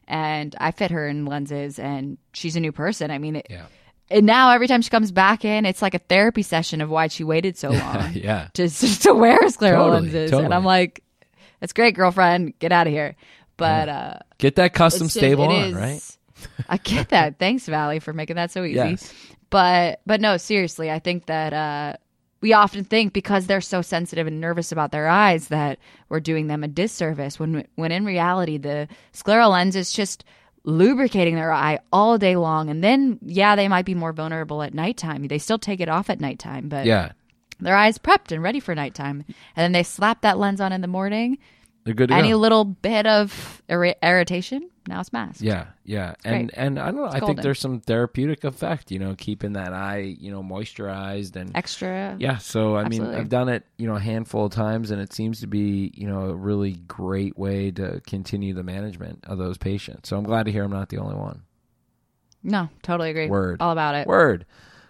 and 0.08 0.56
i 0.60 0.70
fit 0.72 0.92
her 0.92 1.08
in 1.08 1.26
lenses 1.26 1.80
and 1.80 2.18
she's 2.34 2.56
a 2.56 2.60
new 2.60 2.72
person 2.72 3.10
i 3.12 3.18
mean 3.18 3.38
it, 3.38 3.48
yeah, 3.50 3.66
and 4.12 4.26
now 4.26 4.52
every 4.52 4.68
time 4.68 4.82
she 4.84 4.90
comes 4.92 5.12
back 5.12 5.44
in 5.44 5.66
it's 5.66 5.82
like 5.82 5.96
a 5.96 6.00
therapy 6.00 6.44
session 6.44 6.80
of 6.80 6.90
why 6.90 7.08
she 7.08 7.24
waited 7.24 7.58
so 7.58 7.70
long 7.72 8.12
yeah. 8.14 8.48
to, 8.54 8.70
to 9.02 9.14
wear 9.14 9.40
scleral 9.44 9.86
Totally, 9.88 10.02
lenses 10.02 10.30
totally. 10.32 10.46
and 10.46 10.54
i'm 10.54 10.66
like 10.66 11.04
that's 11.60 11.74
great 11.74 11.96
girlfriend 11.96 12.54
get 12.60 12.72
out 12.72 12.86
of 12.88 12.94
here 12.94 13.16
but 13.58 13.90
uh 13.90 14.18
Get 14.38 14.56
that 14.58 14.74
custom 14.74 15.08
stable 15.10 15.46
on, 15.46 15.64
is- 15.70 15.74
right? 15.74 16.18
I 16.68 16.76
get 16.78 17.10
that. 17.10 17.40
Thanks, 17.40 17.66
Valley, 17.66 18.00
for 18.00 18.12
making 18.12 18.36
that 18.36 18.52
so 18.52 18.66
easy. 18.66 18.76
Yes. 18.76 19.14
But 19.56 20.02
but 20.06 20.20
no, 20.20 20.36
seriously, 20.36 20.92
I 20.92 21.00
think 21.00 21.28
that 21.28 21.54
uh, 21.54 21.96
we 22.42 22.52
often 22.52 22.84
think 22.84 23.14
because 23.14 23.48
they're 23.48 23.62
so 23.62 23.82
sensitive 23.82 24.28
and 24.28 24.42
nervous 24.42 24.74
about 24.74 24.92
their 24.92 25.08
eyes 25.08 25.48
that 25.48 25.80
we're 26.10 26.20
doing 26.20 26.48
them 26.48 26.62
a 26.62 26.68
disservice. 26.68 27.40
When 27.40 27.66
when 27.76 27.94
in 27.94 28.04
reality, 28.04 28.58
the 28.58 28.90
scleral 29.14 29.52
lens 29.52 29.78
is 29.78 29.94
just 29.94 30.26
lubricating 30.66 31.36
their 31.36 31.54
eye 31.54 31.80
all 31.94 32.18
day 32.18 32.36
long, 32.36 32.70
and 32.70 32.84
then 32.84 33.18
yeah, 33.22 33.56
they 33.56 33.70
might 33.70 33.86
be 33.86 33.96
more 33.96 34.12
vulnerable 34.12 34.62
at 34.62 34.74
nighttime. 34.74 35.26
They 35.26 35.40
still 35.40 35.58
take 35.58 35.80
it 35.80 35.88
off 35.88 36.10
at 36.10 36.20
nighttime, 36.20 36.68
but 36.68 36.86
Yeah, 36.86 37.14
their 37.62 37.78
eyes 37.78 37.98
prepped 37.98 38.34
and 38.34 38.44
ready 38.44 38.60
for 38.60 38.76
nighttime, 38.76 39.24
and 39.56 39.64
then 39.64 39.72
they 39.72 39.84
slap 39.84 40.20
that 40.24 40.38
lens 40.38 40.60
on 40.60 40.74
in 40.74 40.82
the 40.82 40.88
morning. 40.88 41.38
They're 41.86 41.94
good 41.94 42.12
Any 42.12 42.32
go. 42.32 42.38
little 42.38 42.66
bit 42.66 43.06
of 43.06 43.62
irri- 43.70 43.96
irritation, 44.04 44.70
now 44.88 45.00
it's 45.00 45.14
masked. 45.14 45.42
Yeah, 45.42 45.68
yeah, 45.84 46.16
and 46.26 46.50
great. 46.50 46.58
and 46.60 46.80
I 46.80 46.86
don't 46.88 46.96
know. 46.96 47.06
I 47.08 47.20
think 47.20 47.42
there's 47.42 47.60
some 47.60 47.80
therapeutic 47.80 48.44
effect, 48.44 48.92
you 48.92 49.00
know, 49.00 49.16
keeping 49.18 49.54
that 49.54 49.72
eye, 49.72 50.16
you 50.20 50.32
know, 50.32 50.42
moisturized 50.44 51.36
and 51.36 51.56
Extra. 51.56 52.16
yeah. 52.20 52.38
So 52.38 52.76
I 52.76 52.90
mean, 52.90 53.04
I've 53.06 53.30
done 53.30 53.50
it, 53.50 53.66
you 53.78 53.88
know, 53.88 53.96
a 53.96 54.00
handful 54.00 54.46
of 54.48 54.52
times, 54.52 54.92
and 54.92 55.00
it 55.02 55.14
seems 55.14 55.40
to 55.42 55.48
be, 55.48 55.92
you 55.96 56.08
know, 56.08 56.30
a 56.32 56.36
really 56.36 56.74
great 56.88 57.38
way 57.38 57.72
to 57.72 58.02
continue 58.02 58.54
the 58.54 58.64
management 58.64 59.24
of 59.28 59.38
those 59.38 59.58
patients. 59.58 60.10
So 60.10 60.18
I'm 60.18 60.24
glad 60.24 60.48
to 60.48 60.52
hear 60.52 60.64
I'm 60.64 60.72
not 60.72 60.90
the 60.90 60.98
only 60.98 61.16
one. 61.16 61.44
No, 62.44 62.70
totally 62.84 63.10
agree. 63.12 63.28
Word. 63.28 63.58
All 63.60 63.72
about 63.72 63.96
it. 63.96 64.08
Word. 64.08 64.46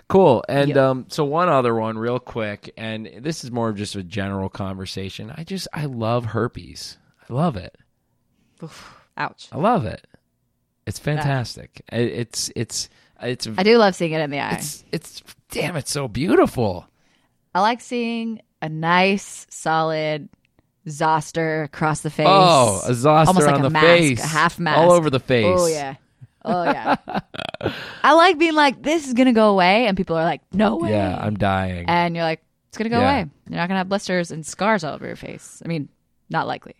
Cool. 0.07 0.43
And 0.47 0.69
Yep. 0.69 0.77
um, 0.77 1.05
so 1.09 1.23
one 1.25 1.49
other 1.49 1.73
one, 1.75 1.97
real 1.97 2.19
quick, 2.19 2.71
and 2.77 3.09
this 3.21 3.43
is 3.43 3.51
more 3.51 3.69
of 3.69 3.75
just 3.75 3.95
a 3.95 4.03
general 4.03 4.49
conversation. 4.49 5.33
I 5.35 5.43
just 5.43 5.67
I 5.73 5.85
love 5.85 6.25
herpes. 6.25 6.97
I 7.29 7.33
love 7.33 7.55
it. 7.57 7.75
Ouch. 9.17 9.47
I 9.51 9.57
love 9.57 9.85
it. 9.85 10.05
It's 10.85 10.99
fantastic. 10.99 11.81
It, 11.91 12.01
it's 12.11 12.51
it's 12.55 12.89
it's 13.21 13.47
I 13.57 13.63
do 13.63 13.77
love 13.77 13.95
seeing 13.95 14.11
it 14.11 14.21
in 14.21 14.29
the 14.29 14.39
eye. 14.39 14.51
it's 14.53 14.83
it's 14.91 15.23
damn 15.49 15.75
it's 15.75 15.91
so 15.91 16.07
beautiful. 16.07 16.87
I 17.53 17.61
like 17.61 17.81
seeing 17.81 18.41
a 18.61 18.69
nice, 18.69 19.47
solid 19.49 20.29
zoster 20.87 21.63
across 21.63 22.01
the 22.01 22.09
face. 22.11 22.27
Oh, 22.29 22.81
a 22.85 22.93
zoster 22.93 23.29
Almost 23.29 23.47
like 23.47 23.55
on 23.55 23.61
a 23.61 23.63
the 23.63 23.69
mask, 23.71 23.85
face, 23.87 24.23
a 24.23 24.27
half 24.27 24.59
mask. 24.59 24.77
all 24.77 24.91
over 24.91 25.09
the 25.09 25.19
face. 25.19 25.45
Oh 25.47 25.65
yeah. 25.67 25.95
Oh 26.45 26.63
yeah. 26.63 26.95
I 28.03 28.13
like 28.13 28.38
being 28.38 28.53
like, 28.55 28.81
this 28.81 29.08
is 29.08 29.13
gonna 29.13 29.34
go 29.34 29.49
away, 29.49 29.88
and 29.88 29.97
people 29.97 30.15
are 30.17 30.23
like, 30.23 30.41
no 30.53 30.77
way. 30.77 30.91
Yeah, 30.91 31.17
I'm 31.19 31.36
dying. 31.36 31.86
and 31.88 32.15
you're 32.15 32.23
like, 32.25 32.41
it's 32.69 32.77
gonna 32.77 32.89
go 32.89 32.99
Yeah. 32.99 33.12
away. 33.19 33.29
You're 33.49 33.58
not 33.58 33.67
gonna 33.67 33.79
have 33.79 33.89
blisters 33.89 34.31
and 34.31 34.45
scars 34.45 34.84
all 34.84 34.93
over 34.93 35.05
your 35.08 35.15
face. 35.15 35.62
I 35.63 35.67
mean, 35.67 35.89
not 36.29 36.47
likely. 36.47 36.75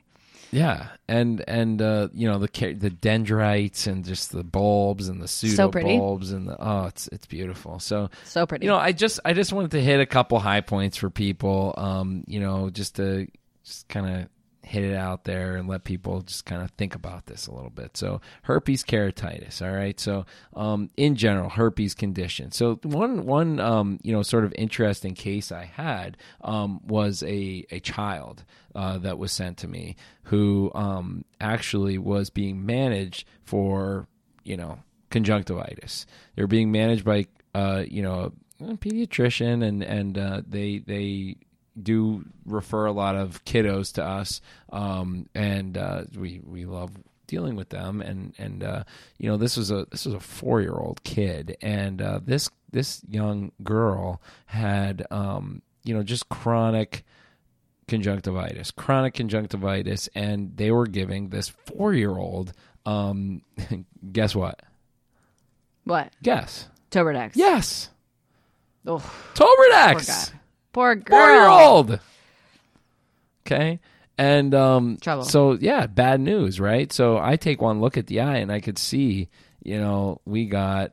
yeah, 0.51 0.89
and 1.08 1.43
and 1.47 1.82
uh, 1.82 2.10
you 2.13 2.28
know 2.30 2.38
the 2.39 2.47
ca- 2.47 2.73
the 2.73 2.89
dendrites 2.89 3.88
and 3.88 4.06
just 4.06 4.32
the 4.32 4.43
bulbs 4.43 5.08
and 5.10 5.21
the 5.21 5.28
pseudo 5.28 5.56
So 5.56 5.69
pretty. 5.71 5.97
bulbs 5.97 6.32
and 6.32 6.47
the 6.47 6.56
oh, 6.60 6.86
it's 6.86 7.08
it's 7.10 7.25
beautiful. 7.25 7.80
So 7.80 8.10
So 8.25 8.45
pretty. 8.45 8.65
you 8.65 8.71
know, 8.71 8.78
I 8.78 8.91
just 8.91 9.19
I 9.25 9.34
just 9.34 9.51
wanted 9.54 9.71
to 9.71 9.82
hit 9.82 9.99
a 9.99 10.06
couple 10.06 10.39
high 10.39 10.62
points 10.62 10.97
for 10.97 11.10
people. 11.10 11.73
Um, 11.78 12.23
you 12.28 12.39
know, 12.39 12.69
just 12.69 12.95
to 12.97 13.28
just 13.63 13.88
kind 13.88 14.06
of 14.21 14.30
hit 14.75 14.83
it 14.83 14.95
out 14.95 15.23
there 15.23 15.55
and 15.55 15.69
let 15.69 15.85
people 15.85 16.21
just 16.21 16.45
kind 16.45 16.61
of 16.61 16.69
think 16.71 16.95
about 16.95 17.27
this 17.27 17.47
a 17.47 17.51
little 17.53 17.69
bit. 17.69 17.95
So, 17.95 18.19
herpes 18.43 18.83
keratitis, 18.83 19.61
all 19.61 19.73
right? 19.73 19.97
So, 19.97 20.25
um, 20.53 20.89
in 20.97 21.15
general, 21.15 21.49
herpes 21.49 21.95
condition. 21.95 22.51
So, 22.51 22.75
one 22.83 23.25
one 23.25 23.61
um, 23.61 23.99
you 24.03 24.11
know, 24.11 24.21
sort 24.21 24.43
of 24.43 24.53
interesting 24.57 25.13
case 25.13 25.49
I 25.49 25.63
had 25.63 26.17
um, 26.41 26.85
was 26.85 27.23
a 27.23 27.65
a 27.71 27.79
child 27.79 28.43
uh, 28.75 28.97
that 28.97 29.17
was 29.17 29.31
sent 29.31 29.57
to 29.59 29.67
me 29.69 29.95
who 30.23 30.71
um, 30.75 31.23
actually 31.39 31.97
was 31.97 32.29
being 32.29 32.65
managed 32.65 33.25
for 33.45 34.07
you 34.43 34.57
know 34.57 34.79
conjunctivitis. 35.09 36.05
They 36.35 36.43
were 36.43 36.47
being 36.47 36.71
managed 36.71 37.05
by 37.05 37.27
uh, 37.53 37.85
you 37.88 38.01
know 38.01 38.33
a 38.59 38.73
pediatrician, 38.73 39.63
and 39.63 39.81
and 39.81 40.17
uh, 40.17 40.41
they 40.45 40.79
they 40.79 41.38
do 41.81 42.25
refer 42.45 42.85
a 42.85 42.91
lot 42.91 43.15
of 43.15 43.43
kiddos 43.45 43.93
to 43.93 44.03
us, 44.03 44.41
um, 44.71 45.27
and 45.35 45.77
uh, 45.77 46.03
we 46.17 46.41
we 46.45 46.65
love 46.65 46.91
dealing 47.27 47.55
with 47.55 47.69
them. 47.69 48.01
And 48.01 48.33
and 48.38 48.63
uh, 48.63 48.83
you 49.17 49.29
know 49.29 49.38
this 49.38 49.57
was 49.57 49.71
a 49.71 49.88
this 49.91 50.05
was 50.05 50.13
a 50.13 50.19
four 50.19 50.61
year 50.61 50.73
old 50.73 51.03
kid, 51.03 51.57
and 51.61 52.01
uh, 52.01 52.19
this 52.23 52.49
this 52.71 53.01
young 53.09 53.51
girl 53.63 54.21
had 54.47 55.05
um, 55.11 55.61
you 55.83 55.93
know 55.93 56.03
just 56.03 56.29
chronic 56.29 57.03
conjunctivitis, 57.88 58.71
chronic 58.71 59.13
conjunctivitis, 59.13 60.09
and 60.15 60.55
they 60.57 60.71
were 60.71 60.88
giving 60.88 61.29
this 61.29 61.49
four 61.49 61.93
year 61.93 62.17
old. 62.17 62.53
Um, 62.85 63.41
guess 64.11 64.35
what? 64.35 64.61
what? 65.85 66.13
Guess. 66.21 66.67
Tobradex. 66.91 67.31
Yes. 67.35 67.89
Oh, 68.85 68.99
Tobradex. 69.33 70.31
Poor 70.75 70.93
girl. 70.93 71.17
Four 71.17 71.31
year 71.31 71.47
old. 71.47 71.99
Okay. 73.47 73.79
And 74.17 74.53
um 74.53 74.97
Trouble. 74.97 75.23
so 75.23 75.53
yeah, 75.53 75.88
bad 75.88 76.19
news, 76.19 76.59
right? 76.59 76.91
So 76.91 77.17
I 77.17 77.38
take 77.38 77.61
one 77.61 77.79
look 77.79 77.97
at 77.97 78.07
the 78.07 78.19
eye 78.19 78.38
and 78.38 78.51
I 78.51 78.59
could 78.59 78.77
see, 78.77 79.29
you 79.63 79.79
know, 79.79 80.19
we 80.25 80.45
got 80.45 80.91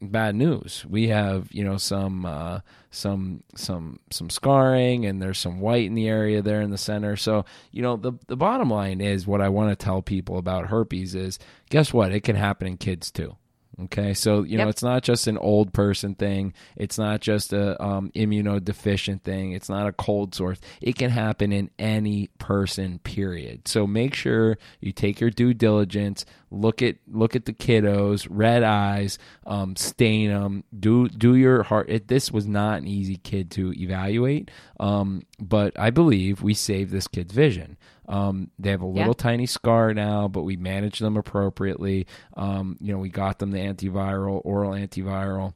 bad 0.00 0.34
news. 0.34 0.84
We 0.88 1.08
have 1.08 1.48
you 1.52 1.62
know 1.62 1.76
some 1.76 2.24
uh, 2.24 2.60
some 2.90 3.42
some 3.54 4.00
some 4.10 4.30
scarring, 4.30 5.04
and 5.04 5.20
there's 5.20 5.38
some 5.38 5.60
white 5.60 5.84
in 5.84 5.94
the 5.94 6.08
area 6.08 6.40
there 6.40 6.62
in 6.62 6.70
the 6.70 6.78
center. 6.78 7.16
So 7.16 7.44
you 7.72 7.82
know 7.82 7.96
the 7.96 8.12
the 8.28 8.36
bottom 8.36 8.70
line 8.70 9.00
is 9.00 9.26
what 9.26 9.40
I 9.40 9.50
want 9.50 9.70
to 9.70 9.84
tell 9.84 10.00
people 10.02 10.38
about 10.38 10.68
herpes 10.68 11.14
is 11.14 11.38
guess 11.68 11.92
what? 11.92 12.12
It 12.12 12.20
can 12.20 12.36
happen 12.36 12.66
in 12.66 12.76
kids 12.78 13.10
too. 13.10 13.36
Okay, 13.84 14.12
so 14.12 14.42
you 14.42 14.58
know 14.58 14.68
it's 14.68 14.82
not 14.82 15.02
just 15.02 15.26
an 15.26 15.38
old 15.38 15.72
person 15.72 16.14
thing. 16.14 16.52
It's 16.76 16.98
not 16.98 17.20
just 17.20 17.52
a 17.52 17.82
um, 17.82 18.10
immunodeficient 18.14 19.22
thing. 19.22 19.52
It's 19.52 19.68
not 19.68 19.86
a 19.86 19.92
cold 19.92 20.34
sore. 20.34 20.56
It 20.82 20.96
can 20.96 21.10
happen 21.10 21.52
in 21.52 21.70
any 21.78 22.28
person. 22.38 22.98
Period. 22.98 23.66
So 23.68 23.86
make 23.86 24.14
sure 24.14 24.58
you 24.80 24.92
take 24.92 25.20
your 25.20 25.30
due 25.30 25.54
diligence. 25.54 26.26
Look 26.50 26.82
at 26.82 26.96
look 27.08 27.34
at 27.36 27.46
the 27.46 27.52
kiddos, 27.52 28.26
red 28.28 28.62
eyes, 28.62 29.18
um, 29.46 29.76
stain 29.76 30.30
them. 30.30 30.64
Do 30.78 31.08
do 31.08 31.34
your 31.34 31.62
heart. 31.62 31.88
It, 31.88 32.08
this 32.08 32.30
was 32.30 32.46
not 32.46 32.78
an 32.78 32.88
easy 32.88 33.16
kid 33.16 33.50
to 33.52 33.72
evaluate, 33.72 34.50
um, 34.78 35.22
but 35.38 35.78
I 35.78 35.90
believe 35.90 36.42
we 36.42 36.54
saved 36.54 36.90
this 36.90 37.08
kid's 37.08 37.32
vision. 37.32 37.78
Um, 38.10 38.50
they 38.58 38.70
have 38.70 38.82
a 38.82 38.86
little 38.86 39.14
tiny 39.14 39.46
scar 39.46 39.94
now, 39.94 40.26
but 40.26 40.42
we 40.42 40.56
manage 40.56 40.98
them 40.98 41.16
appropriately. 41.16 42.08
Um, 42.36 42.76
you 42.80 42.92
know, 42.92 42.98
we 42.98 43.08
got 43.08 43.38
them 43.38 43.52
the 43.52 43.58
antiviral, 43.58 44.42
oral 44.44 44.72
antiviral, 44.72 45.54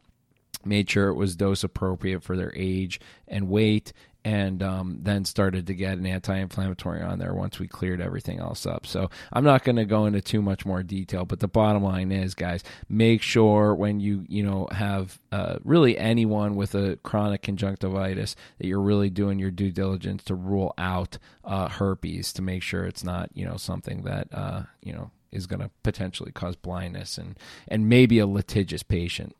made 0.65 0.89
sure 0.89 1.09
it 1.09 1.15
was 1.15 1.35
dose 1.35 1.65
appropriate 1.65 2.23
for 2.23 2.37
their 2.37 2.53
age 2.55 3.01
and 3.27 3.49
weight, 3.49 3.93
and 4.25 4.63
um, 4.63 4.99
then 5.03 5.25
started 5.25 5.67
to 5.67 5.75
get 5.75 5.99
an 5.99 6.07
anti-inflammatory 6.07 7.03
on 7.03 7.19
there 7.19 7.35
once 7.35 7.59
we 7.59 7.69
cleared 7.69 8.01
everything 8.01 8.41
else 8.41 8.65
up. 8.65 8.87
So 8.87 9.11
I'm 9.33 9.45
not 9.45 9.65
going 9.65 9.77
to 9.77 9.85
go 9.85 10.07
into 10.07 10.23
too 10.23 10.41
much 10.41 10.65
more 10.65 10.83
detail, 10.83 11.27
but 11.27 11.41
the 11.41 11.49
bottom 11.49 11.85
line 11.85 12.11
is, 12.11 12.35
guys, 12.35 12.65
make 12.89 13.21
sure 13.21 13.75
when 13.75 14.01
you 14.01 14.25
you 14.29 14.43
know 14.43 14.67
have 14.71 15.21
uh, 15.31 15.57
really 15.63 15.99
anyone 15.99 16.57
with 16.57 16.75
a 16.75 16.97
chronic 17.03 17.43
conjunctivitis 17.43 18.35
that 18.59 18.67
you're 18.67 18.81
really 18.81 19.11
doing 19.11 19.39
your 19.39 19.51
due 19.51 19.71
diligence 19.71 20.25
to 20.25 20.35
rule 20.35 20.73
out 20.79 21.19
uh, 21.45 21.69
herpes 21.69 22.33
to 22.33 22.43
make 22.43 22.63
sure 22.63 22.85
it's 22.85 23.05
not 23.05 23.29
you 23.35 23.45
know 23.45 23.57
something 23.57 24.03
that 24.03 24.29
uh, 24.33 24.63
you 24.83 24.93
know 24.93 25.11
is 25.33 25.47
going 25.47 25.61
to 25.61 25.71
potentially 25.83 26.33
cause 26.33 26.57
blindness 26.57 27.19
and 27.19 27.39
and 27.69 27.89
maybe 27.89 28.19
a 28.19 28.27
litigious 28.27 28.83
patient. 28.83 29.37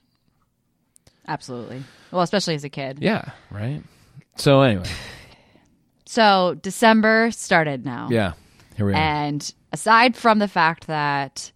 Absolutely. 1.27 1.83
Well, 2.11 2.21
especially 2.21 2.55
as 2.55 2.65
a 2.65 2.69
kid. 2.69 2.99
Yeah, 3.01 3.31
right. 3.51 3.83
So 4.37 4.61
anyway, 4.63 4.85
So 6.07 6.55
December 6.63 7.31
started 7.33 7.85
now. 7.85 8.09
yeah, 8.11 8.33
here 8.77 8.87
we 8.87 8.93
are. 8.93 8.97
And 8.97 9.53
aside 9.73 10.15
from 10.17 10.39
the 10.39 10.49
fact 10.49 10.87
that 10.87 11.51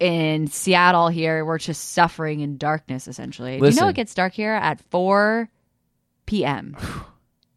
in 0.00 0.46
Seattle 0.46 1.08
here, 1.08 1.44
we're 1.44 1.58
just 1.58 1.90
suffering 1.92 2.40
in 2.40 2.56
darkness 2.56 3.08
essentially. 3.08 3.52
Do 3.52 3.56
you 3.56 3.62
Listen. 3.62 3.82
know 3.84 3.88
it 3.88 3.96
gets 3.96 4.14
dark 4.14 4.32
here 4.32 4.52
at 4.52 4.80
4 4.90 5.48
p.m. 6.26 6.76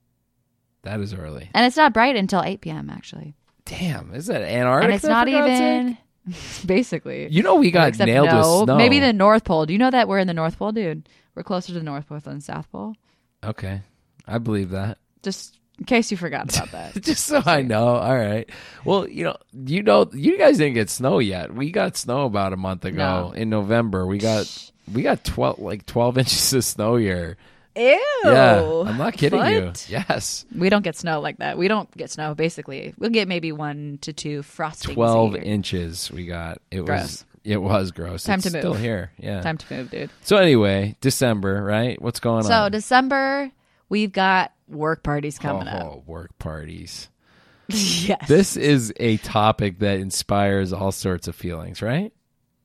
that 0.83 0.99
is 0.99 1.13
early. 1.13 1.49
and 1.53 1.65
it's 1.65 1.77
not 1.77 1.93
bright 1.93 2.15
until 2.15 2.41
8 2.41 2.61
p.m. 2.61 2.89
actually. 2.89 3.35
Damn, 3.65 4.13
is 4.13 4.27
that 4.27 4.41
Antarctica? 4.41 4.85
and 4.85 4.93
it's 4.95 5.03
not 5.05 5.27
even 5.27 5.97
basically. 6.65 7.27
You 7.29 7.43
know, 7.43 7.55
we 7.55 7.71
got 7.71 7.89
Except 7.89 8.07
nailed 8.07 8.27
no, 8.29 8.37
with 8.59 8.65
snow. 8.65 8.77
maybe 8.77 8.99
the 8.99 9.13
North 9.13 9.43
Pole. 9.43 9.65
Do 9.65 9.73
you 9.73 9.79
know 9.79 9.91
that 9.91 10.07
we're 10.07 10.19
in 10.19 10.27
the 10.27 10.33
North 10.33 10.57
Pole, 10.57 10.71
dude? 10.71 11.07
We're 11.35 11.43
closer 11.43 11.67
to 11.67 11.73
the 11.79 11.83
North 11.83 12.07
Pole 12.07 12.19
than 12.19 12.35
the 12.35 12.41
South 12.41 12.69
Pole. 12.71 12.95
Okay, 13.43 13.81
I 14.27 14.37
believe 14.39 14.71
that. 14.71 14.97
Just 15.23 15.57
in 15.79 15.85
case 15.85 16.09
you 16.11 16.17
forgot 16.17 16.55
about 16.55 16.71
that. 16.71 16.93
Just 17.01 17.25
so 17.25 17.41
I 17.45 17.61
know. 17.61 17.87
All 17.97 18.15
right. 18.17 18.49
Well, 18.85 19.07
you 19.07 19.23
know, 19.25 19.37
you 19.65 19.83
know, 19.83 20.09
you 20.13 20.37
guys 20.37 20.57
didn't 20.57 20.73
get 20.73 20.89
snow 20.89 21.19
yet. 21.19 21.53
We 21.53 21.71
got 21.71 21.95
snow 21.97 22.25
about 22.25 22.53
a 22.53 22.57
month 22.57 22.83
ago 22.85 22.97
No. 22.97 23.31
in 23.31 23.49
November. 23.49 24.05
We 24.05 24.17
got 24.17 24.71
we 24.93 25.01
got 25.03 25.23
twelve 25.23 25.59
like 25.59 25.85
twelve 25.85 26.17
inches 26.19 26.53
of 26.53 26.63
snow 26.63 26.95
here. 26.95 27.37
Ew. 27.75 28.01
Yeah, 28.25 28.83
I'm 28.87 28.97
not 28.97 29.13
kidding 29.13 29.39
you. 29.45 29.71
Yes, 29.87 30.45
We 30.55 30.69
don't 30.69 30.81
get 30.81 30.95
snow 30.95 31.19
like 31.19 31.37
that. 31.37 31.59
We 31.59 31.67
don't 31.67 31.89
get 31.95 32.09
snow. 32.09 32.33
Basically, 32.33 32.95
we'll 32.97 33.11
get 33.11 33.27
maybe 33.27 33.51
one 33.51 33.99
to 34.01 34.13
two 34.13 34.41
frostings. 34.41 34.89
a 34.91 34.93
twelve 34.95 35.33
year. 35.33 35.43
inches 35.43 36.09
we 36.11 36.25
got. 36.25 36.57
It 36.71 36.83
Gross. 36.85 37.01
was 37.01 37.25
it 37.43 37.57
was 37.61 37.91
gross. 37.91 38.23
Time 38.23 38.39
it's 38.39 38.47
to 38.47 38.53
move. 38.53 38.61
Still 38.61 38.73
here. 38.73 39.11
Yeah. 39.19 39.41
Time 39.41 39.57
to 39.59 39.73
move, 39.73 39.91
dude. 39.91 40.09
So 40.23 40.37
anyway, 40.37 40.95
December, 41.01 41.61
right? 41.63 42.01
What's 42.01 42.19
going 42.19 42.37
on? 42.37 42.43
So? 42.45 42.69
December, 42.69 43.51
we've 43.89 44.11
got 44.11 44.53
work 44.67 45.03
parties 45.03 45.39
coming 45.39 45.67
up. 45.67 45.83
oh, 45.85 46.03
work 46.05 46.37
parties. 46.39 47.09
yes. 47.67 48.27
This 48.27 48.55
is 48.57 48.93
a 48.97 49.17
topic 49.17 49.79
that 49.79 49.99
inspires 49.99 50.71
all 50.73 50.91
sorts 50.91 51.27
of 51.27 51.35
feelings, 51.35 51.81
right? 51.81 52.13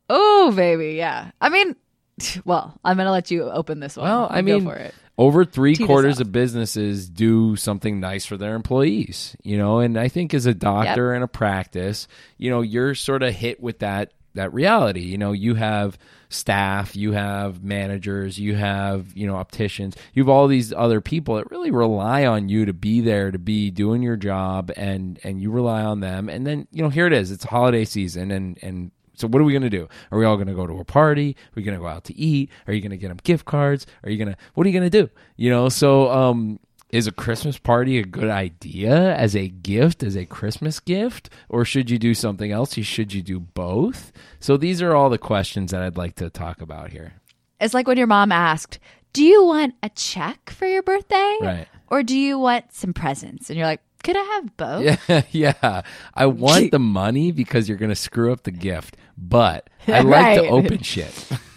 Oh, 0.08 0.52
baby, 0.54 0.92
yeah. 0.92 1.30
I 1.40 1.48
mean, 1.48 1.74
well, 2.44 2.78
I'm 2.84 2.96
gonna 2.96 3.10
let 3.12 3.30
you 3.30 3.44
open 3.50 3.80
this 3.80 3.96
one. 3.96 4.08
Well, 4.08 4.28
I 4.30 4.42
Go 4.42 4.54
mean, 4.58 4.64
for 4.64 4.74
it. 4.76 4.94
over 5.18 5.44
three 5.44 5.74
Tee 5.74 5.84
this 5.84 5.86
quarters 5.86 6.20
of 6.20 6.30
businesses 6.32 7.08
do 7.08 7.56
something 7.56 7.98
nice 8.00 8.24
for 8.26 8.36
their 8.36 8.54
employees, 8.54 9.36
you 9.42 9.56
know, 9.58 9.80
and 9.80 9.98
I 9.98 10.08
think 10.08 10.34
as 10.34 10.46
a 10.46 10.54
doctor 10.54 11.12
and 11.14 11.24
a 11.24 11.28
practice, 11.28 12.06
you 12.38 12.50
know, 12.50 12.60
you're 12.60 12.94
sort 12.94 13.22
of 13.22 13.34
hit 13.34 13.60
with 13.60 13.80
that 13.80 14.12
that 14.34 14.52
reality. 14.52 15.00
You 15.00 15.18
know, 15.18 15.32
you 15.32 15.54
have 15.54 15.98
staff, 16.28 16.96
you 16.96 17.12
have 17.12 17.62
managers, 17.62 18.38
you 18.38 18.54
have, 18.54 19.14
you 19.16 19.26
know, 19.26 19.36
opticians, 19.36 19.96
you 20.14 20.22
have 20.22 20.28
all 20.28 20.48
these 20.48 20.72
other 20.72 21.00
people 21.00 21.36
that 21.36 21.50
really 21.50 21.70
rely 21.70 22.24
on 22.24 22.48
you 22.48 22.64
to 22.64 22.72
be 22.72 23.00
there 23.00 23.30
to 23.30 23.38
be 23.38 23.70
doing 23.70 24.02
your 24.02 24.16
job 24.16 24.70
and 24.76 25.18
and 25.24 25.40
you 25.40 25.50
rely 25.50 25.82
on 25.82 26.00
them. 26.00 26.28
And 26.28 26.46
then, 26.46 26.66
you 26.72 26.82
know, 26.82 26.88
here 26.88 27.06
it 27.06 27.12
is. 27.12 27.30
It's 27.30 27.44
holiday 27.44 27.84
season 27.84 28.30
and 28.30 28.58
and 28.62 28.90
so 29.14 29.28
what 29.28 29.40
are 29.40 29.44
we 29.44 29.52
going 29.52 29.62
to 29.62 29.70
do? 29.70 29.88
Are 30.10 30.18
we 30.18 30.24
all 30.24 30.36
going 30.36 30.48
to 30.48 30.54
go 30.54 30.66
to 30.66 30.78
a 30.78 30.84
party? 30.84 31.36
Are 31.38 31.52
we 31.54 31.62
going 31.62 31.76
to 31.76 31.80
go 31.80 31.86
out 31.86 32.04
to 32.04 32.16
eat? 32.16 32.50
Are 32.66 32.72
you 32.72 32.80
going 32.80 32.90
to 32.90 32.96
get 32.96 33.08
them 33.08 33.18
gift 33.22 33.44
cards? 33.44 33.86
Are 34.02 34.10
you 34.10 34.16
going 34.16 34.32
to 34.32 34.36
what 34.54 34.66
are 34.66 34.70
you 34.70 34.78
going 34.78 34.90
to 34.90 35.02
do? 35.02 35.10
You 35.36 35.50
know, 35.50 35.68
so 35.68 36.10
um 36.10 36.58
is 36.92 37.06
a 37.06 37.12
Christmas 37.12 37.58
party 37.58 37.98
a 37.98 38.04
good 38.04 38.28
idea 38.30 39.16
as 39.16 39.34
a 39.34 39.48
gift, 39.48 40.02
as 40.02 40.14
a 40.14 40.26
Christmas 40.26 40.78
gift, 40.78 41.30
or 41.48 41.64
should 41.64 41.90
you 41.90 41.98
do 41.98 42.14
something 42.14 42.52
else? 42.52 42.76
You 42.76 42.84
should 42.84 43.12
you 43.14 43.22
do 43.22 43.40
both? 43.40 44.12
So 44.38 44.56
these 44.56 44.82
are 44.82 44.94
all 44.94 45.08
the 45.10 45.18
questions 45.18 45.70
that 45.70 45.82
I'd 45.82 45.96
like 45.96 46.14
to 46.16 46.28
talk 46.30 46.60
about 46.60 46.90
here. 46.90 47.14
It's 47.60 47.74
like 47.74 47.86
when 47.88 47.96
your 47.98 48.06
mom 48.06 48.30
asked, 48.30 48.78
"Do 49.12 49.24
you 49.24 49.44
want 49.44 49.74
a 49.82 49.88
check 49.88 50.50
for 50.50 50.66
your 50.66 50.82
birthday, 50.82 51.36
Right. 51.40 51.66
or 51.88 52.02
do 52.02 52.16
you 52.16 52.38
want 52.38 52.72
some 52.72 52.92
presents?" 52.92 53.48
And 53.48 53.56
you're 53.58 53.66
like, 53.68 53.80
"Could 54.04 54.16
I 54.16 54.22
have 54.22 54.56
both?" 54.56 55.08
Yeah, 55.08 55.22
yeah. 55.30 55.82
I 56.14 56.26
want 56.26 56.70
the 56.72 56.78
money 56.78 57.32
because 57.32 57.68
you're 57.68 57.78
going 57.78 57.88
to 57.88 57.94
screw 57.96 58.32
up 58.32 58.42
the 58.42 58.50
gift, 58.50 58.96
but 59.16 59.70
I 59.88 60.00
like 60.02 60.40
to 60.40 60.48
open 60.48 60.82
shit. 60.82 61.14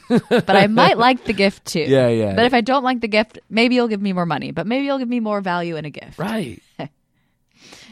but 0.29 0.49
I 0.49 0.67
might 0.67 0.97
like 0.97 1.23
the 1.25 1.33
gift 1.33 1.65
too. 1.65 1.79
Yeah, 1.79 2.07
yeah. 2.09 2.35
But 2.35 2.45
if 2.45 2.53
I 2.53 2.61
don't 2.61 2.83
like 2.83 3.01
the 3.01 3.07
gift, 3.07 3.39
maybe 3.49 3.75
you'll 3.75 3.87
give 3.87 4.01
me 4.01 4.13
more 4.13 4.25
money, 4.25 4.51
but 4.51 4.67
maybe 4.67 4.85
you'll 4.85 4.99
give 4.99 5.09
me 5.09 5.19
more 5.19 5.41
value 5.41 5.75
in 5.75 5.85
a 5.85 5.89
gift. 5.89 6.17
right. 6.19 6.61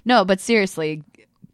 No, 0.06 0.26
but 0.26 0.42
seriously, 0.42 1.02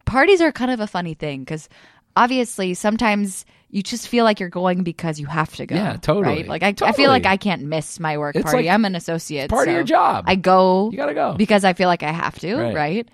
parties 0.06 0.42
are 0.42 0.52
kind 0.52 0.72
of 0.72 0.80
a 0.80 0.88
funny 0.88 1.14
thing 1.14 1.42
because 1.42 1.70
obviously 2.16 2.74
sometimes 2.74 3.46
you 3.70 3.84
just 3.84 4.08
feel 4.08 4.24
like 4.24 4.40
you're 4.40 4.50
going 4.50 4.82
because 4.84 5.20
you 5.20 5.28
have 5.28 5.56
to 5.58 5.68
go. 5.68 5.76
Yeah, 5.76 5.98
totally. 5.98 6.26
Right? 6.38 6.48
Like 6.48 6.64
I, 6.64 6.74
I 6.82 6.92
feel 6.94 7.10
like 7.12 7.28
I 7.28 7.38
can't 7.38 7.62
miss 7.64 8.00
my 8.00 8.18
work 8.18 8.36
It's 8.36 8.44
party. 8.44 8.66
like 8.66 8.74
I'm 8.74 8.86
an 8.86 8.96
associate. 8.96 9.50
part 9.52 9.68
of 9.68 9.74
your 9.76 9.84
job. 9.84 10.26
I 10.28 10.36
go. 10.36 10.90
You 10.90 10.98
got 10.98 11.06
to 11.08 11.14
go. 11.14 11.34
because 11.38 11.64
I 11.64 11.74
feel 11.74 11.88
like 11.88 12.02
I 12.02 12.12
have 12.12 12.40
to, 12.40 12.56
Right. 12.56 12.76
right? 12.76 13.10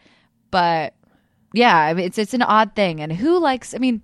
But 0.52 0.94
yeah, 1.54 1.92
it's 1.98 2.18
it's 2.18 2.34
an 2.34 2.42
odd 2.42 2.74
thing. 2.76 3.02
And 3.02 3.12
who 3.12 3.40
likes? 3.40 3.74
I 3.76 3.80
mean, 3.80 4.02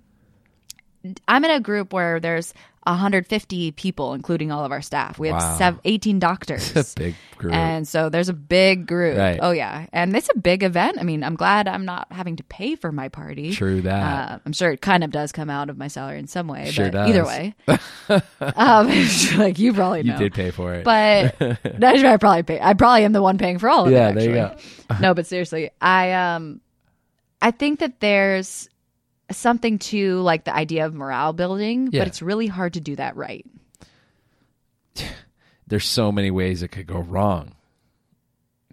I'm 1.26 1.44
in 1.46 1.50
a 1.50 1.60
group 1.60 1.92
where 1.94 2.20
there's 2.20 2.52
150 2.84 3.72
people, 3.72 4.12
including 4.14 4.50
all 4.50 4.64
of 4.64 4.72
our 4.72 4.82
staff. 4.82 5.18
We 5.18 5.28
have 5.28 5.38
Wow. 5.40 5.56
sev- 5.58 5.80
18 5.84 6.18
doctors. 6.18 6.76
A 6.76 6.84
Big 6.98 7.14
group. 7.38 7.54
And 7.54 7.86
so 7.88 8.08
there's 8.08 8.28
a 8.28 8.32
big 8.34 8.86
group. 8.86 9.16
Right. 9.18 9.38
Oh 9.42 9.50
yeah, 9.50 9.86
and 9.92 10.14
it's 10.16 10.28
a 10.34 10.38
big 10.38 10.62
event. 10.62 10.98
I 11.00 11.02
mean, 11.02 11.24
I'm 11.24 11.34
glad 11.34 11.66
I'm 11.68 11.84
not 11.84 12.06
having 12.12 12.36
to 12.36 12.44
pay 12.44 12.76
for 12.76 12.92
my 12.92 13.08
party. 13.08 13.52
True 13.52 13.80
that. 13.82 14.30
Uh, 14.32 14.38
I'm 14.46 14.52
sure 14.52 14.70
it 14.70 14.80
kind 14.80 15.02
of 15.02 15.10
does 15.10 15.32
come 15.32 15.50
out 15.50 15.68
of 15.70 15.76
my 15.78 15.88
salary 15.88 16.18
in 16.18 16.26
some 16.28 16.46
way. 16.48 16.70
Sure 16.70 16.90
but 16.90 17.08
Either 17.08 17.24
way, 17.24 17.54
um, 18.56 18.88
like 19.36 19.58
you 19.58 19.72
probably 19.72 20.02
you 20.02 20.16
did 20.16 20.34
pay 20.34 20.50
for 20.50 20.74
it. 20.74 20.84
But 20.84 21.36
I 21.40 22.16
probably 22.18 22.42
pay. 22.44 22.60
I 22.60 22.74
probably 22.74 23.04
am 23.04 23.12
the 23.12 23.22
one 23.22 23.38
paying 23.38 23.58
for 23.58 23.68
all 23.68 23.86
of 23.86 23.92
Yeah, 23.92 24.08
it. 24.10 24.16
Yeah, 24.16 24.20
there 24.22 24.28
you 24.30 24.34
go. 24.90 24.96
no, 25.00 25.14
but 25.14 25.26
seriously, 25.26 25.70
I 25.80 26.12
um, 26.12 26.60
I 27.40 27.50
think 27.50 27.80
that 27.80 28.00
there's 28.00 28.68
something 29.36 29.78
to 29.78 30.20
like 30.20 30.44
the 30.44 30.54
idea 30.54 30.86
of 30.86 30.94
morale 30.94 31.32
building, 31.32 31.88
Yeah. 31.92 32.00
but 32.00 32.08
it's 32.08 32.22
really 32.22 32.46
hard 32.46 32.74
to 32.74 32.80
do 32.80 32.96
that 32.96 33.16
right. 33.16 33.44
There's 35.66 35.86
so 35.86 36.12
many 36.12 36.30
ways 36.30 36.62
it 36.62 36.68
could 36.68 36.86
go 36.86 36.98
wrong. 37.00 37.54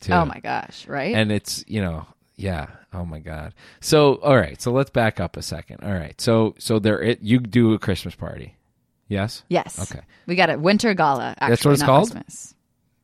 too. 0.01 0.13
Oh 0.13 0.25
my 0.25 0.39
gosh, 0.39 0.87
right? 0.87 1.15
and 1.15 1.31
it's 1.31 1.63
you 1.67 1.81
know 1.81 2.05
yeah 2.35 2.67
oh 2.93 3.03
my 3.03 3.19
god 3.19 3.53
so 3.81 4.15
all 4.23 4.37
right 4.37 4.61
so 4.61 4.71
let's 4.71 4.89
back 4.89 5.19
up 5.19 5.35
a 5.35 5.41
second 5.41 5.83
all 5.83 5.91
right 5.91 6.21
so 6.21 6.55
so 6.57 6.79
there 6.79 7.01
it 7.01 7.19
you 7.21 7.37
do 7.37 7.73
a 7.73 7.77
christmas 7.79 8.15
party 8.15 8.55
yes 9.09 9.43
yes. 9.49 9.77
Okay. 9.91 9.99
We 10.25 10.35
got 10.35 10.49
a 10.49 10.57
winter 10.57 10.93
gala. 10.93 11.35
Actually, 11.37 11.49
That's 11.49 11.65
what 11.65 11.71
it's 11.73 11.83
called? 11.83 12.11
Christmas. 12.11 12.55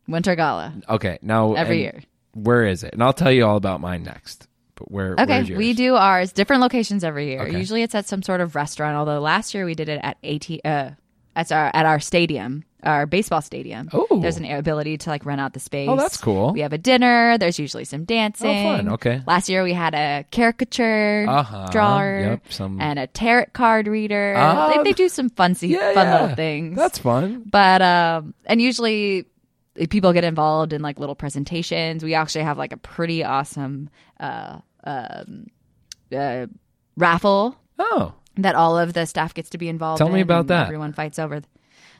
Winter 0.07 0.35
gala 0.37 0.73
okay 0.87 1.19
now 1.21 1.53
every 1.55 1.81
year. 1.81 1.99
where 2.33 2.65
is 2.65 2.83
it 2.83 2.93
and 2.93 3.03
i'll 3.03 3.11
tell 3.11 3.29
you 3.31 3.45
all 3.45 3.57
about 3.57 3.81
mine 3.81 4.03
next 4.03 4.47
but 4.75 4.91
where 4.91 5.15
Okay, 5.19 5.55
we 5.55 5.73
do 5.73 5.95
ours 5.95 6.31
different 6.33 6.61
locations 6.61 7.03
every 7.03 7.27
year. 7.27 7.41
Okay. 7.43 7.57
Usually 7.57 7.81
it's 7.83 7.95
at 7.95 8.07
some 8.07 8.21
sort 8.21 8.41
of 8.41 8.55
restaurant. 8.55 8.95
Although 8.97 9.19
last 9.19 9.53
year 9.53 9.65
we 9.65 9.73
did 9.75 9.89
it 9.89 9.99
at 10.03 10.17
AT 10.23 10.49
uh, 10.65 10.91
That's 11.35 11.51
our 11.51 11.71
at 11.73 11.85
our 11.85 11.99
stadium, 11.99 12.63
our 12.83 13.05
baseball 13.05 13.41
stadium. 13.41 13.89
Oh. 13.91 14.19
there's 14.21 14.37
an 14.37 14.45
ability 14.45 14.97
to 14.99 15.09
like 15.09 15.25
rent 15.25 15.41
out 15.41 15.53
the 15.53 15.59
space. 15.59 15.89
Oh, 15.89 15.95
that's 15.97 16.17
cool. 16.17 16.53
We 16.53 16.61
have 16.61 16.71
a 16.73 16.77
dinner. 16.77 17.37
There's 17.37 17.59
usually 17.59 17.83
some 17.85 18.05
dancing. 18.05 18.67
Oh, 18.67 18.77
fun. 18.77 18.89
Okay. 18.89 19.21
Last 19.27 19.49
year 19.49 19.63
we 19.63 19.73
had 19.73 19.93
a 19.95 20.23
caricature 20.31 21.25
Uh-huh. 21.27 21.67
drawer 21.71 22.19
Yep, 22.21 22.41
some- 22.53 22.81
and 22.81 22.99
a 22.99 23.07
tarot 23.07 23.47
card 23.53 23.87
reader. 23.87 24.33
Ah, 24.37 24.71
they, 24.75 24.83
they 24.83 24.93
do 24.93 25.09
some 25.09 25.29
fun, 25.29 25.55
yeah, 25.61 25.93
fun 25.93 26.07
yeah. 26.07 26.21
little 26.21 26.35
things. 26.35 26.75
That's 26.77 26.99
fun. 26.99 27.43
but 27.49 27.81
um, 27.81 28.33
and 28.45 28.61
usually 28.61 29.25
people 29.89 30.13
get 30.13 30.23
involved 30.23 30.73
in 30.73 30.81
like 30.81 30.99
little 30.99 31.15
presentations. 31.15 32.03
We 32.03 32.13
actually 32.13 32.43
have 32.45 32.57
like 32.57 32.71
a 32.73 32.77
pretty 32.77 33.23
awesome 33.23 33.89
uh, 34.19 34.59
um, 34.83 35.47
uh, 36.15 36.47
raffle 36.97 37.57
Oh, 37.77 38.13
that 38.37 38.55
all 38.55 38.77
of 38.77 38.93
the 38.93 39.05
staff 39.05 39.33
gets 39.33 39.49
to 39.51 39.57
be 39.57 39.67
involved. 39.69 39.97
Tell 39.97 40.09
me 40.09 40.21
about 40.21 40.47
that. 40.47 40.63
Everyone 40.67 40.93
fights 40.93 41.19
over. 41.19 41.35
th- 41.41 41.49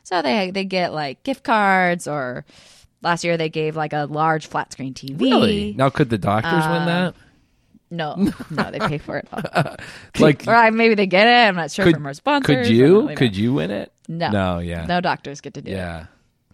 So 0.04 0.22
they 0.22 0.50
they 0.50 0.64
get 0.64 0.92
like 0.94 1.22
gift 1.22 1.42
cards, 1.44 2.06
or 2.08 2.44
last 3.02 3.24
year 3.24 3.36
they 3.36 3.48
gave 3.50 3.76
like 3.76 3.92
a 3.92 4.06
large 4.06 4.46
flat 4.46 4.72
screen 4.72 4.94
TV. 4.94 5.20
really? 5.20 5.74
Now, 5.76 5.90
could 5.90 6.08
the 6.10 6.18
doctors 6.18 6.64
Uh, 6.64 6.70
win 6.72 6.86
that? 6.86 7.14
No, 7.90 8.14
no, 8.50 8.70
they 8.70 8.78
pay 8.80 8.98
for 8.98 9.18
it. 9.18 9.28
Like, 10.18 10.46
or 10.48 10.54
I, 10.54 10.70
maybe 10.70 10.94
they 10.94 11.06
get 11.06 11.26
it. 11.28 11.48
I'm 11.48 11.54
not 11.56 11.70
sure 11.70 11.84
could, 11.84 11.94
from 11.94 12.06
our 12.06 12.14
sponsors. 12.14 12.66
could 12.66 12.74
you? 12.74 13.00
really. 13.02 13.14
Could 13.16 13.36
you 13.36 13.52
win 13.52 13.70
it? 13.70 13.92
No, 14.08 14.30
No. 14.30 14.58
Yeah. 14.60 14.86
no 14.86 15.00
doctors 15.02 15.40
get 15.42 15.54
to 15.54 15.62
do 15.62 15.70
it. 15.70 15.74
Yeah. 15.76 16.06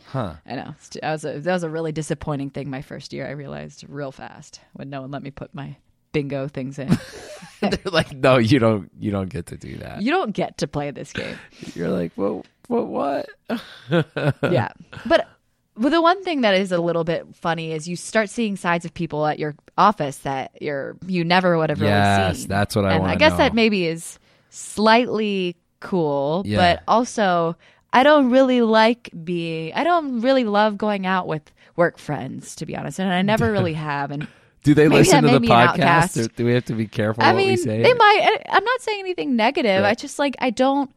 Huh. 0.09 0.35
I 0.47 0.55
know. 0.57 0.75
That 1.01 1.13
was 1.13 1.25
a 1.25 1.39
that 1.41 1.53
was 1.53 1.63
a 1.63 1.71
really 1.71 1.93
disappointing 1.93 2.51
thing. 2.51 2.69
My 2.71 2.83
first 2.83 3.13
year, 3.13 3.27
I 3.27 3.31
realized 3.31 3.85
real 3.89 4.13
fast 4.13 4.61
when 4.75 4.91
no 4.91 5.03
one 5.03 5.11
let 5.11 5.23
me 5.23 5.31
put 5.31 5.55
my 5.55 5.77
bingo 6.13 6.49
things 6.49 6.79
in. 6.79 6.89
They're 7.61 7.79
like, 7.91 8.13
no, 8.13 8.37
you 8.39 8.59
don't. 8.59 8.91
You 8.99 9.11
don't 9.13 9.29
get 9.31 9.47
to 9.47 9.57
do 9.57 9.77
that. 9.79 10.03
you 10.03 10.11
don't 10.11 10.33
get 10.33 10.59
to 10.59 10.67
play 10.67 10.91
this 10.91 11.13
game. 11.13 11.39
You're 11.75 11.89
like, 11.91 12.13
well, 12.17 12.45
what? 12.69 13.29
What? 13.49 13.61
yeah, 14.43 14.69
but. 15.07 15.29
But 15.75 15.89
the 15.89 16.03
one 16.03 16.23
thing 16.23 16.43
that 16.43 16.55
is 16.55 16.71
a 16.71 16.79
little 16.79 17.03
bit 17.03 17.35
funny 17.35 17.73
is 17.73 17.89
you 17.89 17.97
start 17.97 18.29
seeing 18.29 18.57
sides 18.57 18.85
of 18.85 18.93
people 18.93 19.25
at 19.27 19.39
your 19.39 19.55
office 19.79 20.19
that 20.19 20.51
you're 20.61 20.99
you 21.07 21.25
never 21.25 21.57
would 21.57 21.71
have 21.71 21.81
really 21.81 21.91
Yes, 21.93 22.41
seen. 22.41 22.49
that's 22.49 22.77
what 22.77 22.85
I 22.85 22.93
and 22.93 23.07
I 23.07 23.15
guess 23.17 23.31
know. 23.33 23.39
that 23.39 23.55
maybe 23.55 23.87
is 23.87 24.19
slightly 24.51 25.57
cool, 25.81 26.43
Yeah. 26.45 26.59
but 26.59 26.83
also 26.87 27.57
I 27.93 28.03
don't 28.03 28.31
really 28.31 28.63
like 28.63 29.11
being. 29.25 29.73
I 29.75 29.85
don't 29.85 30.21
really 30.21 30.45
love 30.45 30.79
going 30.79 31.07
out 31.07 31.27
with 31.27 31.53
work 31.77 31.99
friends, 31.99 32.55
to 32.57 32.67
be 32.67 32.77
honest, 32.77 32.99
and 32.99 33.13
I 33.13 33.23
never 33.23 33.51
really 33.59 33.75
have. 33.75 34.11
And 34.11 34.27
Do 34.63 34.75
they 34.75 34.89
Maybe 34.89 35.01
listen 35.01 35.23
to 35.25 35.29
the 35.29 35.41
made 35.41 35.49
me 35.49 35.51
an 35.51 35.69
podcast? 35.69 36.25
Or 36.25 36.29
do 36.29 36.45
we 36.45 36.55
have 36.55 36.65
to 36.67 36.75
be 36.75 36.87
careful 36.87 37.23
I 37.23 37.33
what 37.33 37.37
we 37.37 37.47
mean, 37.49 37.57
say? 37.59 37.83
they 37.83 37.95
might. 37.95 38.39
I'm 38.49 38.65
not 38.65 38.81
saying 38.81 39.01
anything 39.01 39.37
negative. 39.37 39.85
I 39.85 39.95
just 39.95 40.19
like 40.19 40.37
I 40.41 40.51
don't 40.51 40.91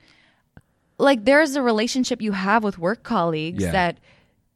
like. 0.97 1.25
There's 1.25 1.55
a 1.55 1.62
relationship 1.62 2.21
you 2.21 2.31
have 2.31 2.63
with 2.63 2.77
work 2.77 3.03
colleagues 3.03 3.63
Yeah. 3.63 3.71
that 3.71 3.97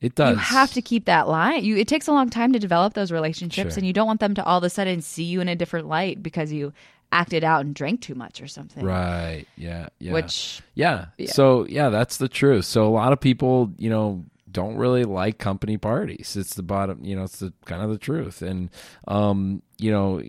it 0.02 0.16
does. 0.16 0.32
you 0.32 0.38
have 0.38 0.72
to 0.74 0.82
keep 0.82 1.06
that 1.06 1.28
line. 1.28 1.64
You 1.64 1.76
it 1.78 1.88
takes 1.88 2.08
a 2.08 2.12
long 2.14 2.30
time 2.30 2.54
to 2.54 2.60
develop 2.60 2.94
those 2.94 3.12
relationships, 3.12 3.74
Sure. 3.74 3.80
and 3.80 3.86
you 3.88 3.94
don't 3.94 4.08
want 4.08 4.20
them 4.22 4.34
to 4.36 4.44
all 4.46 4.58
of 4.60 4.64
a 4.64 4.70
sudden 4.70 5.02
see 5.02 5.24
you 5.26 5.42
in 5.42 5.48
a 5.50 5.56
different 5.56 5.88
light 5.88 6.24
because 6.24 6.52
you 6.54 6.72
acted 7.12 7.44
out 7.44 7.66
and 7.66 7.74
drank 7.74 8.02
too 8.02 8.16
much 8.16 8.42
or 8.42 8.48
something. 8.48 8.86
Right. 8.86 9.46
Yeah. 9.58 9.90
Yeah. 10.00 10.14
Which 10.14 10.62
Yeah. 10.76 11.06
Yeah. 11.18 11.32
So 11.32 11.66
yeah, 11.68 11.90
that's 11.90 12.18
the 12.18 12.30
truth. 12.30 12.66
So 12.66 12.86
a 12.88 12.90
lot 12.90 13.14
of 13.14 13.20
people, 13.20 13.72
you 13.78 13.90
know, 13.90 14.26
don't 14.52 14.78
really 14.78 15.04
like 15.04 15.38
company 15.38 15.78
parties. 15.78 16.36
It's 16.36 16.56
the 16.56 16.64
bottom, 16.64 17.04
you 17.04 17.16
know, 17.16 17.24
it's 17.24 17.40
the 17.40 17.54
kind 17.66 17.82
of 17.82 17.90
the 17.90 17.98
truth. 17.98 18.42
And 18.42 18.70
um, 19.08 19.62
you 19.78 19.92
know, 19.92 20.22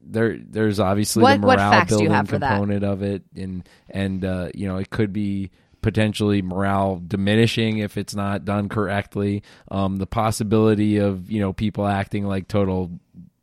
there 0.00 0.38
there's 0.38 0.80
obviously 0.80 1.22
What- 1.22 1.40
the 1.40 1.46
morale 1.46 1.70
facts 1.70 1.96
do 1.96 2.02
you 2.02 2.08
building 2.08 2.40
that? 2.40 2.50
component 2.50 2.84
of 2.84 3.02
it 3.02 3.22
and 3.36 3.68
and 3.90 4.24
uh, 4.24 4.48
you 4.54 4.66
know, 4.68 4.76
it 4.78 4.90
could 4.90 5.12
be 5.12 5.50
potentially 5.80 6.42
morale 6.42 7.00
diminishing 7.06 7.78
if 7.78 7.96
it's 7.96 8.14
not 8.14 8.44
done 8.44 8.68
correctly. 8.68 9.42
Um, 9.70 9.96
the 9.96 10.06
possibility 10.08 10.96
of, 10.96 11.30
you 11.30 11.40
know, 11.40 11.52
people 11.52 11.86
acting 11.86 12.26
like 12.26 12.48
total 12.48 12.90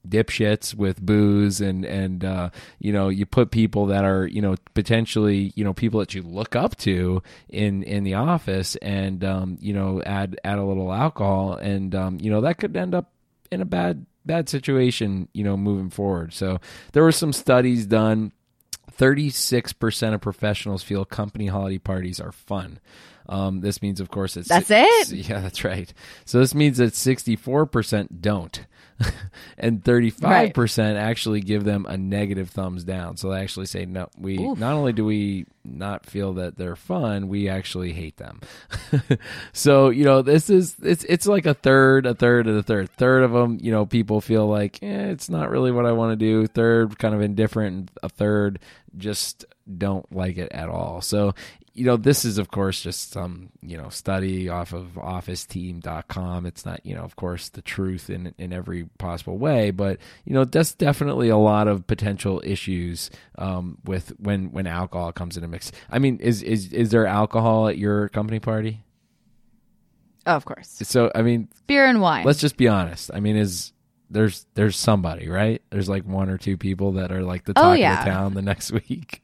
dipshits 0.09 0.73
with 0.73 1.01
booze 1.01 1.61
and 1.61 1.85
and 1.85 2.23
uh, 2.23 2.49
you 2.79 2.91
know 2.91 3.09
you 3.09 3.25
put 3.25 3.51
people 3.51 3.87
that 3.87 4.05
are 4.05 4.25
you 4.27 4.41
know 4.41 4.55
potentially 4.73 5.51
you 5.55 5.63
know 5.63 5.73
people 5.73 5.99
that 5.99 6.13
you 6.13 6.21
look 6.21 6.55
up 6.55 6.75
to 6.77 7.21
in 7.49 7.83
in 7.83 8.03
the 8.03 8.13
office 8.13 8.75
and 8.77 9.23
um, 9.23 9.57
you 9.59 9.73
know 9.73 10.01
add 10.05 10.39
add 10.43 10.57
a 10.59 10.63
little 10.63 10.93
alcohol 10.93 11.53
and 11.55 11.93
um, 11.95 12.17
you 12.21 12.29
know 12.29 12.41
that 12.41 12.57
could 12.57 12.75
end 12.75 12.95
up 12.95 13.11
in 13.51 13.61
a 13.61 13.65
bad 13.65 14.05
bad 14.25 14.49
situation 14.49 15.27
you 15.33 15.43
know 15.43 15.57
moving 15.57 15.89
forward. 15.89 16.33
So 16.33 16.59
there 16.93 17.03
were 17.03 17.11
some 17.11 17.33
studies 17.33 17.85
done. 17.85 18.31
36% 18.97 20.13
of 20.13 20.21
professionals 20.21 20.81
feel 20.81 21.03
company 21.03 21.47
holiday 21.47 21.79
parties 21.79 22.21
are 22.21 22.31
fun 22.31 22.79
um, 23.27 23.61
this 23.61 23.81
means 23.81 23.99
of 23.99 24.09
course 24.09 24.37
it's 24.37 24.47
That's 24.49 24.69
it? 24.71 25.11
yeah 25.11 25.41
that's 25.41 25.63
right. 25.63 25.91
So 26.25 26.39
this 26.39 26.53
means 26.55 26.77
that 26.77 26.93
64% 26.93 28.21
don't 28.21 28.65
and 29.57 29.83
35% 29.83 30.95
actually 30.95 31.41
give 31.41 31.65
them 31.65 31.85
a 31.85 31.97
negative 31.97 32.49
thumbs 32.49 32.85
down. 32.85 33.17
So 33.17 33.29
they 33.29 33.41
actually 33.41 33.65
say 33.65 33.85
no 33.85 34.07
we 34.17 34.37
not 34.37 34.73
only 34.73 34.93
do 34.93 35.03
we 35.03 35.45
not 35.65 36.05
feel 36.05 36.33
that 36.33 36.57
they're 36.57 36.75
fun 36.77 37.27
we 37.27 37.49
actually 37.49 37.91
hate 37.93 38.17
them. 38.17 38.41
So 39.53 39.89
you 39.89 40.03
know 40.05 40.21
this 40.21 40.49
is 40.49 40.75
it's 40.81 41.03
it's 41.05 41.25
like 41.27 41.45
a 41.45 41.53
third 41.53 42.05
a 42.05 42.13
third 42.13 42.47
and 42.47 42.57
a 42.57 42.63
third 42.63 42.89
third 42.91 43.23
of 43.23 43.31
them 43.31 43.57
you 43.61 43.71
know 43.71 43.85
people 43.85 44.21
feel 44.21 44.47
like 44.47 44.81
eh, 44.83 45.07
it's 45.07 45.29
not 45.29 45.49
really 45.49 45.71
what 45.71 45.85
i 45.85 45.91
want 45.91 46.11
to 46.11 46.15
do. 46.15 46.47
Third 46.47 46.97
kind 46.99 47.13
of 47.15 47.21
indifferent 47.21 47.75
and 47.75 47.91
a 48.03 48.09
third 48.09 48.59
just 48.97 49.45
don't 49.77 50.09
like 50.13 50.37
it 50.37 50.51
at 50.51 50.69
all. 50.69 51.01
So 51.01 51.33
you 51.75 51.83
know 51.85 51.97
this 51.97 52.23
is 52.25 52.37
of 52.37 52.49
course 52.49 52.81
just 52.81 53.11
some 53.11 53.49
you 53.61 53.77
know 53.77 53.89
study 53.89 54.47
off 54.49 54.71
of 54.73 54.87
officeteam.com 54.95 56.45
it's 56.45 56.65
not 56.65 56.79
you 56.85 56.95
know 56.95 57.03
of 57.03 57.15
course 57.15 57.49
the 57.49 57.61
truth 57.61 58.09
in 58.09 58.33
in 58.37 58.53
every 58.53 58.85
possible 58.97 59.37
way 59.37 59.71
but 59.71 59.99
you 60.23 60.33
know 60.33 60.45
that's 60.45 60.73
definitely 60.73 61.29
a 61.29 61.37
lot 61.37 61.67
of 61.67 61.85
potential 61.85 62.41
issues 62.45 63.11
um, 63.37 63.77
with 63.85 64.13
when 64.19 64.51
when 64.51 64.67
alcohol 64.67 65.11
comes 65.11 65.35
into 65.37 65.47
mix. 65.49 65.71
I 65.89 65.99
mean 65.99 66.17
is 66.19 66.41
is 66.41 66.71
is 66.73 66.89
there 66.91 67.05
alcohol 67.05 67.67
at 67.67 67.77
your 67.77 68.09
company 68.09 68.39
party? 68.39 68.81
Oh, 70.27 70.33
of 70.35 70.45
course, 70.45 70.69
so 70.83 71.11
i 71.13 71.21
mean 71.21 71.49
beer 71.67 71.85
and 71.85 72.01
wine. 72.01 72.25
let's 72.25 72.39
just 72.39 72.57
be 72.57 72.67
honest. 72.67 73.11
I 73.13 73.19
mean 73.19 73.35
is 73.35 73.73
there's 74.09 74.45
there's 74.55 74.75
somebody 74.77 75.27
right? 75.29 75.61
There's 75.71 75.89
like 75.89 76.05
one 76.05 76.29
or 76.29 76.37
two 76.37 76.57
people 76.57 76.93
that 76.93 77.11
are 77.11 77.21
like 77.21 77.43
the 77.45 77.53
Oh, 77.55 77.61
talk 77.61 77.79
yeah. 77.79 77.99
of 77.99 78.05
the 78.05 78.11
town 78.11 78.33
the 78.33 78.41
next 78.41 78.71
week 78.89 79.21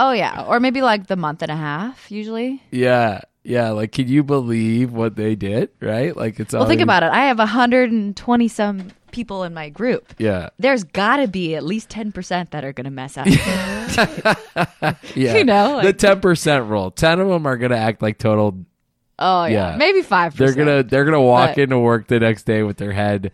oh 0.00 0.12
yeah, 0.12 0.44
or 0.48 0.58
maybe 0.60 0.82
like 0.82 1.06
the 1.06 1.16
month 1.16 1.42
and 1.42 1.50
a 1.50 1.56
half 1.56 2.10
usually. 2.10 2.62
Yeah, 2.70 3.20
yeah. 3.44 3.70
Like, 3.70 3.92
can 3.92 4.08
you 4.08 4.22
believe 4.24 4.92
what 4.92 5.16
they 5.16 5.34
did? 5.36 5.70
Right? 5.80 6.16
Like, 6.16 6.40
it's 6.40 6.54
all. 6.54 6.60
Well, 6.60 6.68
think 6.68 6.80
about 6.80 7.02
it. 7.02 7.10
I 7.12 7.26
have 7.26 7.38
120 7.38 8.48
some 8.48 8.88
people 9.12 9.42
in 9.42 9.52
my 9.52 9.68
group. 9.68 10.14
Yeah, 10.18 10.50
There's 10.58 10.84
got 10.84 11.16
to 11.16 11.26
be 11.26 11.56
at 11.56 11.64
least 11.64 11.88
10% 11.88 12.50
that 12.50 12.64
are 12.64 12.72
going 12.72 12.84
to 12.84 12.90
mess 12.92 13.18
up. 13.18 13.26
yeah. 15.16 15.34
You 15.36 15.44
know, 15.44 15.82
the 15.82 15.92
ten 15.92 16.20
percent 16.20 16.66
rule. 16.66 16.90
Ten 16.90 17.20
of 17.20 17.28
them 17.28 17.46
are 17.46 17.56
gonna 17.56 17.76
act 17.76 18.02
like 18.02 18.18
total. 18.18 18.64
oh 19.18 19.44
yeah, 19.44 19.72
Yeah. 19.72 19.76
maybe 19.76 20.02
5%. 20.02 20.34
They're 20.34 20.54
gonna 20.54 20.82
they're 20.82 21.04
gonna 21.04 21.20
walk 21.20 21.50
But- 21.56 21.58
into 21.58 21.78
work 21.78 22.06
the 22.06 22.20
next 22.20 22.44
day 22.44 22.62
with 22.62 22.76
their 22.78 22.92
head 22.92 23.32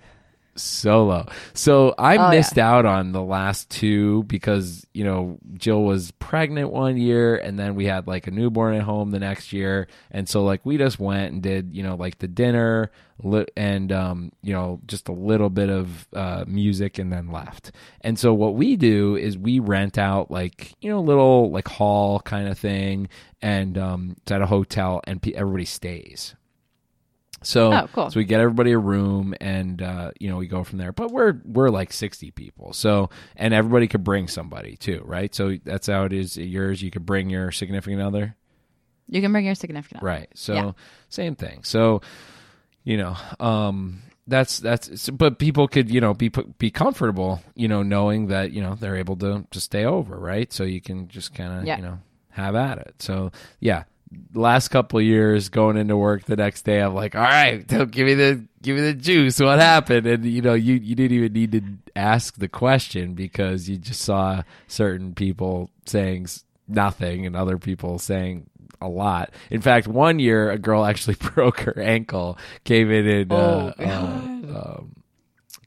so 0.57 1.07
low. 1.07 1.27
So 1.55 1.95
I 1.99 2.17
Oh, 2.17 2.31
missed 2.31 2.59
out 2.59 2.87
on 2.87 3.13
the 3.13 3.23
last 3.23 3.71
two 3.71 4.23
because 4.25 4.87
you 4.95 5.05
know 5.05 5.39
Jill 5.55 5.83
was 5.83 6.11
pregnant 6.13 6.71
one 6.73 6.97
year, 6.97 7.37
and 7.37 7.59
then 7.59 7.75
we 7.75 7.87
had 7.87 8.07
like 8.07 8.27
a 8.27 8.31
newborn 8.31 8.75
at 8.75 8.83
home 8.83 9.11
the 9.11 9.19
next 9.21 9.53
year, 9.53 9.89
and 10.11 10.29
so 10.29 10.45
like 10.45 10.65
we 10.65 10.79
just 10.79 10.99
went 10.99 11.33
and 11.33 11.43
did 11.43 11.75
you 11.75 11.83
know 11.83 11.95
like 11.97 12.19
the 12.19 12.29
dinner 12.29 12.91
li- 13.23 13.47
and 13.57 13.93
um 13.93 14.33
you 14.43 14.53
know 14.53 14.81
just 14.87 15.09
a 15.09 15.13
little 15.13 15.51
bit 15.51 15.69
of 15.71 16.07
uh, 16.15 16.45
music 16.47 16.99
and 16.99 17.13
then 17.13 17.31
left. 17.31 17.73
And 18.01 18.19
so 18.19 18.33
what 18.35 18.55
we 18.55 18.77
do 18.77 19.17
is 19.17 19.37
we 19.39 19.59
rent 19.59 19.99
out 19.99 20.31
like 20.31 20.75
you 20.81 20.91
know 20.91 21.01
little 21.01 21.51
like 21.51 21.69
hall 21.69 22.21
kind 22.21 22.49
of 22.49 22.59
thing, 22.59 23.09
and 23.43 23.77
um 23.79 24.17
it's 24.23 24.33
at 24.33 24.43
a 24.43 24.47
hotel, 24.47 25.01
and 25.05 25.21
pe- 25.21 25.33
everybody 25.33 25.65
stays. 25.67 26.35
So, 27.47 27.73
Oh, 27.73 27.89
cool. 27.93 28.11
so 28.11 28.19
we 28.19 28.25
get 28.25 28.41
everybody 28.41 28.73
a 28.73 28.79
room, 28.79 29.33
and 29.41 29.81
uh, 29.81 30.11
you 30.19 30.29
know 30.29 30.37
we 30.37 30.49
go 30.49 30.65
from 30.65 30.79
there. 30.79 30.91
But 30.93 31.13
we're 31.13 31.41
we're 31.45 31.71
like 31.71 31.93
sixty 31.93 32.31
people, 32.33 32.73
so 32.73 33.09
and 33.37 33.55
everybody 33.55 33.87
could 33.87 34.03
bring 34.03 34.27
somebody 34.27 34.77
too, 34.77 35.03
right? 35.05 35.33
So 35.33 35.57
that's 35.65 35.87
how 35.87 36.05
it 36.05 36.13
is. 36.13 36.37
Yours, 36.37 36.83
you 36.83 36.91
could 36.91 37.07
bring 37.07 37.31
your 37.31 37.53
significant 37.53 38.03
other, 38.03 38.35
You 39.09 39.21
can 39.23 39.31
bring 39.31 39.47
your 39.47 39.55
significant 39.55 39.99
other. 40.01 40.07
right? 40.07 40.29
So 40.35 40.55
Yeah. 40.55 40.73
same 41.09 41.37
thing. 41.37 41.63
So 41.63 42.01
you 42.83 42.97
know, 42.97 43.17
um, 43.39 44.03
that's 44.27 44.59
that's. 44.59 45.09
But 45.11 45.39
people 45.39 45.69
could 45.69 45.89
you 45.89 46.01
know 46.01 46.15
be 46.15 46.31
be 46.59 46.71
comfortable, 46.73 47.43
you 47.55 47.69
know, 47.69 47.83
knowing 47.85 48.27
that 48.27 48.51
you 48.51 48.61
know 48.61 48.75
they're 48.75 48.97
able 48.97 49.15
to 49.19 49.47
to 49.53 49.61
stay 49.61 49.85
over, 49.85 50.19
right? 50.19 50.53
So 50.53 50.65
you 50.65 50.81
can 50.81 51.07
just 51.07 51.33
kind 51.33 51.61
of 51.61 51.65
Yeah. 51.65 51.77
you 51.77 51.83
know 51.83 51.99
have 52.31 52.57
at 52.57 52.79
it. 52.79 52.97
So 53.01 53.31
yeah, 53.61 53.85
last 54.35 54.69
couple 54.69 54.99
of 54.99 55.05
years 55.05 55.49
going 55.49 55.77
into 55.77 55.97
work 55.97 56.25
the 56.25 56.37
next 56.37 56.63
day, 56.63 56.81
I'm 56.81 56.95
like, 56.95 57.15
all 57.15 57.23
right, 57.23 57.67
don't 57.69 57.91
give 57.91 58.07
me 58.07 58.15
the 58.15 58.45
give 58.63 58.77
me 58.77 58.83
the 58.83 58.95
juice. 58.95 59.41
What 59.41 59.59
happened? 59.59 60.07
And 60.07 60.25
you 60.25 60.43
know, 60.43 60.55
you 60.55 60.75
you 60.75 60.95
didn't 60.95 61.17
even 61.17 61.33
need 61.33 61.53
to 61.53 61.63
ask 61.95 62.37
the 62.37 62.49
question 62.49 63.15
because 63.15 63.69
you 63.69 63.77
just 63.79 64.03
saw 64.03 64.43
certain 64.67 65.15
people 65.15 65.71
saying 65.87 66.29
nothing 66.69 67.27
and 67.27 67.37
other 67.37 67.59
people 67.59 67.99
saying 67.99 68.49
a 68.81 68.89
lot. 68.89 69.31
In 69.51 69.61
fact, 69.61 69.87
one 69.87 70.19
year 70.19 70.51
a 70.51 70.59
girl 70.59 70.85
actually 70.87 71.15
broke 71.21 71.61
her 71.61 71.79
ankle, 71.81 72.39
came 72.65 72.91
in 72.91 73.33
uh, 73.33 73.73
Oh, 73.79 73.83
uh, 73.83 74.79
um, 74.79 74.97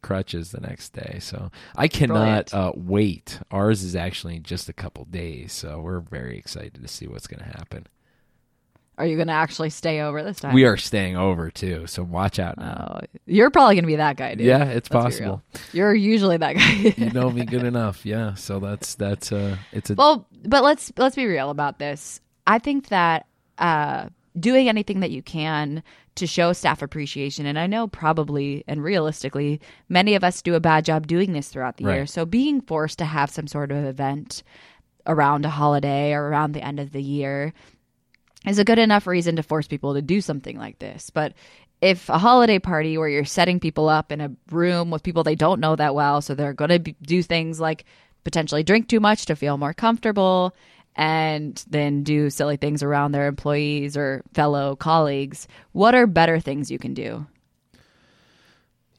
crutches 0.02 0.52
the 0.52 0.62
next 0.62 0.94
day. 0.94 1.20
So 1.20 1.52
I 1.76 1.88
cannot 1.88 2.54
uh, 2.54 2.72
wait. 2.76 3.40
Ours 3.52 3.84
is 3.84 3.96
actually 3.96 4.40
just 4.40 4.70
a 4.70 4.74
couple 4.74 5.06
days, 5.06 5.52
so 5.52 5.80
we're 5.82 6.00
very 6.00 6.38
excited 6.38 6.82
to 6.82 6.88
see 6.88 7.08
what's 7.08 7.28
going 7.28 7.44
to 7.44 7.58
happen. 7.58 7.88
Are 9.00 9.06
you 9.06 9.16
going 9.16 9.30
to 9.30 9.34
actually 9.34 9.70
stay 9.70 10.02
over 10.02 10.22
this 10.24 10.42
time? 10.42 10.54
We 10.54 10.66
are 10.66 10.76
staying 10.76 11.16
over 11.16 11.50
too, 11.50 11.88
so 11.88 12.04
watch 12.04 12.38
out 12.38 12.58
now. 12.58 13.00
Oh, 13.02 13.06
you're 13.26 13.50
probably 13.50 13.76
going 13.76 13.86
to 13.86 13.88
be 13.88 13.96
that 13.96 14.18
guy, 14.18 14.36
dude. 14.36 14.46
yeah, 14.46 14.66
it's 14.66 14.92
Let's 14.92 15.06
possible. 15.06 15.42
You're 15.72 15.96
usually 15.96 16.36
that 16.36 16.58
guy. 16.58 16.94
you 16.98 17.10
know 17.14 17.32
me 17.32 17.46
good 17.46 17.64
enough. 17.64 18.06
Yeah, 18.06 18.34
so 18.34 18.60
that's 18.60 18.96
that's 18.96 19.32
uh, 19.32 19.56
it's 19.72 19.90
a 19.90 19.96
Well, 19.96 20.28
but 20.44 20.66
let's 20.66 20.92
let's 20.98 21.16
be 21.16 21.26
real 21.26 21.50
about 21.50 21.80
this. 21.80 22.20
I 22.46 22.60
think 22.60 22.90
that 22.90 23.26
uh, 23.58 24.10
doing 24.38 24.68
anything 24.68 25.00
that 25.00 25.12
you 25.12 25.22
can 25.22 25.82
to 26.16 26.28
show 26.28 26.52
staff 26.52 26.82
appreciation, 26.82 27.46
and 27.46 27.58
I 27.58 27.68
know 27.68 27.88
probably 27.88 28.66
and 28.68 28.84
realistically, 28.84 29.62
many 29.88 30.16
of 30.16 30.26
us 30.26 30.42
do 30.42 30.56
a 30.56 30.60
bad 30.60 30.84
job 30.84 31.08
doing 31.08 31.32
this 31.32 31.48
throughout 31.48 31.78
the 31.78 31.86
year. 31.86 32.06
So 32.06 32.26
being 32.26 32.60
forced 32.60 32.98
to 32.98 33.06
have 33.06 33.32
some 33.32 33.48
sort 33.48 33.72
of 33.72 33.86
event 33.86 34.44
around 35.08 35.46
a 35.46 35.50
holiday 35.50 36.12
or 36.12 36.28
around 36.28 36.52
the 36.52 36.62
end 36.62 36.82
of 36.82 36.92
the 36.92 37.02
year 37.02 37.54
is 38.48 38.60
a 38.60 38.66
good 38.66 38.80
enough 38.80 39.08
reason 39.08 39.36
to 39.36 39.44
force 39.44 39.68
people 39.68 39.94
to 39.94 40.02
do 40.02 40.22
something 40.22 40.58
like 40.58 40.80
this. 40.80 41.10
But 41.10 41.34
if 41.82 42.10
a 42.10 42.18
holiday 42.18 42.60
party 42.60 42.98
where 42.98 43.10
you're 43.10 43.26
setting 43.26 43.60
people 43.60 43.90
up 43.90 44.12
in 44.12 44.22
a 44.22 44.32
room 44.52 44.92
with 44.92 45.04
people 45.04 45.24
they 45.24 45.36
don't 45.36 45.60
know 45.60 45.76
that 45.76 45.96
well, 45.96 46.22
so 46.22 46.36
they're 46.36 46.54
going 46.54 46.84
to 46.84 46.94
do 47.02 47.24
things 47.24 47.60
like 47.60 47.86
potentially 48.24 48.64
drink 48.64 48.88
too 48.88 49.00
much 49.00 49.26
to 49.26 49.36
feel 49.36 49.58
more 49.58 49.74
comfortable 49.74 50.54
and 50.96 51.64
then 51.70 52.04
do 52.04 52.30
silly 52.30 52.58
things 52.58 52.84
around 52.84 53.12
their 53.12 53.28
employees 53.28 53.96
or 53.96 54.24
fellow 54.34 54.76
colleagues, 54.76 55.48
what 55.72 55.96
are 55.96 56.08
better 56.08 56.40
things 56.40 56.70
you 56.70 56.78
can 56.78 56.94
do? 56.94 57.26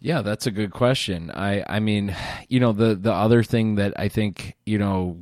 Yeah, 0.01 0.23
that's 0.23 0.47
a 0.47 0.51
good 0.51 0.71
question. 0.71 1.31
I 1.31 1.63
I 1.69 1.81
mean, 1.81 2.17
you 2.49 2.61
know, 2.61 2.73
the 2.73 2.95
the 2.95 3.13
other 3.13 3.43
thing 3.43 3.75
that 3.77 3.93
I 3.99 4.09
think, 4.09 4.57
you 4.65 4.79
know, 4.79 5.19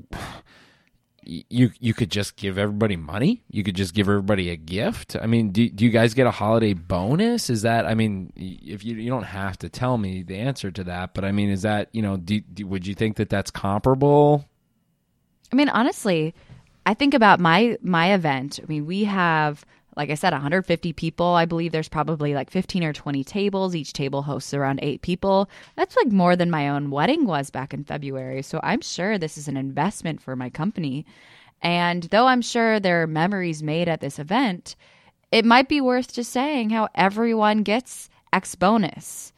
you 1.28 1.70
you 1.78 1.92
could 1.92 2.10
just 2.10 2.36
give 2.36 2.56
everybody 2.56 2.96
money. 2.96 3.42
You 3.50 3.62
could 3.62 3.76
just 3.76 3.92
give 3.94 4.08
everybody 4.08 4.48
a 4.48 4.56
gift. 4.56 5.14
I 5.20 5.26
mean, 5.26 5.50
do 5.50 5.68
do 5.68 5.84
you 5.84 5.90
guys 5.90 6.14
get 6.14 6.26
a 6.26 6.30
holiday 6.30 6.72
bonus? 6.72 7.50
Is 7.50 7.62
that 7.62 7.86
I 7.86 7.94
mean, 7.94 8.32
if 8.36 8.82
you 8.84 8.96
you 8.96 9.10
don't 9.10 9.24
have 9.24 9.58
to 9.58 9.68
tell 9.68 9.98
me 9.98 10.22
the 10.22 10.36
answer 10.36 10.70
to 10.70 10.84
that, 10.84 11.12
but 11.12 11.24
I 11.24 11.32
mean, 11.32 11.50
is 11.50 11.62
that, 11.62 11.90
you 11.92 12.00
know, 12.00 12.16
do, 12.16 12.40
do, 12.40 12.66
would 12.66 12.86
you 12.86 12.94
think 12.94 13.16
that 13.16 13.28
that's 13.28 13.50
comparable? 13.50 14.46
I 15.52 15.56
mean, 15.56 15.68
honestly, 15.68 16.34
I 16.86 16.94
think 16.94 17.12
about 17.12 17.40
my 17.40 17.76
my 17.82 18.14
event. 18.14 18.58
I 18.62 18.66
mean, 18.66 18.86
we 18.86 19.04
have 19.04 19.66
like 19.98 20.10
I 20.10 20.14
said 20.14 20.32
150 20.32 20.92
people. 20.92 21.26
I 21.26 21.44
believe 21.44 21.72
there's 21.72 21.88
probably 21.88 22.32
like 22.32 22.50
15 22.50 22.84
or 22.84 22.92
20 22.92 23.24
tables. 23.24 23.74
Each 23.74 23.92
table 23.92 24.22
hosts 24.22 24.54
around 24.54 24.78
8 24.80 25.02
people. 25.02 25.50
That's 25.74 25.96
like 25.96 26.12
more 26.12 26.36
than 26.36 26.50
my 26.50 26.68
own 26.68 26.90
wedding 26.90 27.26
was 27.26 27.50
back 27.50 27.74
in 27.74 27.82
February. 27.82 28.42
So 28.42 28.60
I'm 28.62 28.80
sure 28.80 29.18
this 29.18 29.36
is 29.36 29.48
an 29.48 29.56
investment 29.56 30.22
for 30.22 30.36
my 30.36 30.50
company. 30.50 31.04
And 31.60 32.04
though 32.04 32.28
I'm 32.28 32.42
sure 32.42 32.78
there 32.78 33.02
are 33.02 33.08
memories 33.08 33.62
made 33.62 33.88
at 33.88 34.00
this 34.00 34.20
event, 34.20 34.76
it 35.32 35.44
might 35.44 35.68
be 35.68 35.80
worth 35.80 36.14
just 36.14 36.30
saying 36.30 36.70
how 36.70 36.88
everyone 36.94 37.64
gets 37.64 38.08
X 38.32 38.54
bonus. 38.54 39.32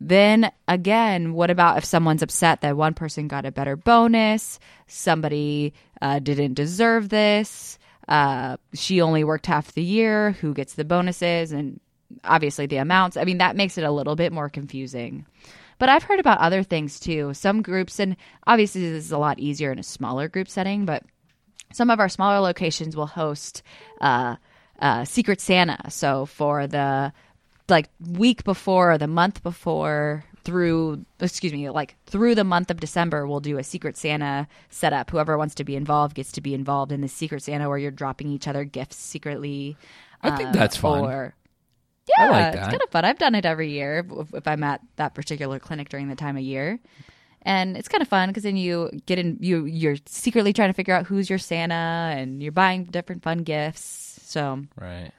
Then 0.00 0.50
again, 0.68 1.32
what 1.32 1.50
about 1.50 1.78
if 1.78 1.84
someone's 1.84 2.22
upset 2.22 2.60
that 2.60 2.76
one 2.76 2.94
person 2.94 3.28
got 3.28 3.46
a 3.46 3.52
better 3.52 3.76
bonus, 3.76 4.60
somebody 4.86 5.74
uh, 6.00 6.20
didn't 6.20 6.54
deserve 6.54 7.08
this, 7.08 7.78
uh, 8.08 8.56
she 8.74 9.00
only 9.00 9.24
worked 9.24 9.46
half 9.46 9.72
the 9.72 9.82
year, 9.82 10.32
who 10.32 10.54
gets 10.54 10.74
the 10.74 10.84
bonuses, 10.84 11.52
and 11.52 11.80
obviously 12.24 12.66
the 12.66 12.76
amounts? 12.76 13.16
I 13.16 13.24
mean, 13.24 13.38
that 13.38 13.56
makes 13.56 13.78
it 13.78 13.84
a 13.84 13.90
little 13.90 14.16
bit 14.16 14.32
more 14.32 14.48
confusing. 14.48 15.26
But 15.78 15.88
I've 15.88 16.04
heard 16.04 16.20
about 16.20 16.38
other 16.38 16.62
things 16.62 17.00
too. 17.00 17.34
Some 17.34 17.62
groups, 17.62 17.98
and 17.98 18.16
obviously 18.46 18.82
this 18.88 19.04
is 19.04 19.12
a 19.12 19.18
lot 19.18 19.38
easier 19.38 19.72
in 19.72 19.78
a 19.78 19.82
smaller 19.82 20.28
group 20.28 20.48
setting, 20.48 20.84
but 20.84 21.02
some 21.72 21.90
of 21.90 22.00
our 22.00 22.08
smaller 22.08 22.40
locations 22.40 22.96
will 22.96 23.06
host 23.06 23.62
uh, 24.00 24.36
uh, 24.78 25.04
Secret 25.04 25.40
Santa. 25.40 25.90
So 25.90 26.26
for 26.26 26.66
the 26.66 27.12
like 27.68 27.88
week 28.00 28.44
before 28.44 28.92
or 28.92 28.98
the 28.98 29.06
month 29.06 29.42
before 29.42 30.24
through 30.44 31.04
excuse 31.20 31.52
me 31.52 31.68
like 31.70 31.96
through 32.06 32.34
the 32.34 32.44
month 32.44 32.70
of 32.70 32.80
december 32.80 33.26
we'll 33.26 33.40
do 33.40 33.58
a 33.58 33.64
secret 33.64 33.96
santa 33.96 34.46
setup 34.70 35.10
whoever 35.10 35.38
wants 35.38 35.54
to 35.54 35.64
be 35.64 35.76
involved 35.76 36.14
gets 36.14 36.32
to 36.32 36.40
be 36.40 36.54
involved 36.54 36.92
in 36.92 37.00
the 37.00 37.08
secret 37.08 37.42
santa 37.42 37.68
where 37.68 37.78
you're 37.78 37.90
dropping 37.90 38.28
each 38.28 38.48
other 38.48 38.64
gifts 38.64 38.96
secretly 38.96 39.76
I 40.20 40.36
think 40.36 40.50
uh, 40.50 40.52
that's 40.52 40.76
fun. 40.76 41.04
or 41.04 41.34
I 42.18 42.24
yeah 42.24 42.30
like 42.30 42.54
it's 42.54 42.68
kind 42.68 42.82
of 42.82 42.90
fun 42.90 43.04
i've 43.04 43.18
done 43.18 43.34
it 43.34 43.46
every 43.46 43.70
year 43.70 44.04
if, 44.10 44.34
if 44.34 44.48
i'm 44.48 44.62
at 44.64 44.80
that 44.96 45.14
particular 45.14 45.58
clinic 45.58 45.88
during 45.88 46.08
the 46.08 46.16
time 46.16 46.36
of 46.36 46.42
year 46.42 46.80
and 47.42 47.76
it's 47.76 47.88
kind 47.88 48.02
of 48.02 48.08
fun 48.08 48.28
because 48.28 48.42
then 48.42 48.56
you 48.56 48.90
get 49.06 49.18
in 49.18 49.38
you 49.40 49.64
you're 49.64 49.96
secretly 50.06 50.52
trying 50.52 50.68
to 50.70 50.74
figure 50.74 50.94
out 50.94 51.06
who's 51.06 51.30
your 51.30 51.38
santa 51.38 51.74
and 51.74 52.42
you're 52.42 52.52
buying 52.52 52.84
different 52.84 53.22
fun 53.22 53.38
gifts 53.38 54.20
so 54.24 54.62
Right. 54.80 55.12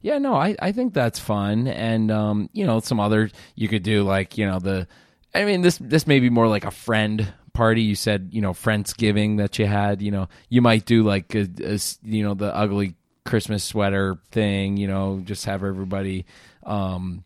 Yeah, 0.00 0.18
no, 0.18 0.34
I, 0.34 0.54
I 0.60 0.72
think 0.72 0.94
that's 0.94 1.18
fun. 1.18 1.66
And 1.68 2.10
um, 2.10 2.50
you 2.52 2.66
know, 2.66 2.80
some 2.80 3.00
other 3.00 3.30
you 3.54 3.68
could 3.68 3.82
do 3.82 4.02
like, 4.02 4.38
you 4.38 4.46
know, 4.46 4.58
the 4.58 4.86
I 5.34 5.44
mean 5.44 5.62
this 5.62 5.78
this 5.78 6.06
may 6.06 6.20
be 6.20 6.30
more 6.30 6.48
like 6.48 6.64
a 6.64 6.70
friend 6.70 7.32
party. 7.52 7.82
You 7.82 7.94
said, 7.94 8.28
you 8.32 8.40
know, 8.40 8.52
Friendsgiving 8.52 9.38
that 9.38 9.58
you 9.58 9.66
had, 9.66 10.02
you 10.02 10.10
know, 10.10 10.28
you 10.48 10.62
might 10.62 10.84
do 10.84 11.02
like 11.02 11.34
a, 11.34 11.48
a 11.64 11.78
you 12.02 12.22
know, 12.22 12.34
the 12.34 12.54
ugly 12.54 12.94
Christmas 13.24 13.64
sweater 13.64 14.16
thing, 14.30 14.76
you 14.76 14.86
know, 14.86 15.20
just 15.24 15.44
have 15.46 15.64
everybody 15.64 16.26
um 16.64 17.24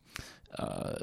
uh 0.58 0.94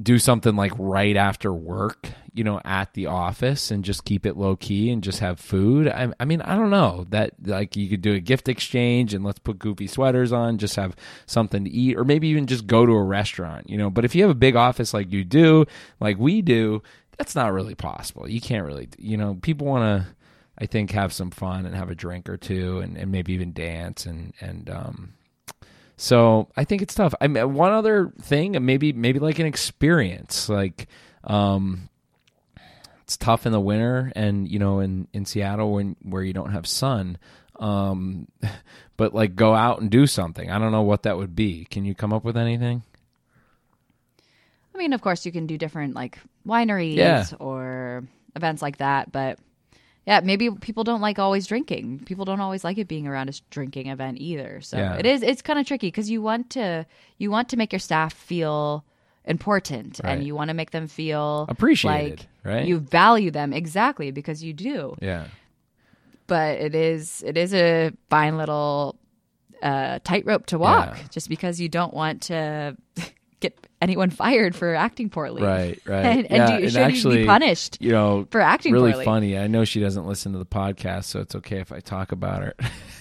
do 0.00 0.18
something 0.18 0.56
like 0.56 0.72
right 0.78 1.16
after 1.16 1.52
work, 1.52 2.10
you 2.34 2.44
know, 2.44 2.60
at 2.64 2.92
the 2.92 3.06
office 3.06 3.70
and 3.70 3.84
just 3.84 4.04
keep 4.04 4.26
it 4.26 4.36
low 4.36 4.54
key 4.54 4.90
and 4.90 5.02
just 5.02 5.20
have 5.20 5.40
food. 5.40 5.88
I, 5.88 6.12
I 6.20 6.24
mean, 6.26 6.42
I 6.42 6.54
don't 6.54 6.70
know 6.70 7.06
that 7.10 7.32
like 7.44 7.76
you 7.76 7.88
could 7.88 8.02
do 8.02 8.12
a 8.12 8.20
gift 8.20 8.48
exchange 8.48 9.14
and 9.14 9.24
let's 9.24 9.38
put 9.38 9.58
goofy 9.58 9.86
sweaters 9.86 10.32
on, 10.32 10.58
just 10.58 10.76
have 10.76 10.94
something 11.24 11.64
to 11.64 11.70
eat, 11.70 11.96
or 11.96 12.04
maybe 12.04 12.28
even 12.28 12.46
just 12.46 12.66
go 12.66 12.84
to 12.84 12.92
a 12.92 13.02
restaurant, 13.02 13.70
you 13.70 13.78
know. 13.78 13.88
But 13.88 14.04
if 14.04 14.14
you 14.14 14.22
have 14.22 14.30
a 14.30 14.34
big 14.34 14.54
office 14.54 14.92
like 14.92 15.10
you 15.12 15.24
do, 15.24 15.64
like 15.98 16.18
we 16.18 16.42
do, 16.42 16.82
that's 17.16 17.34
not 17.34 17.52
really 17.52 17.74
possible. 17.74 18.28
You 18.28 18.40
can't 18.40 18.66
really, 18.66 18.88
you 18.98 19.16
know, 19.16 19.38
people 19.40 19.66
want 19.66 20.04
to, 20.04 20.14
I 20.58 20.66
think, 20.66 20.90
have 20.90 21.12
some 21.12 21.30
fun 21.30 21.64
and 21.64 21.74
have 21.74 21.90
a 21.90 21.94
drink 21.94 22.28
or 22.28 22.36
two 22.36 22.80
and, 22.80 22.98
and 22.98 23.10
maybe 23.10 23.32
even 23.32 23.52
dance 23.52 24.04
and, 24.04 24.34
and, 24.40 24.68
um, 24.68 25.14
so 25.96 26.48
I 26.56 26.64
think 26.64 26.82
it's 26.82 26.94
tough. 26.94 27.14
I 27.20 27.26
mean, 27.28 27.54
one 27.54 27.72
other 27.72 28.12
thing, 28.20 28.56
maybe 28.64 28.92
maybe 28.92 29.18
like 29.18 29.38
an 29.38 29.46
experience, 29.46 30.48
like 30.48 30.88
um, 31.24 31.88
it's 33.02 33.16
tough 33.16 33.46
in 33.46 33.52
the 33.52 33.60
winter, 33.60 34.12
and 34.14 34.48
you 34.48 34.58
know, 34.58 34.80
in 34.80 35.08
in 35.12 35.24
Seattle 35.24 35.72
when 35.72 35.96
where 36.02 36.22
you 36.22 36.32
don't 36.32 36.52
have 36.52 36.66
sun. 36.66 37.18
Um, 37.58 38.28
but 38.98 39.14
like 39.14 39.34
go 39.34 39.54
out 39.54 39.80
and 39.80 39.90
do 39.90 40.06
something. 40.06 40.50
I 40.50 40.58
don't 40.58 40.72
know 40.72 40.82
what 40.82 41.04
that 41.04 41.16
would 41.16 41.34
be. 41.34 41.64
Can 41.66 41.84
you 41.84 41.94
come 41.94 42.12
up 42.12 42.24
with 42.24 42.36
anything? 42.36 42.82
I 44.74 44.78
mean, 44.78 44.92
of 44.92 45.00
course, 45.00 45.24
you 45.24 45.32
can 45.32 45.46
do 45.46 45.56
different 45.56 45.94
like 45.94 46.18
wineries 46.46 46.96
Yeah. 46.96 47.24
or 47.40 48.04
events 48.34 48.60
like 48.60 48.76
that, 48.78 49.10
but 49.10 49.38
yeah, 50.06 50.20
maybe 50.22 50.50
people 50.50 50.84
don't 50.84 51.00
like 51.00 51.18
always 51.18 51.46
drinking. 51.46 52.00
People 52.06 52.24
don't 52.24 52.40
always 52.40 52.62
like 52.64 52.78
it 52.78 52.86
being 52.88 53.06
around 53.06 53.28
a 53.28 53.32
drinking 53.50 53.88
event 53.88 54.18
either. 54.20 54.60
So 54.60 54.76
Yeah. 54.78 54.94
it 54.96 55.04
is 55.06 55.22
it's 55.22 55.42
kind 55.42 55.58
of 55.58 55.66
tricky 55.66 55.88
because 55.88 56.08
you 56.10 56.22
want 56.22 56.50
to 56.50 56.86
you 57.18 57.30
want 57.30 57.48
to 57.50 57.56
make 57.56 57.72
your 57.72 57.80
staff 57.80 58.12
feel 58.12 58.84
important 59.24 60.00
Right. 60.04 60.12
and 60.12 60.24
you 60.24 60.34
want 60.36 60.48
to 60.50 60.54
make 60.54 60.70
them 60.70 60.86
feel 60.86 61.46
Appreciated, 61.48 62.20
like 62.44 62.54
right? 62.54 62.66
You 62.66 62.78
value 62.78 63.30
them 63.32 63.52
exactly 63.52 64.12
because 64.12 64.42
you 64.44 64.52
do. 64.52 64.96
Yeah. 65.02 65.24
But 66.28 66.60
it 66.60 66.74
is 66.74 67.22
it 67.26 67.36
is 67.36 67.52
a 67.54 67.90
fine 68.08 68.36
little 68.36 68.96
uh, 69.62 69.98
tightrope 70.04 70.46
to 70.46 70.58
walk 70.58 70.96
Yeah. 70.96 71.02
just 71.10 71.28
because 71.28 71.60
you 71.60 71.68
don't 71.68 71.94
want 71.94 72.22
to 72.22 72.76
get 73.40 73.66
anyone 73.80 74.10
fired 74.22 74.54
for 74.54 74.74
acting 74.74 75.10
poorly. 75.10 75.42
Right, 75.42 75.80
right. 75.86 76.04
And, 76.04 76.26
and 76.26 76.36
Yeah, 76.36 76.46
do, 76.58 76.62
and 76.64 76.72
should 76.72 76.80
actually, 76.82 77.16
be 77.18 77.26
punished 77.26 77.78
You 77.80 77.92
know, 77.92 78.26
for 78.30 78.40
acting 78.40 78.72
really 78.72 78.92
poorly? 78.92 79.04
funny. 79.04 79.38
I 79.38 79.46
know 79.46 79.64
she 79.64 79.80
doesn't 79.80 80.06
listen 80.06 80.32
to 80.32 80.38
the 80.38 80.46
podcast, 80.46 81.04
so 81.04 81.20
it's 81.20 81.34
okay 81.36 81.58
if 81.60 81.72
I 81.72 81.80
talk 81.80 82.12
about 82.12 82.42
her. 82.42 82.54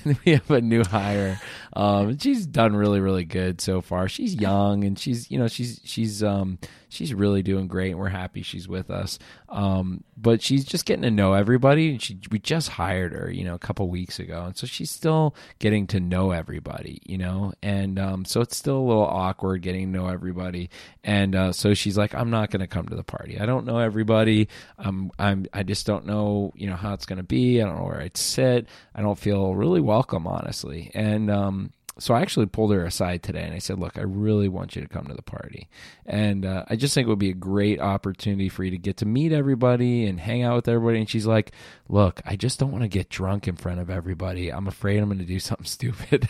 we 0.26 0.34
have 0.34 0.50
a 0.52 0.62
new 0.62 0.84
hire. 0.84 1.40
Um, 1.76 2.18
she's 2.18 2.46
done 2.46 2.76
really, 2.76 3.00
really 3.00 3.26
good 3.26 3.62
so 3.62 3.82
far. 3.82 4.08
She's 4.08 4.36
young 4.36 4.84
and 4.84 4.98
she's, 4.98 5.30
you 5.30 5.38
know, 5.38 5.48
she's 5.48 5.82
she's 5.84 6.24
um 6.24 6.58
she's 6.90 7.14
really 7.14 7.44
doing 7.44 7.68
great, 7.68 7.92
and 7.92 8.00
we're 8.00 8.10
happy 8.10 8.42
she's 8.42 8.68
with 8.68 8.90
us. 8.90 9.20
Um, 9.50 10.04
but 10.18 10.42
she's 10.42 10.66
just 10.66 10.86
getting 10.86 11.04
to 11.04 11.12
know 11.12 11.34
everybody. 11.34 11.92
And 11.92 12.02
she 12.02 12.20
we 12.32 12.40
just 12.40 12.70
hired 12.70 13.14
her, 13.14 13.30
you 13.32 13.44
know, 13.44 13.56
a 13.56 13.60
couple 13.60 13.90
weeks 13.90 14.20
ago, 14.20 14.44
and 14.46 14.58
so 14.58 14.66
she's 14.66 14.90
still 14.92 15.36
getting 15.60 15.88
to 15.88 16.00
know 16.00 16.32
everybody, 16.32 17.02
you 17.06 17.18
know, 17.18 17.54
and 17.62 18.00
um, 18.00 18.26
so 18.26 18.42
it's 18.42 18.56
still 18.56 18.78
a 18.78 18.88
little 18.88 19.06
awkward 19.06 19.62
getting 19.62 19.92
to 19.92 20.00
know 20.00 20.08
everybody. 20.08 20.70
and 21.04 21.36
uh, 21.36 21.52
so 21.52 21.74
she's 21.74 21.98
like, 21.98 22.16
I'm 22.16 22.30
not 22.30 22.52
going 22.52 22.62
to 22.62 22.68
come 22.68 22.88
to 22.88 22.96
the 22.96 23.04
party. 23.04 23.40
I 23.40 23.46
don't 23.46 23.66
know 23.66 23.80
everybody. 23.80 24.48
I'm 24.78 25.12
I'm 25.20 25.46
I 25.54 25.64
just 25.64 25.86
don't 25.86 26.06
know 26.06 26.54
you 26.56 26.68
know 26.68 26.76
how 26.76 26.94
it's 26.94 27.06
going 27.06 27.18
to 27.18 27.24
be. 27.24 27.62
I 27.62 27.66
don't 27.66 27.78
know 27.78 27.86
where 27.86 28.02
I'd 28.02 28.18
sit. 28.18 28.68
I 28.94 29.02
don't 29.02 29.18
feel 29.20 29.54
really 29.56 29.82
welcome, 29.82 30.28
honestly. 30.28 30.92
And 30.94 31.30
um, 31.30 31.65
so 31.98 32.14
I 32.14 32.22
actually 32.22 32.46
pulled 32.48 32.72
her 32.74 32.84
aside 32.86 33.24
today 33.24 33.44
and 33.44 33.54
I 33.54 33.60
said, 33.60 33.80
"Look, 33.80 33.98
I 33.98 34.02
really 34.02 34.48
want 34.50 34.76
you 34.76 34.82
to 34.82 34.88
come 34.88 35.06
to 35.08 35.14
the 35.14 35.22
party, 35.22 35.70
and 36.06 36.46
uh, 36.46 36.66
I 36.68 36.76
just 36.76 36.94
think 36.94 37.06
it 37.06 37.10
would 37.10 37.20
be 37.20 37.30
a 37.30 37.34
great 37.34 37.80
opportunity 37.80 38.50
for 38.50 38.64
you 38.64 38.72
to 38.72 38.78
get 38.78 38.98
to 38.98 39.06
meet 39.06 39.32
everybody 39.32 40.06
and 40.06 40.20
hang 40.20 40.44
out 40.44 40.56
with 40.58 40.68
everybody." 40.68 41.00
And 41.00 41.10
she's 41.10 41.26
like, 41.26 41.52
"Look, 41.88 42.22
I 42.26 42.36
just 42.36 42.60
don't 42.60 42.72
want 42.72 42.84
to 42.84 42.88
get 42.90 43.10
drunk 43.10 43.48
in 43.48 43.56
front 43.56 43.80
of 43.80 43.90
everybody. 43.90 44.50
I'm 44.52 44.68
afraid 44.68 44.98
I'm 45.00 45.06
going 45.10 45.20
to 45.20 45.26
do 45.26 45.40
something 45.40 45.66
stupid." 45.66 46.28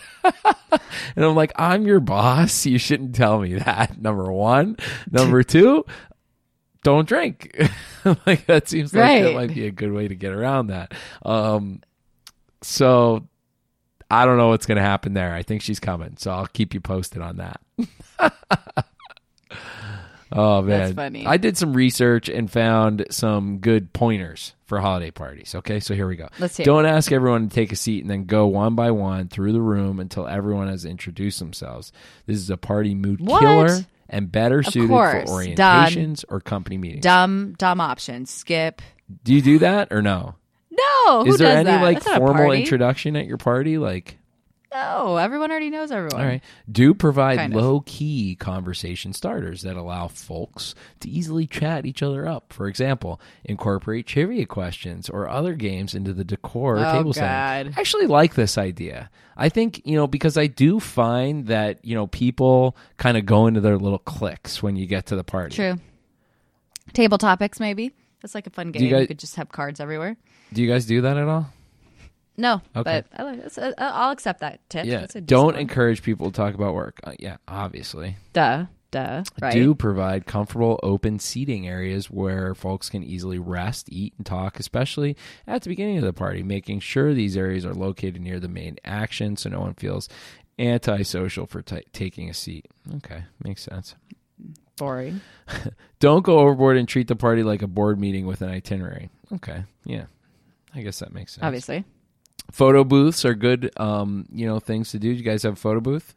and 1.16 1.24
I'm 1.24 1.34
like, 1.34 1.52
"I'm 1.56 1.84
your 1.86 2.00
boss. 2.00 2.64
You 2.66 2.78
shouldn't 2.78 3.14
tell 3.14 3.40
me 3.40 3.54
that." 3.54 4.00
Number 4.00 4.30
one, 4.30 4.76
number 5.10 5.42
two. 5.44 5.84
Don't 6.84 7.08
drink. 7.08 7.50
like 8.26 8.46
that 8.46 8.68
seems 8.68 8.94
like 8.94 9.02
Right. 9.02 9.22
that 9.24 9.34
might 9.34 9.52
be 9.54 9.66
a 9.66 9.72
good 9.72 9.90
way 9.92 10.06
to 10.06 10.14
get 10.14 10.32
around 10.32 10.68
that. 10.68 10.94
Um, 11.24 11.80
so 12.62 13.26
I 14.10 14.24
don't 14.24 14.36
know 14.36 14.48
what's 14.48 14.66
going 14.66 14.76
to 14.76 14.82
happen 14.82 15.14
there. 15.14 15.34
I 15.34 15.42
think 15.42 15.62
she's 15.62 15.80
coming, 15.80 16.16
so 16.16 16.30
I'll 16.30 16.46
keep 16.46 16.74
you 16.74 16.80
posted 16.80 17.22
on 17.22 17.38
that. 17.38 17.60
oh 20.32 20.62
man, 20.62 20.78
That's 20.80 20.92
funny. 20.94 21.26
I 21.26 21.36
did 21.36 21.56
some 21.56 21.72
research 21.72 22.28
and 22.28 22.50
found 22.50 23.06
some 23.10 23.58
good 23.58 23.92
pointers 23.92 24.54
for 24.66 24.80
holiday 24.80 25.10
parties. 25.10 25.54
Okay, 25.54 25.80
so 25.80 25.94
here 25.94 26.06
we 26.08 26.16
go. 26.16 26.28
Let's 26.38 26.56
hear. 26.56 26.64
Don't 26.66 26.86
ask 26.86 27.10
everyone 27.12 27.48
to 27.48 27.54
take 27.54 27.72
a 27.72 27.76
seat 27.76 28.02
and 28.02 28.10
then 28.10 28.24
go 28.26 28.46
one 28.46 28.74
by 28.74 28.90
one 28.90 29.28
through 29.28 29.52
the 29.52 29.60
room 29.60 29.98
until 30.00 30.26
everyone 30.26 30.68
has 30.68 30.84
introduced 30.84 31.38
themselves. 31.38 31.92
This 32.26 32.36
is 32.38 32.50
a 32.50 32.56
party 32.56 32.94
mood 32.94 33.20
What? 33.20 33.40
killer 33.40 33.78
and 34.08 34.30
better 34.30 34.62
suited 34.62 34.88
course. 34.88 35.28
for 35.28 35.42
orientations 35.44 36.24
or 36.28 36.40
company 36.40 36.78
meetings. 36.78 37.02
Dumb, 37.02 37.54
dumb 37.58 37.80
options. 37.80 38.30
Skip. 38.30 38.82
Do 39.24 39.34
you 39.34 39.42
do 39.42 39.58
that 39.60 39.88
or 39.92 40.02
no? 40.02 40.34
No. 40.78 41.24
Who 41.24 41.30
is 41.32 41.38
there 41.38 41.48
does 41.48 41.56
any 41.56 41.64
that? 41.64 41.82
like 41.82 41.96
That's 41.98 42.06
not 42.06 42.16
a 42.16 42.18
formal 42.18 42.44
party. 42.46 42.60
introduction 42.62 43.16
at 43.16 43.26
your 43.26 43.38
party? 43.38 43.78
Like 43.78 44.18
No, 44.72 45.16
everyone 45.16 45.50
already 45.50 45.70
knows 45.70 45.90
everyone. 45.90 46.20
All 46.20 46.26
right. 46.26 46.42
Do 46.70 46.92
provide 46.92 47.38
Kind 47.38 47.54
of. 47.54 47.62
low 47.62 47.80
key 47.86 48.34
conversation 48.34 49.12
starters 49.14 49.62
that 49.62 49.76
allow 49.76 50.08
folks 50.08 50.74
to 51.00 51.08
easily 51.08 51.46
chat 51.46 51.86
each 51.86 52.02
other 52.02 52.26
up. 52.28 52.52
For 52.52 52.66
example, 52.68 53.20
incorporate 53.44 54.06
trivia 54.06 54.44
questions 54.44 55.08
or 55.08 55.28
other 55.30 55.54
games 55.54 55.94
into 55.94 56.12
the 56.12 56.24
decor 56.24 56.78
Oh, 56.78 56.92
table 56.92 57.12
God. 57.12 57.22
I 57.22 57.80
actually 57.80 58.06
like 58.06 58.34
this 58.34 58.58
idea. 58.58 59.08
I 59.36 59.48
think, 59.48 59.80
you 59.86 59.96
know, 59.96 60.06
because 60.06 60.36
I 60.36 60.46
do 60.46 60.78
find 60.80 61.46
that, 61.46 61.82
you 61.84 61.94
know, 61.94 62.06
people 62.06 62.76
kind 62.98 63.16
of 63.16 63.24
go 63.24 63.46
into 63.46 63.60
their 63.62 63.78
little 63.78 63.98
cliques 63.98 64.62
when 64.62 64.76
you 64.76 64.86
get 64.86 65.06
to 65.06 65.16
the 65.16 65.24
party. 65.24 65.54
True. 65.56 65.76
Table 66.92 67.18
topics, 67.18 67.60
maybe. 67.60 67.92
That's 68.22 68.34
like 68.34 68.46
a 68.46 68.50
fun 68.50 68.72
game. 68.72 68.82
you 68.82 68.88
You, 68.88 68.94
guys- 68.96 69.06
could 69.08 69.18
just 69.18 69.36
have 69.36 69.50
cards 69.50 69.80
everywhere. 69.80 70.16
Do 70.52 70.62
you 70.62 70.68
guys 70.70 70.86
do 70.86 71.00
that 71.02 71.16
at 71.16 71.28
all? 71.28 71.50
No, 72.38 72.60
Okay. 72.76 73.02
but 73.02 73.06
I 73.18 73.22
like, 73.22 73.42
that's 73.42 73.56
a, 73.58 73.74
I'll 73.82 74.10
accept 74.10 74.40
that 74.40 74.60
tip. 74.68 74.84
Yeah. 74.84 75.00
That's 75.00 75.14
a 75.14 75.20
decent 75.20 75.26
Don't 75.28 75.44
one. 75.46 75.56
encourage 75.56 76.02
people 76.02 76.30
to 76.30 76.36
talk 76.36 76.54
about 76.54 76.74
work. 76.74 77.00
Uh, 77.02 77.12
yeah, 77.18 77.38
obviously. 77.48 78.16
Duh, 78.34 78.66
duh. 78.90 79.24
Right. 79.40 79.54
do 79.54 79.74
provide 79.74 80.26
comfortable 80.26 80.78
open 80.82 81.18
seating 81.18 81.66
areas 81.66 82.10
where 82.10 82.54
folks 82.54 82.90
can 82.90 83.02
easily 83.02 83.38
rest, 83.38 83.88
eat, 83.90 84.12
and 84.18 84.26
talk, 84.26 84.60
especially 84.60 85.16
at 85.46 85.62
the 85.62 85.70
beginning 85.70 85.96
of 85.96 86.04
the 86.04 86.12
party, 86.12 86.42
making 86.42 86.80
sure 86.80 87.14
these 87.14 87.38
areas 87.38 87.64
are 87.64 87.72
located 87.74 88.20
near 88.20 88.38
the 88.38 88.48
main 88.48 88.76
action 88.84 89.36
so 89.38 89.48
no 89.48 89.60
one 89.60 89.72
feels 89.74 90.06
antisocial 90.58 91.46
for 91.46 91.62
t- 91.62 91.84
taking 91.92 92.28
a 92.28 92.34
seat. 92.34 92.66
Okay, 92.96 93.24
makes 93.42 93.62
sense. 93.62 93.94
Boring. 94.76 95.22
Don't 96.00 96.22
go 96.22 96.38
overboard 96.40 96.76
and 96.76 96.86
treat 96.86 97.08
the 97.08 97.16
party 97.16 97.42
like 97.42 97.62
a 97.62 97.66
board 97.66 97.98
meeting 97.98 98.26
with 98.26 98.42
an 98.42 98.50
itinerary. 98.50 99.08
Okay, 99.32 99.64
yeah. 99.84 100.04
I 100.76 100.82
guess 100.82 100.98
that 101.00 101.12
makes 101.12 101.32
sense. 101.34 101.44
Obviously. 101.44 101.84
Photo 102.52 102.84
booths 102.84 103.24
are 103.24 103.34
good, 103.34 103.70
um, 103.78 104.26
you 104.30 104.46
know, 104.46 104.60
things 104.60 104.90
to 104.92 104.98
do. 104.98 105.12
Do 105.12 105.18
you 105.18 105.24
guys 105.24 105.42
have 105.42 105.54
a 105.54 105.56
photo 105.56 105.80
booth? 105.80 106.14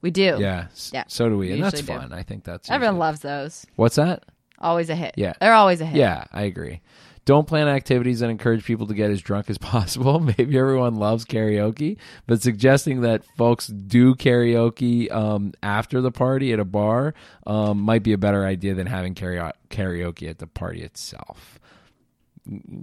We 0.00 0.10
do. 0.10 0.36
Yeah, 0.38 0.66
s- 0.70 0.90
Yeah, 0.94 1.04
So 1.08 1.28
do 1.28 1.36
we, 1.36 1.48
we 1.48 1.52
and 1.54 1.62
that's 1.64 1.80
usually 1.80 1.96
do. 1.98 2.00
fun. 2.08 2.12
I 2.12 2.22
think 2.22 2.44
that's 2.44 2.70
Everyone 2.70 2.94
usually- 2.94 3.00
loves 3.06 3.20
those. 3.20 3.66
What's 3.76 3.96
that? 3.96 4.24
Always 4.60 4.90
a 4.90 4.94
hit. 4.94 5.14
Yeah. 5.16 5.32
They're 5.40 5.54
always 5.54 5.80
a 5.80 5.86
hit. 5.86 5.96
Yeah, 5.98 6.24
I 6.32 6.42
agree. 6.42 6.80
Don't 7.24 7.46
plan 7.46 7.68
activities 7.68 8.20
that 8.20 8.30
encourage 8.30 8.64
people 8.64 8.86
to 8.86 8.94
get 8.94 9.10
as 9.10 9.20
drunk 9.20 9.50
as 9.50 9.58
possible. 9.58 10.20
Maybe 10.38 10.56
everyone 10.56 10.94
loves 10.94 11.24
karaoke, 11.24 11.96
but 12.26 12.40
suggesting 12.42 13.00
that 13.02 13.24
folks 13.36 13.66
do 13.66 14.14
karaoke 14.14 15.10
um, 15.12 15.52
after 15.62 16.00
the 16.00 16.10
party 16.12 16.52
at 16.52 16.60
a 16.60 16.64
bar 16.64 17.14
um, 17.46 17.80
might 17.80 18.02
be 18.04 18.12
a 18.12 18.18
better 18.18 18.44
idea 18.44 18.74
than 18.74 18.86
having 18.86 19.14
karaoke 19.14 19.52
karaoke 19.70 20.28
at 20.30 20.38
the 20.38 20.46
party 20.46 20.82
itself. 20.82 21.58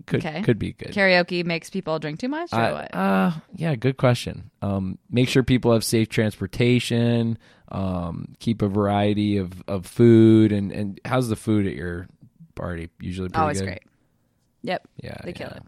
Could 0.05 0.25
Okay. 0.25 0.41
could 0.43 0.59
be 0.59 0.73
good. 0.73 0.89
Karaoke 0.93 1.43
makes 1.45 1.69
people 1.69 1.97
drink 1.99 2.19
too 2.19 2.27
much 2.29 2.53
or 2.53 2.57
I- 2.59 2.71
what? 2.71 2.95
uh, 2.95 3.31
yeah, 3.55 3.75
good 3.75 3.97
question. 3.97 4.51
Um, 4.61 4.97
make 5.09 5.27
sure 5.29 5.43
people 5.43 5.73
have 5.73 5.83
safe 5.83 6.09
transportation. 6.09 7.37
Um, 7.69 8.35
keep 8.39 8.61
a 8.61 8.67
variety 8.67 9.37
of, 9.37 9.63
of 9.67 9.85
food 9.87 10.51
and, 10.51 10.71
and 10.71 10.99
how's 11.03 11.29
the 11.29 11.35
food 11.35 11.65
at 11.65 11.73
your 11.73 12.07
party? 12.53 12.89
Usually 12.99 13.29
pretty 13.29 13.41
Always 13.41 13.59
good. 13.59 13.65
great. 13.67 13.83
Yep. 14.61 14.87
Yeah, 15.03 15.17
They 15.23 15.33
kill 15.33 15.49
it. 15.49 15.63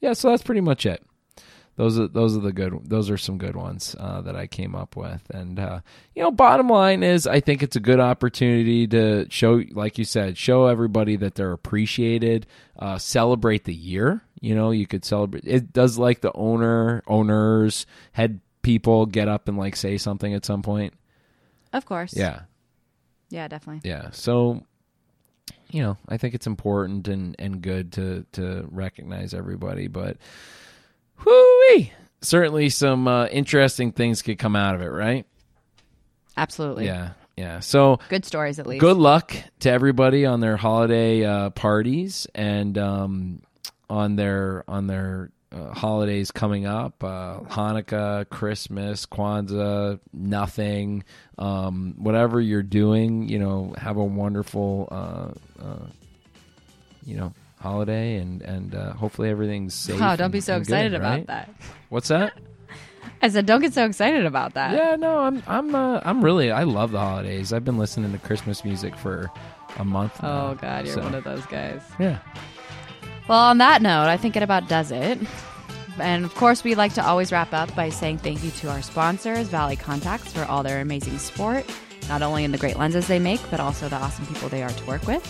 Yeah, 0.00 0.14
so 0.14 0.30
that's 0.30 0.42
pretty 0.42 0.60
much 0.60 0.84
it. 0.84 1.02
Those 1.82 1.98
are 1.98 2.06
those 2.06 2.36
are 2.36 2.40
the 2.40 2.52
good. 2.52 2.78
Those 2.88 3.10
are 3.10 3.18
some 3.18 3.38
good 3.38 3.56
ones 3.56 3.96
uh, 3.98 4.20
that 4.20 4.36
I 4.36 4.46
came 4.46 4.76
up 4.76 4.94
with, 4.94 5.20
and 5.34 5.58
uh, 5.58 5.80
you 6.14 6.22
know, 6.22 6.30
bottom 6.30 6.68
line 6.68 7.02
is, 7.02 7.26
I 7.26 7.40
think 7.40 7.60
it's 7.60 7.74
a 7.74 7.80
good 7.80 7.98
opportunity 7.98 8.86
to 8.86 9.26
show, 9.30 9.64
like 9.72 9.98
you 9.98 10.04
said, 10.04 10.38
show 10.38 10.66
everybody 10.66 11.16
that 11.16 11.34
they're 11.34 11.50
appreciated. 11.50 12.46
Uh, 12.78 12.98
celebrate 12.98 13.64
the 13.64 13.74
year. 13.74 14.22
You 14.40 14.54
know, 14.54 14.70
you 14.70 14.86
could 14.86 15.04
celebrate. 15.04 15.42
It 15.44 15.72
does 15.72 15.98
like 15.98 16.20
the 16.20 16.30
owner, 16.34 17.02
owners, 17.08 17.84
head 18.12 18.38
people 18.62 19.04
get 19.06 19.26
up 19.26 19.48
and 19.48 19.58
like 19.58 19.74
say 19.74 19.98
something 19.98 20.32
at 20.34 20.44
some 20.44 20.62
point. 20.62 20.94
Of 21.72 21.84
course. 21.84 22.14
Yeah, 22.16 22.42
Yeah, 23.28 23.48
definitely. 23.48 23.90
yeah. 23.90 24.10
So, 24.12 24.62
you 25.72 25.82
know, 25.82 25.96
I 26.08 26.16
think 26.16 26.34
it's 26.34 26.46
important 26.46 27.08
and, 27.08 27.34
and 27.40 27.60
good 27.60 27.90
to 27.94 28.24
to 28.34 28.68
recognize 28.70 29.34
everybody, 29.34 29.88
but 29.88 30.16
whoo 31.24 31.86
certainly 32.22 32.68
some 32.70 33.06
uh, 33.06 33.26
interesting 33.26 33.92
things 33.92 34.22
could 34.22 34.38
come 34.38 34.56
out 34.56 34.74
of 34.74 34.80
it, 34.80 34.86
right? 34.88 35.26
Absolutely. 36.36 36.86
Yeah, 36.86 37.10
yeah. 37.36 37.60
So 37.60 37.98
Good 38.08 38.24
stories 38.24 38.58
at 38.58 38.66
least. 38.66 38.80
good 38.80 38.96
luck 38.96 39.34
to 39.60 39.70
everybody 39.70 40.24
on 40.24 40.40
their 40.40 40.56
holiday 40.56 41.24
uh, 41.24 41.50
parties 41.50 42.26
and 42.34 42.78
um, 42.78 43.42
on 43.90 44.16
their 44.16 44.64
on 44.66 44.86
their 44.86 45.30
uh, 45.52 45.74
holidays 45.74 46.30
coming 46.30 46.64
up 46.64 47.04
uh, 47.04 47.40
Hanukkah, 47.40 48.26
Christmas, 48.30 49.04
Kwanzaa, 49.04 50.00
nothing, 50.14 51.04
um, 51.36 51.94
whatever 51.98 52.40
you're 52.40 52.62
doing, 52.62 53.28
you 53.28 53.38
know, 53.38 53.74
have 53.76 53.98
a 53.98 54.04
wonderful, 54.04 54.88
uh, 54.90 55.62
uh, 55.62 55.86
you 57.04 57.18
know, 57.18 57.34
holiday 57.62 58.16
and 58.16 58.42
and 58.42 58.74
uh, 58.74 58.92
hopefully 58.94 59.30
everything's 59.30 59.74
safe. 59.74 59.96
Oh, 59.96 60.16
don't 60.16 60.20
and- 60.20 60.32
be 60.32 60.40
so 60.40 60.56
and 60.56 60.66
good, 60.66 60.72
excited 60.72 60.94
about 60.94 61.10
right? 61.10 61.26
that. 61.28 61.50
What's 61.88 62.08
that? 62.08 62.32
I 63.22 63.28
said, 63.28 63.46
don't 63.46 63.60
get 63.60 63.72
so 63.72 63.84
excited 63.86 64.26
about 64.26 64.54
that. 64.54 64.72
Yeah, 64.74 64.96
no, 64.96 65.18
I'm 65.18 65.42
I'm 65.46 65.74
uh, 65.74 66.00
I'm 66.04 66.24
really 66.24 66.50
I 66.50 66.64
love 66.64 66.90
the 66.92 66.98
holidays. 66.98 67.52
I've 67.52 67.64
been 67.64 67.78
listening 67.78 68.12
to 68.12 68.18
Christmas 68.18 68.64
music 68.64 68.96
for 68.96 69.30
a 69.78 69.84
month. 69.84 70.20
now, 70.22 70.48
Oh 70.50 70.54
God, 70.60 70.86
you're 70.86 70.94
so- 70.96 71.02
one 71.02 71.14
of 71.14 71.24
those 71.24 71.46
guys. 71.46 71.80
yeah. 71.98 72.18
Well, 73.28 73.38
on 73.38 73.58
that 73.58 73.80
note, 73.82 74.08
I 74.08 74.16
think 74.16 74.36
it 74.36 74.42
about 74.42 74.68
does 74.68 74.90
it. 74.90 75.18
And 76.00 76.24
of 76.24 76.34
course, 76.34 76.64
we 76.64 76.74
like 76.74 76.94
to 76.94 77.06
always 77.06 77.30
wrap 77.30 77.52
up 77.52 77.72
by 77.76 77.90
saying 77.90 78.18
thank 78.18 78.42
you 78.42 78.50
to 78.50 78.70
our 78.70 78.82
sponsors, 78.82 79.48
Valley 79.48 79.76
Contax, 79.76 80.20
for 80.22 80.44
all 80.50 80.62
their 80.62 80.80
amazing 80.80 81.18
support, 81.18 81.64
not 82.08 82.22
only 82.22 82.44
in 82.44 82.50
the 82.50 82.58
great 82.58 82.76
lenses 82.76 83.06
they 83.06 83.18
make, 83.18 83.40
but 83.50 83.60
also 83.60 83.88
the 83.88 83.96
awesome 83.96 84.26
people 84.26 84.48
they 84.48 84.62
are 84.62 84.70
to 84.70 84.86
work 84.86 85.06
with. 85.06 85.22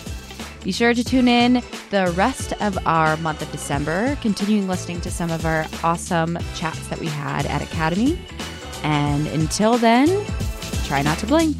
Be 0.63 0.71
sure 0.71 0.93
to 0.93 1.03
tune 1.03 1.27
in 1.27 1.61
the 1.89 2.13
rest 2.15 2.53
of 2.61 2.77
our 2.87 3.17
month 3.17 3.41
of 3.41 3.51
December, 3.51 4.17
continuing 4.21 4.67
listening 4.67 5.01
to 5.01 5.11
some 5.11 5.29
of 5.29 5.45
our 5.45 5.65
awesome 5.83 6.37
chats 6.55 6.87
that 6.87 6.99
we 6.99 7.07
had 7.07 7.45
at 7.47 7.61
Academy. 7.61 8.17
And 8.81 9.27
until 9.27 9.77
then, 9.77 10.07
try 10.85 11.01
not 11.01 11.17
to 11.19 11.27
blink. 11.27 11.57